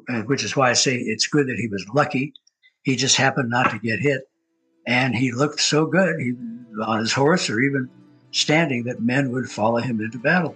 uh, 0.10 0.22
which 0.22 0.44
is 0.44 0.56
why 0.56 0.70
I 0.70 0.74
say 0.74 0.96
it's 0.96 1.28
good 1.28 1.48
that 1.48 1.58
he 1.58 1.68
was 1.68 1.86
lucky. 1.94 2.34
He 2.84 2.96
just 2.96 3.16
happened 3.16 3.50
not 3.50 3.72
to 3.72 3.80
get 3.80 4.00
hit 4.00 4.28
and 4.86 5.16
he 5.16 5.32
looked 5.32 5.60
so 5.60 5.86
good 5.86 6.20
he, 6.20 6.34
on 6.84 7.00
his 7.00 7.14
horse 7.14 7.50
or 7.50 7.60
even 7.60 7.90
standing 8.32 8.84
that 8.84 9.02
men 9.02 9.32
would 9.32 9.50
follow 9.50 9.80
him 9.80 10.02
into 10.02 10.18
battle. 10.18 10.56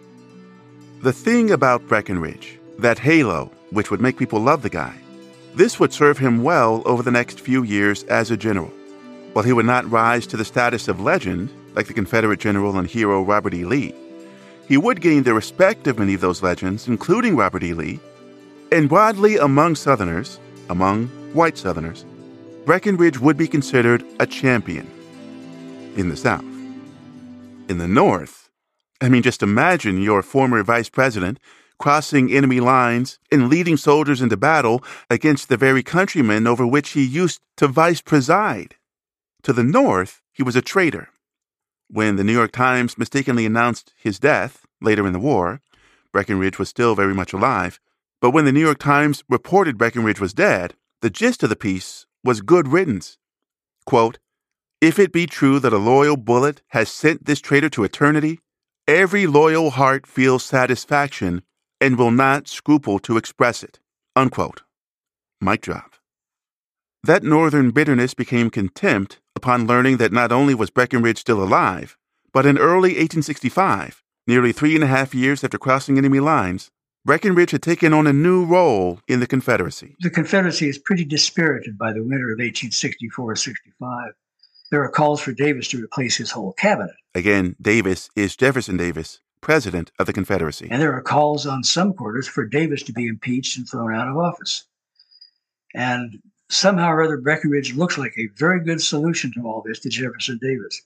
The 1.02 1.14
thing 1.14 1.52
about 1.52 1.88
Breckinridge, 1.88 2.60
that 2.80 3.00
halo, 3.00 3.52
which 3.72 3.92
would 3.92 4.02
make 4.02 4.18
people 4.18 4.40
love 4.40 4.62
the 4.62 4.70
guy, 4.70 4.96
this 5.56 5.80
would 5.80 5.94
serve 5.94 6.18
him 6.18 6.44
well 6.44 6.82
over 6.86 7.04
the 7.04 7.12
next 7.12 7.40
few 7.40 7.64
years 7.64 8.04
as 8.06 8.32
a 8.32 8.38
general. 8.38 8.72
While 9.34 9.46
he 9.46 9.54
would 9.54 9.66
not 9.66 9.90
rise 9.90 10.26
to 10.28 10.38
the 10.38 10.46
status 10.46 10.88
of 10.88 11.00
legend, 11.00 11.50
like 11.76 11.88
the 11.88 11.94
Confederate 11.94 12.40
general 12.40 12.78
and 12.78 12.88
hero 12.88 13.22
Robert 13.22 13.54
E. 13.54 13.66
Lee, 13.66 13.94
he 14.68 14.78
would 14.78 15.02
gain 15.02 15.24
the 15.24 15.34
respect 15.34 15.88
of 15.88 16.00
many 16.00 16.14
of 16.14 16.22
those 16.22 16.44
legends, 16.44 16.88
including 16.88 17.36
Robert 17.36 17.64
E. 17.64 17.74
Lee, 17.74 18.00
and 18.72 18.92
widely 18.92 19.38
among 19.38 19.76
Southerners, 19.76 20.40
among 20.70 21.08
white 21.34 21.58
Southerners, 21.58 22.06
Breckinridge 22.66 23.20
would 23.20 23.38
be 23.38 23.48
considered 23.48 24.04
a 24.20 24.28
champion 24.28 24.86
in 25.96 26.10
the 26.10 26.18
South. 26.18 26.44
In 27.70 27.78
the 27.78 27.88
North, 27.88 28.50
I 29.00 29.10
mean, 29.10 29.24
just 29.24 29.42
imagine 29.42 30.02
your 30.02 30.22
former 30.22 30.64
vice 30.64 30.90
president 30.90 31.40
crossing 31.80 32.34
enemy 32.34 32.60
lines 32.60 33.20
and 33.32 33.50
leading 33.50 33.78
soldiers 33.78 34.22
into 34.22 34.36
battle 34.36 34.84
against 35.10 35.48
the 35.48 35.58
very 35.58 35.84
countrymen 35.84 36.48
over 36.48 36.66
which 36.66 36.90
he 36.90 37.04
used 37.06 37.40
to 37.56 37.68
vice 37.68 38.02
preside. 38.02 38.76
To 39.44 39.54
the 39.54 39.64
North, 39.64 40.22
he 40.34 40.44
was 40.44 40.56
a 40.56 40.62
traitor. 40.62 41.10
When 41.90 42.18
the 42.18 42.24
New 42.24 42.34
York 42.34 42.52
Times 42.52 42.98
mistakenly 42.98 43.46
announced 43.46 43.94
his 43.98 44.20
death 44.20 44.66
later 44.82 45.08
in 45.08 45.14
the 45.14 45.20
war, 45.20 45.62
Breckinridge 46.12 46.60
was 46.60 46.70
still 46.70 46.96
very 46.96 47.14
much 47.14 47.32
alive. 47.32 47.80
But 48.20 48.32
when 48.32 48.46
the 48.46 48.52
New 48.52 48.62
York 48.62 48.80
Times 48.80 49.24
reported 49.30 49.78
Breckinridge 49.78 50.20
was 50.20 50.34
dead, 50.34 50.74
the 51.02 51.10
gist 51.10 51.44
of 51.44 51.50
the 51.50 51.56
piece 51.56 52.06
was 52.24 52.42
good 52.42 52.68
riddance. 52.68 53.18
Quote, 53.86 54.20
if 54.82 55.00
it 55.00 55.12
be 55.12 55.26
true 55.26 55.60
that 55.60 55.74
a 55.74 55.78
loyal 55.78 56.18
bullet 56.18 56.62
has 56.70 56.90
sent 56.90 57.26
this 57.26 57.40
traitor 57.40 57.70
to 57.70 57.84
eternity, 57.84 58.40
every 58.88 59.26
loyal 59.26 59.72
heart 59.72 60.06
feels 60.06 60.44
satisfaction 60.44 61.42
and 61.80 61.98
will 61.98 62.12
not 62.12 62.48
scruple 62.48 63.00
to 63.00 63.18
express 63.18 63.64
it. 63.64 63.80
Unquote. 64.16 64.64
Mic 65.40 65.62
drop. 65.62 65.97
That 67.08 67.24
northern 67.24 67.72
bitterness 67.72 68.14
became 68.14 68.50
contempt 68.50 69.22
upon 69.34 69.66
learning 69.66 69.96
that 69.96 70.12
not 70.12 70.34
only 70.34 70.54
was 70.54 70.70
Breckinridge 70.70 71.20
still 71.20 71.42
alive, 71.42 71.98
but 72.34 72.46
in 72.46 72.58
early 72.58 72.90
1865, 73.00 74.04
nearly 74.28 74.52
three 74.52 74.76
and 74.76 74.84
a 74.84 74.88
half 74.88 75.16
years 75.16 75.42
after 75.42 75.58
crossing 75.58 75.98
enemy 75.98 76.20
lines, 76.20 76.70
Breckinridge 77.06 77.52
had 77.52 77.62
taken 77.62 77.94
on 77.94 78.08
a 78.08 78.12
new 78.12 78.44
role 78.44 79.00
in 79.08 79.22
the 79.22 79.26
Confederacy. 79.26 79.96
The 80.02 80.10
Confederacy 80.10 80.68
is 80.68 80.78
pretty 80.78 81.06
dispirited 81.06 81.78
by 81.78 81.94
the 81.94 82.04
winter 82.04 82.30
of 82.30 82.40
1864 82.40 83.38
65. 83.38 84.12
There 84.70 84.84
are 84.84 84.92
calls 84.92 85.22
for 85.22 85.32
Davis 85.32 85.70
to 85.70 85.82
replace 85.82 86.18
his 86.18 86.32
whole 86.32 86.52
cabinet. 86.52 86.98
Again, 87.16 87.56
Davis 87.62 88.10
is 88.18 88.36
Jefferson 88.36 88.76
Davis, 88.76 89.22
President 89.40 89.94
of 89.98 90.08
the 90.08 90.14
Confederacy. 90.14 90.68
And 90.70 90.82
there 90.82 90.94
are 90.94 91.02
calls 91.02 91.46
on 91.46 91.64
some 91.64 91.94
quarters 91.94 92.28
for 92.28 92.46
Davis 92.46 92.84
to 92.84 92.92
be 92.92 93.08
impeached 93.08 93.58
and 93.58 93.66
thrown 93.66 93.96
out 93.96 94.10
of 94.10 94.18
office. 94.18 94.66
And 95.74 96.20
somehow 96.50 96.92
or 96.92 97.04
other, 97.04 97.18
Breckinridge 97.18 97.76
looks 97.76 97.98
like 97.98 98.14
a 98.18 98.30
very 98.38 98.64
good 98.64 98.82
solution 98.82 99.32
to 99.34 99.42
all 99.42 99.64
this 99.66 99.80
to 99.80 99.90
Jefferson 99.90 100.40
Davis. 100.42 100.82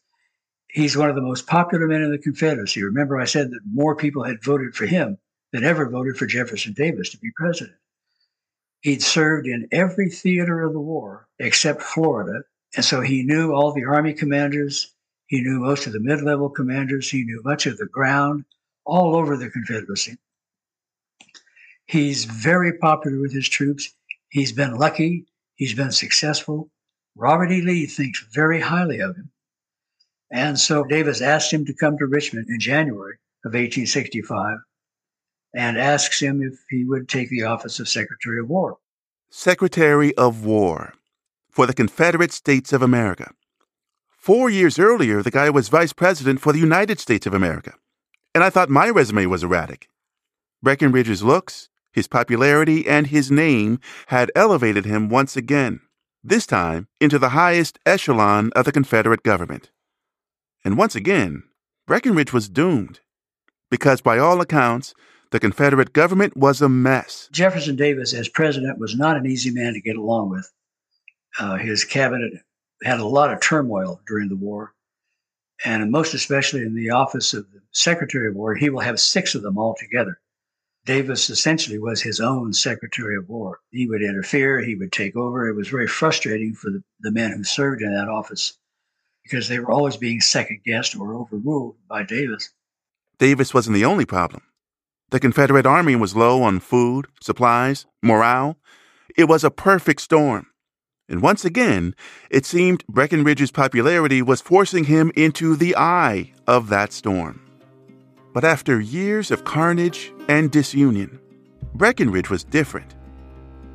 He's 0.68 0.96
one 0.96 1.10
of 1.10 1.16
the 1.16 1.22
most 1.22 1.48
popular 1.48 1.88
men 1.88 2.02
in 2.02 2.12
the 2.12 2.18
Confederacy. 2.18 2.82
Remember, 2.84 3.20
I 3.20 3.26
said 3.26 3.52
that 3.52 3.60
more 3.72 3.96
people 3.96 4.24
had 4.24 4.44
voted 4.44 4.74
for 4.74 4.86
him 4.86 5.18
than 5.52 5.64
ever 5.64 5.90
voted 5.90 6.18
for 6.18 6.26
Jefferson 6.26 6.74
Davis 6.74 7.10
to 7.10 7.18
be 7.18 7.32
president. 7.36 7.78
He'd 8.82 9.04
served 9.04 9.48
in 9.48 9.68
every 9.72 10.10
theater 10.10 10.62
of 10.62 10.74
the 10.74 10.80
war 10.80 11.28
except 11.40 11.84
Florida, 11.84 12.44
and 12.76 12.86
so 12.86 13.02
he 13.02 13.24
knew 13.24 13.52
all 13.52 13.74
the 13.74 13.86
Army 13.86 14.14
commanders. 14.14 14.94
He 15.28 15.42
knew 15.42 15.60
most 15.60 15.88
of 15.88 15.94
the 15.94 16.00
mid 16.00 16.22
level 16.22 16.50
commanders. 16.50 17.10
He 17.10 17.24
knew 17.24 17.42
much 17.44 17.66
of 17.66 17.78
the 17.78 17.86
ground 17.86 18.46
all 18.86 19.16
over 19.16 19.38
the 19.38 19.50
Confederacy. 19.50 20.18
He's 21.86 22.26
very 22.26 22.78
popular 22.78 23.20
with 23.20 23.34
his 23.34 23.48
troops. 23.48 23.94
He's 24.30 24.54
been 24.54 24.76
lucky. 24.76 25.26
He's 25.62 25.76
been 25.76 25.92
successful. 25.92 26.72
Robert 27.16 27.52
E. 27.52 27.62
Lee 27.62 27.86
thinks 27.86 28.26
very 28.34 28.60
highly 28.60 29.00
of 29.00 29.16
him. 29.16 29.30
And 30.32 30.60
so 30.60 30.84
Davis 30.84 31.22
asked 31.22 31.54
him 31.54 31.66
to 31.66 31.74
come 31.76 32.00
to 32.00 32.08
Richmond 32.08 32.48
in 32.50 32.60
January 32.60 33.20
of 33.46 33.50
1865 33.50 34.58
and 35.54 35.78
asks 35.78 36.20
him 36.20 36.42
if 36.42 36.56
he 36.72 36.84
would 36.84 37.08
take 37.08 37.30
the 37.30 37.44
office 37.44 37.80
of 37.80 37.88
Secretary 37.88 38.40
of 38.40 38.50
War. 38.50 38.80
Secretary 39.30 40.18
of 40.18 40.44
War 40.44 40.96
for 41.52 41.68
the 41.68 41.76
Confederate 41.76 42.32
States 42.32 42.74
of 42.74 42.82
America. 42.82 43.32
Four 44.10 44.50
years 44.50 44.80
earlier, 44.80 45.22
the 45.22 45.30
guy 45.30 45.52
was 45.52 45.70
vice 45.70 45.94
president 45.94 46.42
for 46.42 46.52
the 46.52 46.60
United 46.60 47.00
States 47.00 47.28
of 47.28 47.36
America. 47.36 47.76
And 48.34 48.44
I 48.44 48.50
thought 48.50 48.72
my 48.72 48.90
resume 48.90 49.28
was 49.28 49.44
erratic. 49.44 49.90
Breckinridge's 50.64 51.22
looks, 51.22 51.70
his 51.92 52.08
popularity, 52.08 52.88
and 52.88 53.08
his 53.08 53.30
name 53.32 53.80
had 54.08 54.32
elevated 54.36 54.86
him 54.86 55.10
once 55.10 55.36
again, 55.36 55.82
this 56.24 56.46
time 56.46 56.88
into 57.00 57.20
the 57.20 57.30
highest 57.30 57.80
echelon 57.86 58.52
of 58.56 58.66
the 58.66 58.72
Confederate 58.72 59.24
government. 59.24 59.72
And 60.64 60.78
once 60.78 60.96
again, 60.96 61.44
Breckinridge 61.88 62.32
was 62.32 62.50
doomed, 62.50 63.00
because 63.70 64.02
by 64.02 64.18
all 64.18 64.40
accounts, 64.42 64.94
the 65.32 65.40
Confederate 65.40 65.94
government 65.94 66.36
was 66.36 66.62
a 66.62 66.70
mess. 66.70 67.30
Jefferson 67.32 67.76
Davis, 67.76 68.14
as 68.14 68.28
president, 68.28 68.78
was 68.80 68.96
not 68.96 69.18
an 69.18 69.26
easy 69.26 69.50
man 69.52 69.74
to 69.74 69.82
get 69.82 69.96
along 69.96 70.30
with. 70.30 70.52
Uh, 71.40 71.56
his 71.58 71.86
cabinet 71.86 72.34
had 72.84 73.00
a 73.00 73.06
lot 73.06 73.32
of 73.32 73.40
turmoil 73.40 74.02
during 74.08 74.28
the 74.28 74.36
war, 74.36 74.74
and 75.64 75.90
most 75.92 76.14
especially 76.14 76.62
in 76.62 76.76
the 76.76 76.90
office 76.90 77.34
of 77.34 77.50
the 77.52 77.62
Secretary 77.72 78.28
of 78.28 78.36
War, 78.36 78.56
he 78.56 78.70
will 78.70 78.82
have 78.82 79.00
six 79.00 79.36
of 79.36 79.42
them 79.42 79.58
altogether. 79.58 80.20
Davis 80.86 81.30
essentially 81.30 81.78
was 81.78 82.02
his 82.02 82.20
own 82.20 82.54
Secretary 82.54 83.16
of 83.16 83.30
War. 83.30 83.60
He 83.70 83.88
would 83.88 84.02
interfere, 84.02 84.60
he 84.60 84.76
would 84.76 84.92
take 84.92 85.16
over. 85.16 85.48
It 85.48 85.56
was 85.56 85.68
very 85.68 85.88
frustrating 85.88 86.54
for 86.54 86.72
the, 86.72 86.84
the 87.02 87.12
men 87.12 87.32
who 87.32 87.44
served 87.44 87.82
in 87.82 87.94
that 87.94 88.10
office 88.10 88.58
because 89.24 89.48
they 89.48 89.60
were 89.60 89.72
always 89.72 89.98
being 89.98 90.22
second 90.22 90.62
guessed 90.66 90.98
or 90.98 91.14
overruled 91.14 91.76
by 91.88 92.04
Davis. 92.04 92.52
Davis 93.20 93.54
wasn't 93.54 93.76
the 93.76 93.86
only 93.86 94.06
problem. 94.06 94.42
The 95.12 95.20
Confederate 95.20 95.68
Army 95.68 95.96
was 95.96 96.16
low 96.16 96.42
on 96.42 96.60
food, 96.60 97.08
supplies, 97.22 97.86
morale. 98.02 98.58
It 99.16 99.26
was 99.26 99.44
a 99.44 99.52
perfect 99.52 100.02
storm. 100.02 100.48
And 101.08 101.22
once 101.22 101.44
again, 101.44 101.94
it 102.30 102.46
seemed 102.46 102.86
Breckinridge's 102.88 103.52
popularity 103.52 104.22
was 104.22 104.42
forcing 104.42 104.86
him 104.86 105.12
into 105.16 105.56
the 105.56 105.76
eye 105.76 106.32
of 106.48 106.70
that 106.70 106.94
storm. 106.94 107.51
But 108.34 108.46
after 108.46 108.80
years 108.80 109.30
of 109.30 109.44
carnage 109.44 110.14
and 110.30 110.50
disunion, 110.50 111.20
Breckinridge 111.74 112.30
was 112.30 112.44
different. 112.46 112.96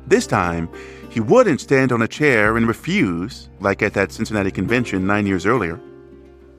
This 0.07 0.25
time, 0.25 0.69
he 1.09 1.19
wouldn't 1.19 1.61
stand 1.61 1.91
on 1.91 2.01
a 2.01 2.07
chair 2.07 2.57
and 2.57 2.67
refuse, 2.67 3.49
like 3.59 3.81
at 3.81 3.93
that 3.93 4.11
Cincinnati 4.11 4.51
convention 4.51 5.05
nine 5.05 5.27
years 5.27 5.45
earlier. 5.45 5.79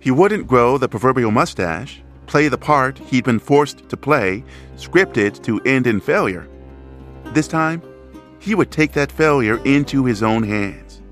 He 0.01 0.11
wouldn't 0.11 0.47
grow 0.47 0.79
the 0.79 0.89
proverbial 0.89 1.31
mustache, 1.31 2.03
play 2.27 2.49
the 2.49 2.59
part 2.59 2.99
he'd 2.99 3.25
been 3.25 3.39
forced 3.41 3.89
to 3.89 3.97
play, 3.97 4.45
scripted 4.77 5.43
to 5.43 5.61
end 5.63 5.87
in 5.87 6.01
failure. 6.01 6.49
This 7.33 7.49
time, 7.49 7.83
he 8.39 8.55
would 8.55 8.71
take 8.71 8.93
that 8.93 9.11
failure 9.11 9.61
into 9.65 10.05
his 10.05 10.23
own 10.23 10.45
hands. 10.45 11.03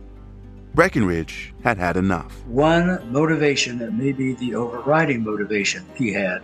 Breckinridge 0.74 1.52
had 1.64 1.78
had 1.78 1.96
enough. 1.96 2.44
One 2.46 3.10
motivation 3.10 3.78
that 3.78 3.94
may 3.94 4.12
be 4.12 4.34
the 4.34 4.54
overriding 4.54 5.24
motivation 5.24 5.84
he 5.94 6.12
had 6.12 6.42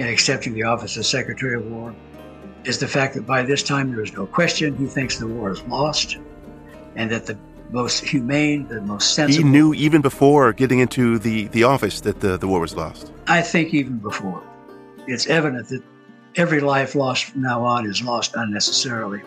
in 0.00 0.08
accepting 0.08 0.54
the 0.54 0.62
office 0.62 0.96
of 0.96 1.04
Secretary 1.04 1.54
of 1.56 1.66
War 1.66 1.94
is 2.64 2.78
the 2.78 2.88
fact 2.88 3.14
that 3.14 3.26
by 3.26 3.42
this 3.42 3.62
time 3.62 3.90
there 3.90 4.02
is 4.02 4.14
no 4.14 4.26
question 4.26 4.74
he 4.76 4.86
thinks 4.86 5.18
the 5.18 5.26
war 5.26 5.50
is 5.50 5.62
lost 5.64 6.16
and 6.96 7.10
that 7.10 7.26
the 7.26 7.36
most 7.70 8.02
humane, 8.02 8.66
the 8.68 8.80
most 8.80 9.14
sensible. 9.14 9.44
He 9.46 9.50
knew 9.50 9.74
even 9.74 10.00
before 10.00 10.54
getting 10.54 10.78
into 10.78 11.18
the, 11.18 11.48
the 11.48 11.64
office 11.64 12.00
that 12.00 12.20
the, 12.20 12.38
the 12.38 12.48
war 12.48 12.60
was 12.60 12.74
lost. 12.74 13.12
I 13.26 13.42
think 13.42 13.74
even 13.74 13.98
before. 13.98 14.42
It's 15.06 15.26
evident 15.26 15.68
that 15.68 15.82
every 16.36 16.60
life 16.60 16.94
lost 16.94 17.24
from 17.24 17.42
now 17.42 17.62
on 17.62 17.86
is 17.86 18.02
lost 18.02 18.34
unnecessarily. 18.36 19.20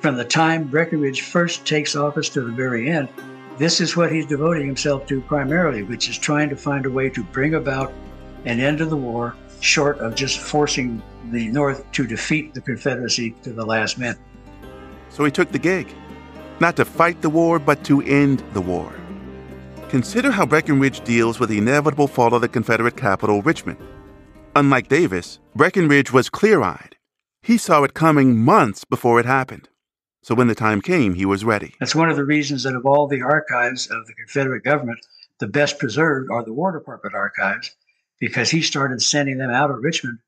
From 0.00 0.16
the 0.16 0.24
time 0.24 0.64
Breckinridge 0.64 1.22
first 1.22 1.64
takes 1.64 1.94
office 1.94 2.28
to 2.30 2.40
the 2.40 2.52
very 2.52 2.90
end, 2.90 3.08
this 3.58 3.80
is 3.80 3.96
what 3.96 4.10
he's 4.10 4.26
devoting 4.26 4.66
himself 4.66 5.06
to 5.06 5.20
primarily, 5.20 5.84
which 5.84 6.08
is 6.08 6.18
trying 6.18 6.48
to 6.48 6.56
find 6.56 6.84
a 6.84 6.90
way 6.90 7.08
to 7.10 7.22
bring 7.22 7.54
about 7.54 7.92
an 8.44 8.58
end 8.60 8.78
to 8.78 8.86
the 8.86 8.96
war, 8.96 9.36
short 9.64 9.98
of 9.98 10.14
just 10.14 10.38
forcing 10.38 11.02
the 11.30 11.48
North 11.48 11.90
to 11.92 12.06
defeat 12.06 12.54
the 12.54 12.60
Confederacy 12.60 13.34
to 13.42 13.52
the 13.52 13.64
last 13.64 13.98
man. 13.98 14.16
So 15.08 15.24
he 15.24 15.30
took 15.30 15.50
the 15.50 15.58
gig, 15.58 15.88
not 16.60 16.76
to 16.76 16.84
fight 16.84 17.22
the 17.22 17.30
war, 17.30 17.58
but 17.58 17.82
to 17.84 18.02
end 18.02 18.42
the 18.52 18.60
war. 18.60 18.92
Consider 19.88 20.30
how 20.30 20.44
Breckinridge 20.44 21.02
deals 21.04 21.40
with 21.40 21.48
the 21.48 21.58
inevitable 21.58 22.08
fall 22.08 22.34
of 22.34 22.42
the 22.42 22.48
Confederate 22.48 22.96
capital, 22.96 23.42
Richmond. 23.42 23.78
Unlike 24.56 24.88
Davis, 24.88 25.38
Breckinridge 25.54 26.12
was 26.12 26.28
clear 26.28 26.62
eyed. 26.62 26.96
He 27.42 27.56
saw 27.58 27.82
it 27.84 27.94
coming 27.94 28.38
months 28.38 28.84
before 28.84 29.18
it 29.18 29.26
happened. 29.26 29.68
So 30.22 30.34
when 30.34 30.46
the 30.46 30.54
time 30.54 30.80
came, 30.80 31.14
he 31.14 31.26
was 31.26 31.44
ready. 31.44 31.74
That's 31.80 31.94
one 31.94 32.08
of 32.08 32.16
the 32.16 32.24
reasons 32.24 32.62
that 32.62 32.74
of 32.74 32.86
all 32.86 33.06
the 33.06 33.22
archives 33.22 33.90
of 33.90 34.06
the 34.06 34.14
Confederate 34.14 34.64
government, 34.64 35.00
the 35.38 35.46
best 35.46 35.78
preserved 35.78 36.30
are 36.30 36.44
the 36.44 36.52
War 36.52 36.72
Department 36.72 37.14
archives, 37.14 37.70
because 38.20 38.50
he 38.50 38.62
started 38.62 39.02
sending 39.02 39.38
them 39.38 39.50
out 39.50 39.70
of 39.70 39.82
Richmond 39.82 40.18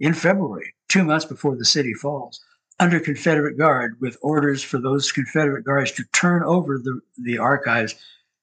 in 0.00 0.14
February, 0.14 0.74
two 0.88 1.04
months 1.04 1.24
before 1.24 1.56
the 1.56 1.64
city 1.64 1.94
falls, 1.94 2.40
under 2.80 2.98
Confederate 2.98 3.56
guard, 3.56 3.96
with 4.00 4.16
orders 4.22 4.62
for 4.62 4.78
those 4.78 5.12
Confederate 5.12 5.64
guards 5.64 5.92
to 5.92 6.04
turn 6.12 6.42
over 6.42 6.78
the, 6.78 7.00
the 7.18 7.38
archives 7.38 7.94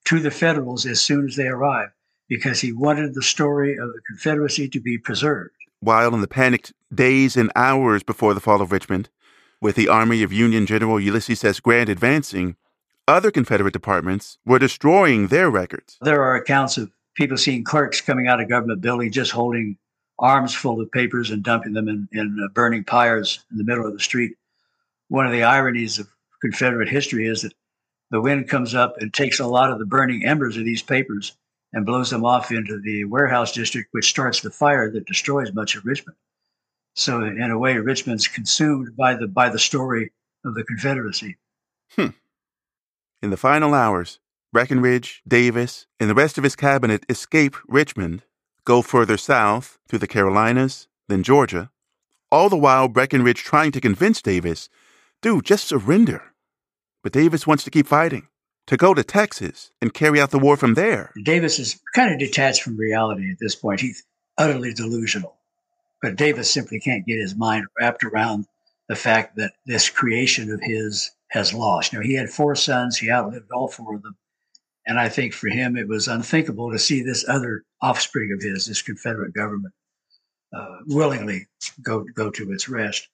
to 0.05 0.19
the 0.19 0.31
Federals 0.31 0.85
as 0.85 1.01
soon 1.01 1.25
as 1.25 1.35
they 1.35 1.47
arrive, 1.47 1.89
because 2.29 2.61
he 2.61 2.71
wanted 2.71 3.13
the 3.13 3.21
story 3.21 3.73
of 3.73 3.87
the 3.89 4.01
Confederacy 4.07 4.69
to 4.69 4.79
be 4.79 4.97
preserved. 4.97 5.51
While 5.81 6.13
in 6.13 6.21
the 6.21 6.27
panicked 6.27 6.73
days 6.93 7.35
and 7.35 7.51
hours 7.55 8.03
before 8.03 8.33
the 8.33 8.39
fall 8.39 8.61
of 8.61 8.71
Richmond, 8.71 9.09
with 9.59 9.75
the 9.75 9.89
army 9.89 10.23
of 10.23 10.31
Union 10.31 10.65
General 10.65 10.99
Ulysses 10.99 11.43
S. 11.43 11.59
Grant 11.59 11.89
advancing, 11.89 12.55
other 13.07 13.31
Confederate 13.31 13.73
departments 13.73 14.37
were 14.45 14.59
destroying 14.59 15.27
their 15.27 15.49
records. 15.49 15.97
There 16.01 16.23
are 16.23 16.35
accounts 16.35 16.77
of 16.77 16.91
people 17.15 17.37
seeing 17.37 17.63
clerks 17.63 18.01
coming 18.01 18.27
out 18.27 18.41
of 18.41 18.49
government 18.49 18.81
buildings 18.81 19.15
just 19.15 19.31
holding 19.31 19.77
arms 20.19 20.53
full 20.53 20.79
of 20.79 20.91
papers 20.91 21.31
and 21.31 21.43
dumping 21.43 21.73
them 21.73 21.87
in, 21.87 22.07
in 22.11 22.37
uh, 22.43 22.47
burning 22.53 22.83
pyres 22.83 23.43
in 23.51 23.57
the 23.57 23.63
middle 23.63 23.85
of 23.85 23.93
the 23.93 23.99
street. 23.99 24.35
One 25.09 25.25
of 25.25 25.31
the 25.31 25.43
ironies 25.43 25.99
of 25.99 26.07
Confederate 26.41 26.89
history 26.89 27.27
is 27.27 27.41
that 27.41 27.53
the 28.11 28.21
wind 28.21 28.49
comes 28.49 28.75
up 28.75 28.97
and 28.99 29.13
takes 29.13 29.39
a 29.39 29.47
lot 29.47 29.71
of 29.71 29.79
the 29.79 29.85
burning 29.85 30.25
embers 30.25 30.57
of 30.57 30.65
these 30.65 30.81
papers 30.81 31.35
and 31.73 31.85
blows 31.85 32.09
them 32.09 32.25
off 32.25 32.51
into 32.51 32.79
the 32.81 33.05
warehouse 33.05 33.51
district, 33.51 33.89
which 33.91 34.09
starts 34.09 34.41
the 34.41 34.51
fire 34.51 34.91
that 34.91 35.05
destroys 35.05 35.53
much 35.53 35.75
of 35.75 35.85
Richmond. 35.85 36.17
So 36.95 37.21
in 37.21 37.49
a 37.49 37.57
way, 37.57 37.77
Richmond's 37.77 38.27
consumed 38.27 38.97
by 38.97 39.15
the 39.15 39.27
by 39.27 39.49
the 39.49 39.59
story 39.59 40.11
of 40.43 40.55
the 40.55 40.63
Confederacy. 40.63 41.37
Hmm. 41.95 42.07
In 43.21 43.29
the 43.29 43.37
final 43.37 43.73
hours, 43.73 44.19
Breckinridge, 44.53 45.21
Davis, 45.27 45.87
and 45.99 46.09
the 46.09 46.15
rest 46.15 46.37
of 46.37 46.43
his 46.43 46.55
cabinet 46.55 47.05
escape 47.07 47.55
Richmond, 47.67 48.23
go 48.65 48.81
further 48.81 49.17
south 49.17 49.79
through 49.87 49.99
the 49.99 50.07
Carolinas, 50.07 50.87
then 51.07 51.23
Georgia, 51.23 51.71
all 52.31 52.49
the 52.49 52.57
while 52.57 52.87
Breckinridge 52.87 53.43
trying 53.43 53.71
to 53.71 53.81
convince 53.81 54.21
Davis, 54.21 54.69
dude, 55.21 55.45
just 55.45 55.67
surrender. 55.67 56.33
But 57.03 57.13
Davis 57.13 57.47
wants 57.47 57.63
to 57.63 57.71
keep 57.71 57.87
fighting, 57.87 58.27
to 58.67 58.77
go 58.77 58.93
to 58.93 59.03
Texas 59.03 59.71
and 59.81 59.93
carry 59.93 60.19
out 60.19 60.31
the 60.31 60.39
war 60.39 60.57
from 60.57 60.73
there. 60.73 61.11
Davis 61.23 61.57
is 61.57 61.79
kind 61.95 62.11
of 62.11 62.19
detached 62.19 62.63
from 62.63 62.77
reality 62.77 63.31
at 63.31 63.37
this 63.39 63.55
point. 63.55 63.79
He's 63.79 64.03
utterly 64.37 64.73
delusional. 64.73 65.35
But 66.01 66.15
Davis 66.15 66.51
simply 66.51 66.79
can't 66.79 67.05
get 67.05 67.19
his 67.19 67.35
mind 67.35 67.65
wrapped 67.79 68.03
around 68.03 68.47
the 68.87 68.95
fact 68.95 69.37
that 69.37 69.53
this 69.65 69.89
creation 69.89 70.51
of 70.51 70.61
his 70.61 71.11
has 71.29 71.53
lost. 71.53 71.93
Know, 71.93 72.01
he 72.01 72.15
had 72.15 72.29
four 72.29 72.55
sons, 72.55 72.97
he 72.97 73.09
outlived 73.09 73.51
all 73.51 73.67
four 73.67 73.95
of 73.95 74.01
them. 74.01 74.17
And 74.87 74.99
I 74.99 75.09
think 75.09 75.33
for 75.33 75.47
him, 75.47 75.77
it 75.77 75.87
was 75.87 76.07
unthinkable 76.07 76.71
to 76.71 76.79
see 76.79 77.03
this 77.03 77.27
other 77.27 77.63
offspring 77.81 78.31
of 78.33 78.41
his, 78.41 78.65
this 78.65 78.81
Confederate 78.81 79.33
government, 79.33 79.73
uh, 80.53 80.77
willingly 80.87 81.47
go, 81.81 82.03
go 82.15 82.29
to 82.31 82.51
its 82.51 82.67
rest. 82.67 83.07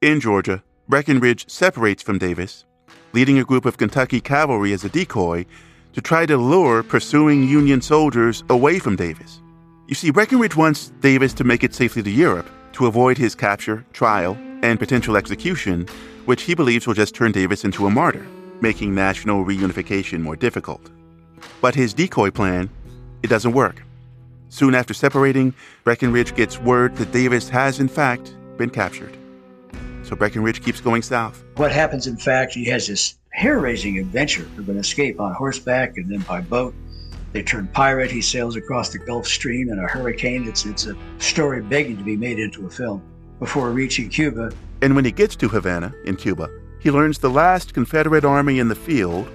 In 0.00 0.18
Georgia, 0.20 0.62
Breckinridge 0.88 1.48
separates 1.48 2.02
from 2.02 2.18
Davis, 2.18 2.64
leading 3.12 3.38
a 3.38 3.44
group 3.44 3.64
of 3.66 3.78
Kentucky 3.78 4.20
cavalry 4.20 4.72
as 4.72 4.84
a 4.84 4.88
decoy 4.88 5.46
to 5.92 6.00
try 6.00 6.26
to 6.26 6.36
lure 6.36 6.82
pursuing 6.82 7.46
Union 7.46 7.80
soldiers 7.80 8.42
away 8.48 8.78
from 8.78 8.96
Davis. 8.96 9.40
You 9.88 9.94
see, 9.94 10.10
Breckinridge 10.10 10.56
wants 10.56 10.88
Davis 11.00 11.34
to 11.34 11.44
make 11.44 11.62
it 11.62 11.74
safely 11.74 12.02
to 12.02 12.10
Europe 12.10 12.48
to 12.72 12.86
avoid 12.86 13.18
his 13.18 13.34
capture, 13.34 13.84
trial, 13.92 14.36
and 14.62 14.78
potential 14.78 15.16
execution, 15.16 15.86
which 16.24 16.42
he 16.42 16.54
believes 16.54 16.86
will 16.86 16.94
just 16.94 17.14
turn 17.14 17.32
Davis 17.32 17.64
into 17.64 17.86
a 17.86 17.90
martyr, 17.90 18.26
making 18.62 18.94
national 18.94 19.44
reunification 19.44 20.20
more 20.20 20.36
difficult. 20.36 20.90
But 21.60 21.74
his 21.74 21.92
decoy 21.92 22.30
plan, 22.30 22.70
it 23.22 23.26
doesn't 23.28 23.52
work. 23.52 23.82
Soon 24.48 24.74
after 24.74 24.94
separating, 24.94 25.54
Breckinridge 25.84 26.34
gets 26.34 26.58
word 26.58 26.96
that 26.96 27.12
Davis 27.12 27.48
has, 27.48 27.80
in 27.80 27.88
fact, 27.88 28.34
been 28.56 28.70
captured. 28.70 29.16
So 30.04 30.14
Breckinridge 30.14 30.62
keeps 30.62 30.80
going 30.80 31.02
south. 31.02 31.42
What 31.56 31.72
happens, 31.72 32.06
in 32.06 32.16
fact, 32.16 32.54
he 32.54 32.64
has 32.66 32.86
this 32.86 33.16
hair 33.30 33.58
raising 33.58 33.98
adventure 33.98 34.46
of 34.58 34.68
an 34.68 34.76
escape 34.76 35.20
on 35.20 35.32
horseback 35.34 35.96
and 35.96 36.10
then 36.10 36.20
by 36.20 36.40
boat 36.40 36.74
they 37.32 37.42
turn 37.42 37.66
pirate. 37.68 38.10
He 38.10 38.20
sails 38.20 38.56
across 38.56 38.90
the 38.90 38.98
Gulf 38.98 39.26
Stream 39.26 39.70
in 39.70 39.78
a 39.78 39.88
hurricane. 39.88 40.46
It's, 40.46 40.66
it's 40.66 40.86
a 40.86 40.94
story 41.18 41.62
begging 41.62 41.96
to 41.96 42.04
be 42.04 42.16
made 42.16 42.38
into 42.38 42.66
a 42.66 42.70
film. 42.70 43.02
Before 43.38 43.70
reaching 43.70 44.08
Cuba. 44.08 44.52
And 44.82 44.94
when 44.94 45.04
he 45.04 45.10
gets 45.10 45.34
to 45.36 45.48
Havana, 45.48 45.92
in 46.04 46.14
Cuba, 46.16 46.48
he 46.82 46.90
learns 46.90 47.18
the 47.18 47.30
last 47.30 47.74
Confederate 47.74 48.24
army 48.24 48.58
in 48.58 48.66
the 48.66 48.74
field, 48.74 49.28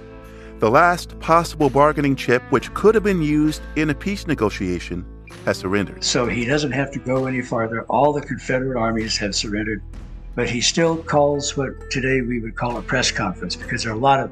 the 0.58 0.70
last 0.70 1.18
possible 1.18 1.70
bargaining 1.70 2.14
chip 2.14 2.42
which 2.50 2.72
could 2.74 2.94
have 2.94 3.04
been 3.04 3.22
used 3.22 3.62
in 3.76 3.88
a 3.88 3.94
peace 3.94 4.26
negotiation, 4.26 5.04
has 5.46 5.56
surrendered. 5.56 6.04
So 6.04 6.26
he 6.26 6.44
doesn't 6.44 6.72
have 6.72 6.90
to 6.92 6.98
go 6.98 7.26
any 7.26 7.40
farther. 7.40 7.84
All 7.84 8.12
the 8.12 8.20
Confederate 8.20 8.78
armies 8.78 9.16
have 9.16 9.34
surrendered, 9.34 9.82
but 10.34 10.50
he 10.50 10.60
still 10.60 10.98
calls 10.98 11.56
what 11.56 11.90
today 11.90 12.20
we 12.20 12.38
would 12.40 12.54
call 12.54 12.76
a 12.76 12.82
press 12.82 13.10
conference 13.10 13.56
because 13.56 13.82
there 13.82 13.92
are 13.92 13.96
a 13.96 13.98
lot 13.98 14.20
of 14.20 14.30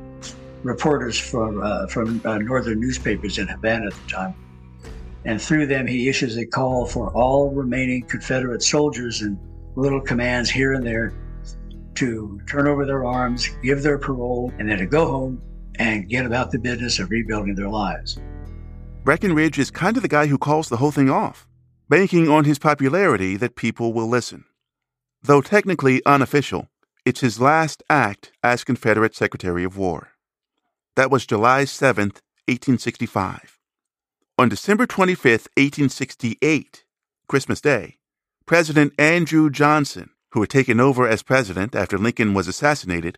reporters 0.63 1.19
from 1.19 1.63
uh, 1.63 1.87
from 1.87 2.21
uh, 2.25 2.37
northern 2.39 2.81
newspapers 2.81 3.39
in 3.39 3.47
Havana 3.47 3.87
at 3.87 3.93
the 3.93 4.11
time, 4.11 4.35
and 5.25 5.41
through 5.41 5.67
them 5.67 5.87
he 5.87 6.09
issues 6.09 6.37
a 6.37 6.45
call 6.45 6.85
for 6.85 7.11
all 7.13 7.51
remaining 7.51 8.03
Confederate 8.03 8.63
soldiers 8.63 9.23
and 9.23 9.39
little 9.75 10.01
commands 10.01 10.51
here 10.51 10.75
and 10.75 10.85
there 10.85 11.15
to 11.97 12.41
turn 12.47 12.67
over 12.67 12.85
their 12.85 13.05
arms, 13.05 13.49
give 13.63 13.83
their 13.83 13.99
parole, 13.99 14.53
and 14.59 14.69
then 14.69 14.79
to 14.79 14.87
go 14.87 15.11
home 15.11 15.43
and 15.79 16.09
get 16.09 16.27
about 16.27 16.51
the 16.51 16.59
business 16.59 16.99
of 16.99 17.11
rebuilding 17.11 17.55
their 17.55 17.69
lives. 17.69 18.19
Breckinridge 19.05 19.59
is 19.59 19.71
kind 19.71 19.97
of 19.97 20.03
the 20.03 20.09
guy 20.09 20.27
who 20.27 20.39
calls 20.39 20.69
the 20.69 20.79
whole 20.79 20.91
thing 20.91 21.11
off, 21.11 21.47
banking 21.89 22.29
on 22.29 22.45
his 22.45 22.59
popularity 22.59 23.37
that 23.37 23.57
people 23.57 23.93
will 23.93 24.09
listen. 24.09 24.45
Though 25.23 25.41
technically 25.41 26.05
unofficial, 26.05 26.69
it's 27.05 27.21
his 27.21 27.41
last 27.41 27.83
act 27.89 28.33
as 28.43 28.65
Confederate 28.65 29.15
Secretary 29.15 29.65
of 29.65 29.77
War. 29.77 30.09
That 30.97 31.11
was 31.11 31.27
July 31.27 31.67
7, 31.67 32.07
1865. 32.49 33.59
On 34.39 34.49
December 34.49 34.87
25, 34.87 35.25
1868, 35.57 36.85
Christmas 37.29 37.61
Day, 37.61 37.99
President 38.45 38.93
Andrew 38.99 39.51
Johnson, 39.51 40.11
who 40.37 40.43
had 40.43 40.51
taken 40.51 40.79
over 40.79 41.09
as 41.09 41.23
president 41.23 41.75
after 41.75 41.97
Lincoln 41.97 42.35
was 42.35 42.47
assassinated, 42.47 43.17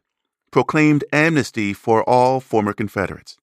proclaimed 0.52 1.02
amnesty 1.12 1.72
for 1.72 2.08
all 2.08 2.38
former 2.38 2.72
Confederates. 2.72 3.36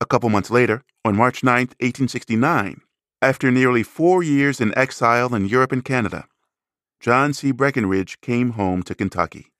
A 0.00 0.06
couple 0.06 0.30
months 0.30 0.52
later, 0.52 0.84
on 1.04 1.16
March 1.16 1.42
9, 1.42 1.52
1869, 1.80 2.80
after 3.20 3.50
nearly 3.50 3.82
four 3.82 4.22
years 4.22 4.60
in 4.60 4.72
exile 4.78 5.34
in 5.34 5.46
Europe 5.46 5.72
and 5.72 5.84
Canada, 5.84 6.28
John 7.00 7.32
C. 7.32 7.50
Breckinridge 7.50 8.20
came 8.20 8.50
home 8.50 8.84
to 8.84 8.94
Kentucky. 8.94 9.50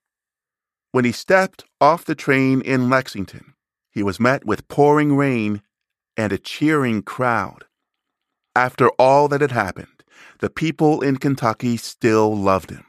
When 0.93 1.05
he 1.05 1.11
stepped 1.11 1.65
off 1.81 2.05
the 2.05 2.15
train 2.15 2.61
in 2.61 2.89
Lexington, 2.89 3.55
he 3.91 4.05
was 4.05 4.21
met 4.21 4.45
with 4.45 4.69
pouring 4.69 5.17
rain 5.17 5.63
and 6.17 6.33
a 6.33 6.39
cheering 6.39 7.03
crowd. 7.03 7.65
After 8.55 8.91
all 9.01 9.27
that 9.27 9.41
had 9.41 9.51
happened, 9.51 10.05
the 10.39 10.49
people 10.49 11.01
in 11.01 11.17
Kentucky 11.17 11.77
still 11.77 12.37
loved 12.37 12.71
him. 12.71 12.85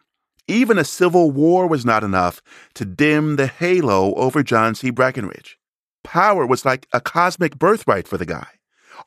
Even 0.47 0.77
a 0.77 0.83
civil 0.83 1.31
war 1.31 1.67
was 1.67 1.85
not 1.85 2.03
enough 2.03 2.41
to 2.73 2.83
dim 2.83 3.37
the 3.37 3.47
halo 3.47 4.13
over 4.15 4.43
John 4.43 4.75
C. 4.75 4.89
Breckinridge. 4.89 5.57
Power 6.03 6.45
was 6.45 6.65
like 6.65 6.87
a 6.91 6.99
cosmic 6.99 7.57
birthright 7.57 8.07
for 8.07 8.17
the 8.17 8.25
guy. 8.25 8.47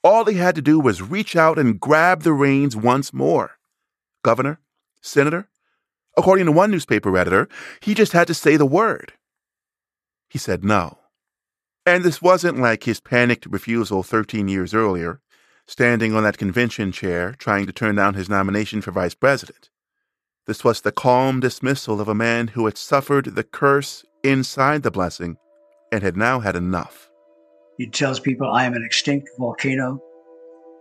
All 0.03 0.25
he 0.25 0.37
had 0.37 0.55
to 0.55 0.63
do 0.63 0.81
was 0.81 1.03
reach 1.03 1.37
out 1.37 1.59
and 1.59 1.79
grab 1.79 2.23
the 2.23 2.33
reins 2.33 2.75
once 2.75 3.13
more. 3.13 3.59
Governor, 4.25 4.61
senator, 5.03 5.49
according 6.17 6.47
to 6.47 6.53
one 6.53 6.71
newspaper 6.71 7.17
editor, 7.17 7.49
he 7.81 7.95
just 7.95 8.13
had 8.13 8.27
to 8.29 8.35
say 8.35 8.57
the 8.57 8.67
word. 8.67 9.13
He 10.31 10.39
said 10.39 10.65
no. 10.65 10.99
And 11.85 12.03
this 12.03 12.23
wasn't 12.23 12.59
like 12.59 12.85
his 12.85 12.99
panicked 12.99 13.47
refusal 13.47 14.03
13 14.03 14.49
years 14.49 14.75
earlier, 14.75 15.21
standing 15.67 16.15
on 16.15 16.25
that 16.25 16.39
convention 16.39 16.93
chair 16.93 17.35
trying 17.39 17.67
to 17.67 17.73
turn 17.73 17.95
down 17.95 18.15
his 18.15 18.29
nomination 18.29 18.81
for 18.81 18.91
vice 18.91 19.15
president. 19.15 19.71
This 20.47 20.63
was 20.63 20.81
the 20.81 20.93
calm 20.93 21.41
dismissal 21.41 22.01
of 22.01 22.07
a 22.07 22.15
man 22.15 22.49
who 22.49 22.67
had 22.67 22.79
suffered 22.79 23.35
the 23.35 23.43
curse 23.43 24.05
inside 24.23 24.85
the 24.85 24.93
blessing 24.93 25.39
and 25.91 26.05
had 26.05 26.17
now 26.17 26.39
had 26.39 26.55
enough. 26.55 27.11
He 27.77 27.89
tells 27.89 28.21
people, 28.21 28.49
I 28.51 28.65
am 28.65 28.75
an 28.75 28.85
extinct 28.85 29.31
volcano. 29.39 30.01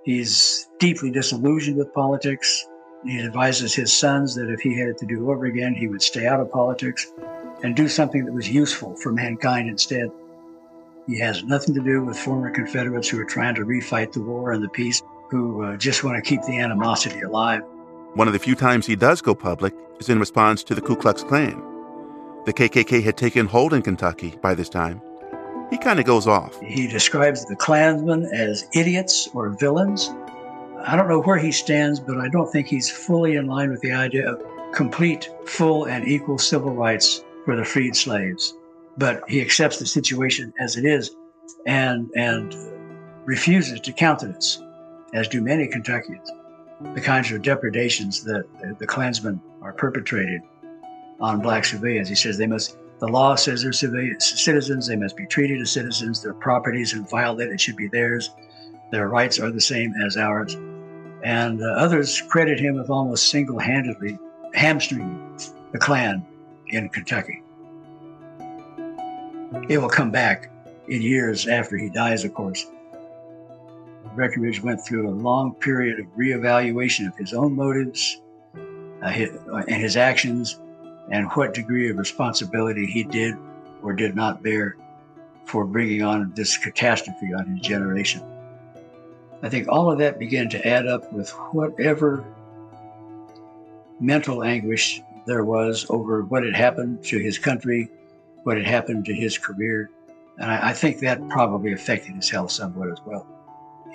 He's 0.04 0.68
deeply 0.80 1.10
disillusioned 1.10 1.78
with 1.78 1.94
politics. 1.96 2.64
He 3.06 3.20
advises 3.20 3.74
his 3.74 3.92
sons 3.92 4.36
that 4.36 4.52
if 4.52 4.60
he 4.60 4.78
had 4.80 5.00
to 5.00 5.06
do 5.08 5.32
over 5.32 5.46
again, 5.46 5.74
he 5.74 5.88
would 5.88 6.02
stay 6.02 6.28
out 6.28 6.40
of 6.40 6.52
politics 6.52 7.08
and 7.64 7.76
do 7.76 7.88
something 7.88 8.24
that 8.26 8.34
was 8.34 8.48
useful 8.48 8.96
for 8.96 9.12
mankind 9.12 9.68
instead. 9.68 10.12
He 11.08 11.20
has 11.20 11.44
nothing 11.44 11.74
to 11.74 11.82
do 11.82 12.04
with 12.04 12.18
former 12.18 12.52
Confederates 12.52 13.10
who 13.10 13.20
are 13.20 13.26
trying 13.26 13.56
to 13.56 13.62
refight 13.62 14.14
the 14.14 14.22
war 14.22 14.52
and 14.52 14.64
the 14.64 14.70
peace, 14.70 15.02
who 15.30 15.64
uh, 15.64 15.78
just 15.78 16.04
want 16.04 16.24
to 16.24 16.28
keep 16.28 16.44
the 16.44 16.60
animosity 16.60 17.22
alive. 17.22 17.64
One 18.16 18.28
of 18.28 18.34
the 18.34 18.40
few 18.40 18.56
times 18.56 18.86
he 18.86 18.96
does 18.96 19.22
go 19.22 19.36
public 19.36 19.74
is 20.00 20.08
in 20.08 20.22
response 20.22 20.64
to 20.64 20.74
the 20.74 20.80
Ku 20.80 20.96
Klux 20.96 21.22
Klan. 21.22 21.62
The 22.46 22.54
KKK 22.54 23.04
had 23.04 23.18
taken 23.18 23.46
hold 23.46 23.74
in 23.74 23.82
Kentucky 23.82 24.36
by 24.42 24.56
this 24.56 24.70
time. 24.70 25.02
He 25.70 25.78
kind 25.78 26.00
of 26.00 26.06
goes 26.06 26.26
off. 26.26 26.58
He 26.62 26.88
describes 26.88 27.46
the 27.46 27.58
Klansmen 27.58 28.24
as 28.34 28.70
idiots 28.74 29.28
or 29.34 29.50
villains. 29.50 30.16
I 30.86 30.96
don't 30.96 31.10
know 31.10 31.24
where 31.24 31.38
he 31.38 31.52
stands, 31.52 32.00
but 32.00 32.18
I 32.18 32.30
don't 32.30 32.50
think 32.50 32.68
he's 32.68 32.90
fully 32.90 33.36
in 33.36 33.48
line 33.48 33.70
with 33.70 33.82
the 33.82 33.92
idea 33.92 34.32
of 34.32 34.42
complete, 34.72 35.30
full, 35.46 35.84
and 35.84 36.08
equal 36.08 36.38
civil 36.38 36.74
rights 36.74 37.22
for 37.44 37.58
the 37.58 37.66
freed 37.66 37.98
slaves. 37.98 38.54
But 38.98 39.30
he 39.30 39.42
accepts 39.42 39.78
the 39.78 39.86
situation 39.86 40.54
as 40.58 40.78
it 40.78 40.86
is 40.86 41.14
and, 41.66 42.10
and 42.16 42.56
refuses 43.26 43.82
to 43.82 43.92
countenance, 43.92 44.64
as 45.14 45.28
do 45.28 45.42
many 45.42 45.68
Kentuckians, 45.68 46.32
the 46.82 47.02
kinds 47.02 47.32
of 47.32 47.42
depredations 47.42 48.24
that 48.24 48.46
the, 48.80 48.88
Klansmen 48.88 49.42
are 49.62 49.74
perpetrating 49.74 50.42
on 51.20 51.40
black 51.42 51.66
civilians. 51.66 52.10
He 52.10 52.16
says 52.16 52.38
they 52.38 52.48
must, 52.48 52.78
the 53.00 53.08
law 53.08 53.36
says 53.36 53.64
they're 53.64 53.72
citizens, 53.72 54.88
they 54.88 54.96
must 54.96 55.16
be 55.16 55.26
treated 55.26 55.62
as 55.62 55.72
citizens, 55.72 56.22
their 56.22 56.34
properties 56.34 56.94
and 56.94 57.10
violated 57.10 57.60
should 57.62 57.78
be 57.78 57.88
theirs, 57.88 58.32
their 58.92 59.08
rights 59.08 59.40
are 59.40 59.52
the 59.52 59.62
same 59.62 59.94
as 60.06 60.18
ours. 60.18 60.56
And 61.24 61.62
uh, 61.62 61.66
others 61.78 62.22
credit 62.22 62.60
him 62.60 62.76
with 62.76 62.90
almost 62.90 63.30
single 63.30 63.58
handedly 63.58 64.20
hamstringing 64.54 65.40
the 65.72 65.80
Klan 65.80 66.26
in 66.68 66.90
Kentucky. 66.90 67.42
It 69.70 69.78
will 69.78 69.90
come 69.90 70.12
back 70.12 70.52
in 70.88 71.02
years 71.02 71.48
after 71.48 71.78
he 71.78 71.90
dies, 71.90 72.24
of 72.24 72.34
course. 72.34 72.66
Breckinridge 74.16 74.62
went 74.62 74.84
through 74.86 75.10
a 75.10 75.12
long 75.12 75.54
period 75.56 76.00
of 76.00 76.06
reevaluation 76.18 77.08
of 77.08 77.16
his 77.18 77.34
own 77.34 77.56
motives 77.56 78.22
uh, 79.02 79.10
his, 79.10 79.30
uh, 79.52 79.64
and 79.68 79.82
his 79.82 79.98
actions 79.98 80.60
and 81.12 81.30
what 81.32 81.54
degree 81.54 81.90
of 81.90 81.98
responsibility 81.98 82.86
he 82.86 83.04
did 83.04 83.36
or 83.84 83.94
did 83.94 84.16
not 84.16 84.42
bear 84.42 84.76
for 85.46 85.66
bringing 85.66 86.02
on 86.02 86.32
this 86.36 86.58
catastrophe 86.58 87.34
on 87.34 87.46
his 87.46 87.62
generation. 87.62 88.24
I 89.44 89.50
think 89.50 89.68
all 89.68 89.92
of 89.92 90.00
that 90.00 90.18
began 90.18 90.50
to 90.50 90.68
add 90.68 90.88
up 90.88 91.12
with 91.14 91.30
whatever 91.52 92.26
mental 94.00 94.44
anguish 94.44 95.02
there 95.28 95.44
was 95.44 95.86
over 95.90 96.24
what 96.24 96.44
had 96.44 96.56
happened 96.56 97.04
to 97.06 97.20
his 97.20 97.38
country, 97.38 97.92
what 98.44 98.58
had 98.58 98.66
happened 98.66 99.06
to 99.06 99.14
his 99.14 99.38
career. 99.38 99.92
And 100.38 100.50
I, 100.50 100.70
I 100.70 100.74
think 100.74 101.00
that 101.00 101.28
probably 101.30 101.74
affected 101.74 102.16
his 102.16 102.30
health 102.30 102.52
somewhat 102.52 102.90
as 102.90 103.00
well. 103.06 103.28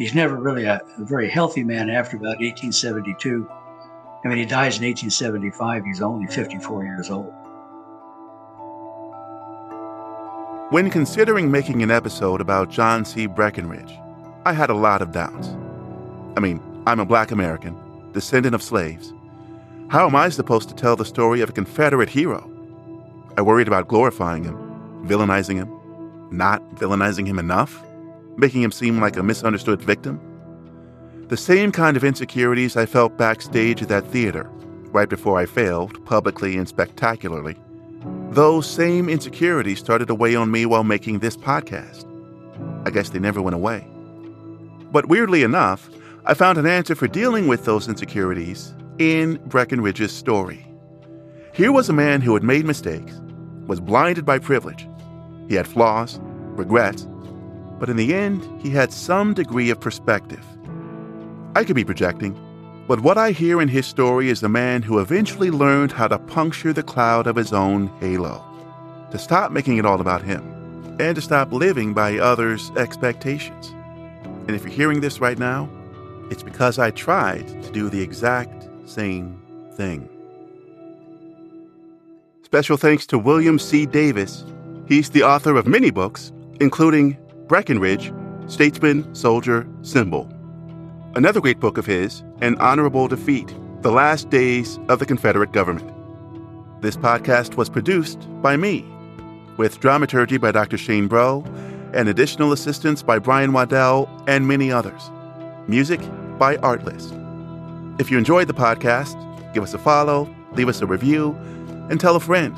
He's 0.01 0.15
never 0.15 0.37
really 0.37 0.65
a, 0.65 0.81
a 0.97 1.05
very 1.05 1.29
healthy 1.29 1.63
man 1.63 1.91
after 1.91 2.17
about 2.17 2.41
1872. 2.41 3.47
And 4.25 4.31
when 4.31 4.39
he 4.39 4.47
dies 4.47 4.79
in 4.79 4.85
1875, 4.87 5.85
he's 5.85 6.01
only 6.01 6.27
54 6.27 6.85
years 6.85 7.11
old. 7.11 7.31
When 10.71 10.89
considering 10.89 11.51
making 11.51 11.83
an 11.83 11.91
episode 11.91 12.41
about 12.41 12.71
John 12.71 13.05
C. 13.05 13.27
Breckinridge, 13.27 13.93
I 14.47 14.55
had 14.55 14.71
a 14.71 14.75
lot 14.75 15.03
of 15.03 15.13
doubts. 15.13 15.49
I 16.35 16.41
mean, 16.41 16.63
I'm 16.87 17.01
a 17.01 17.05
black 17.05 17.31
American, 17.31 17.77
descendant 18.13 18.55
of 18.55 18.63
slaves. 18.63 19.13
How 19.89 20.07
am 20.07 20.17
I 20.17 20.31
supposed 20.31 20.71
to 20.71 20.75
tell 20.75 20.97
the 20.97 21.05
story 21.05 21.43
of 21.43 21.51
a 21.51 21.53
Confederate 21.53 22.09
hero? 22.09 22.51
I 23.37 23.43
worried 23.43 23.69
about 23.69 23.89
glorifying 23.89 24.45
him, 24.45 24.57
villainizing 25.07 25.57
him, 25.57 25.71
not 26.31 26.67
villainizing 26.77 27.27
him 27.27 27.39
enough 27.39 27.85
making 28.37 28.63
him 28.63 28.73
seem 28.73 29.01
like 29.01 29.17
a 29.17 29.23
misunderstood 29.23 29.83
victim. 29.83 30.21
The 31.29 31.37
same 31.37 31.71
kind 31.71 31.97
of 31.97 32.05
insecurities 32.05 32.77
I 32.77 32.87
felt 32.87 33.17
backstage 33.17 33.83
at 33.83 33.89
that 33.89 34.07
theater, 34.07 34.51
right 34.93 35.09
before 35.09 35.39
I 35.39 35.47
failed, 35.47 36.05
publicly 36.05 36.57
and 36.57 36.69
spectacularly. 36.69 37.57
Those 38.31 38.69
same 38.69 39.09
insecurities 39.09 39.79
started 39.79 40.09
to 40.09 40.15
weigh 40.15 40.35
on 40.35 40.51
me 40.51 40.67
while 40.67 40.85
making 40.85 41.19
this 41.19 41.37
podcast. 41.37 42.07
I 42.87 42.91
guess 42.91 43.11
they 43.11 43.19
never 43.19 43.43
went 43.43 43.55
away. 43.55 43.87
But 44.91 45.07
weirdly 45.07 45.43
enough, 45.43 45.89
I 46.25 46.35
found 46.35 46.59
an 46.59 46.67
answer 46.67 46.95
for 46.95 47.07
dealing 47.07 47.47
with 47.47 47.65
those 47.65 47.89
insecurities 47.89 48.75
in 48.99 49.41
Breckinridge's 49.47 50.13
story. 50.13 50.67
Here 51.53 51.73
was 51.73 51.89
a 51.89 51.93
man 51.95 52.21
who 52.21 52.35
had 52.35 52.43
made 52.43 52.65
mistakes, 52.65 53.21
was 53.67 53.81
blinded 53.81 54.25
by 54.25 54.39
privilege. 54.39 54.89
He 55.49 55.55
had 55.55 55.67
flaws, 55.67 56.21
regrets, 56.23 57.07
but 57.81 57.89
in 57.89 57.97
the 57.97 58.15
end, 58.15 58.47
he 58.63 58.71
had 58.71 58.93
some 58.93 59.35
degree 59.35 59.71
of 59.71 59.81
perspective. 59.81 60.45
I 61.57 61.65
could 61.65 61.75
be 61.75 61.85
projecting, 61.85 62.39
but 62.87 63.01
what 63.01 63.19
I 63.19 63.33
hear 63.33 63.61
in 63.61 63.69
his 63.69 63.87
story 63.87 64.29
is 64.29 64.41
the 64.41 64.49
man 64.49 64.83
who 64.83 64.99
eventually 64.99 65.51
learned 65.51 65.91
how 65.91 66.07
to 66.07 66.19
puncture 66.19 66.73
the 66.73 66.83
cloud 66.83 67.27
of 67.27 67.37
his 67.37 67.53
own 67.53 67.89
halo, 67.99 68.45
to 69.11 69.19
stop 69.19 69.51
making 69.51 69.79
it 69.79 69.87
all 69.87 70.01
about 70.01 70.23
him, 70.23 70.43
and 71.01 71.17
to 71.17 71.23
stop 71.23 71.53
living 71.53 71.95
by 71.95 72.19
others' 72.19 72.71
expectations. 72.77 73.75
And 74.47 74.51
if 74.51 74.63
you're 74.63 74.73
hearing 74.73 75.01
this 75.01 75.21
right 75.21 75.39
now, 75.39 75.69
it's 76.31 76.43
because 76.43 76.79
I 76.79 76.91
tried 76.91 77.49
to 77.63 77.73
do 77.73 77.89
the 77.89 78.03
exact 78.03 78.69
same 78.85 79.41
thing. 79.75 80.09
Special 82.43 82.77
thanks 82.77 83.07
to 83.07 83.19
William 83.19 83.59
C. 83.59 83.87
Davis. 83.87 84.45
He's 84.87 85.11
the 85.11 85.23
author 85.23 85.57
of 85.57 85.67
many 85.67 85.91
books, 85.91 86.33
including 86.61 87.17
Breckinridge, 87.51 88.13
Statesman, 88.47 89.13
Soldier, 89.13 89.67
Symbol. 89.83 90.33
Another 91.17 91.41
great 91.41 91.59
book 91.59 91.79
of 91.79 91.85
his, 91.85 92.23
An 92.41 92.57
Honorable 92.59 93.09
Defeat 93.09 93.53
The 93.83 93.91
Last 93.91 94.31
Days 94.31 94.79
of 94.89 95.01
the 95.01 95.05
Confederate 95.05 95.51
Government. 95.51 95.93
This 96.81 96.97
podcast 96.97 97.57
was 97.57 97.69
produced 97.69 98.29
by 98.41 98.57
me, 98.57 98.89
with 99.57 99.81
dramaturgy 99.81 100.39
by 100.39 100.53
Dr. 100.53 100.79
Shane 100.79 101.09
Bro 101.09 101.45
and 101.93 102.09
additional 102.09 102.53
assistance 102.53 103.03
by 103.03 103.19
Brian 103.19 103.53
Waddell 103.53 104.09
and 104.29 104.47
many 104.47 104.71
others. 104.71 105.11
Music 105.67 105.99
by 106.39 106.57
Artlist. 106.59 107.11
If 108.01 108.13
you 108.13 108.19
enjoyed 108.19 108.47
the 108.47 108.55
podcast, 108.55 109.17
give 109.55 109.65
us 109.65 109.75
a 109.75 109.79
follow, 109.79 110.33
leave 110.53 110.69
us 110.69 110.83
a 110.83 110.87
review, 110.87 111.33
and 111.91 111.99
tell 111.99 112.15
a 112.15 112.21
friend. 112.21 112.55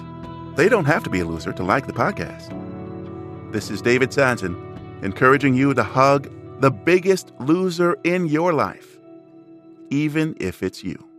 They 0.55 0.69
don't 0.69 0.85
have 0.85 1.03
to 1.05 1.09
be 1.09 1.21
a 1.21 1.25
loser 1.25 1.55
to 1.55 1.63
like 1.63 1.87
the 1.87 1.95
podcast. 1.95 2.53
This 3.53 3.71
is 3.71 3.81
David 3.81 4.13
Sanson, 4.13 4.72
encouraging 5.03 5.55
you 5.55 5.75
to 5.75 5.83
hug 5.83 6.31
the 6.61 6.71
biggest 6.71 7.33
loser 7.41 7.99
in 8.05 8.27
your 8.27 8.53
life, 8.53 8.99
even 9.91 10.37
if 10.41 10.63
it's 10.63 10.83
you. 10.83 11.12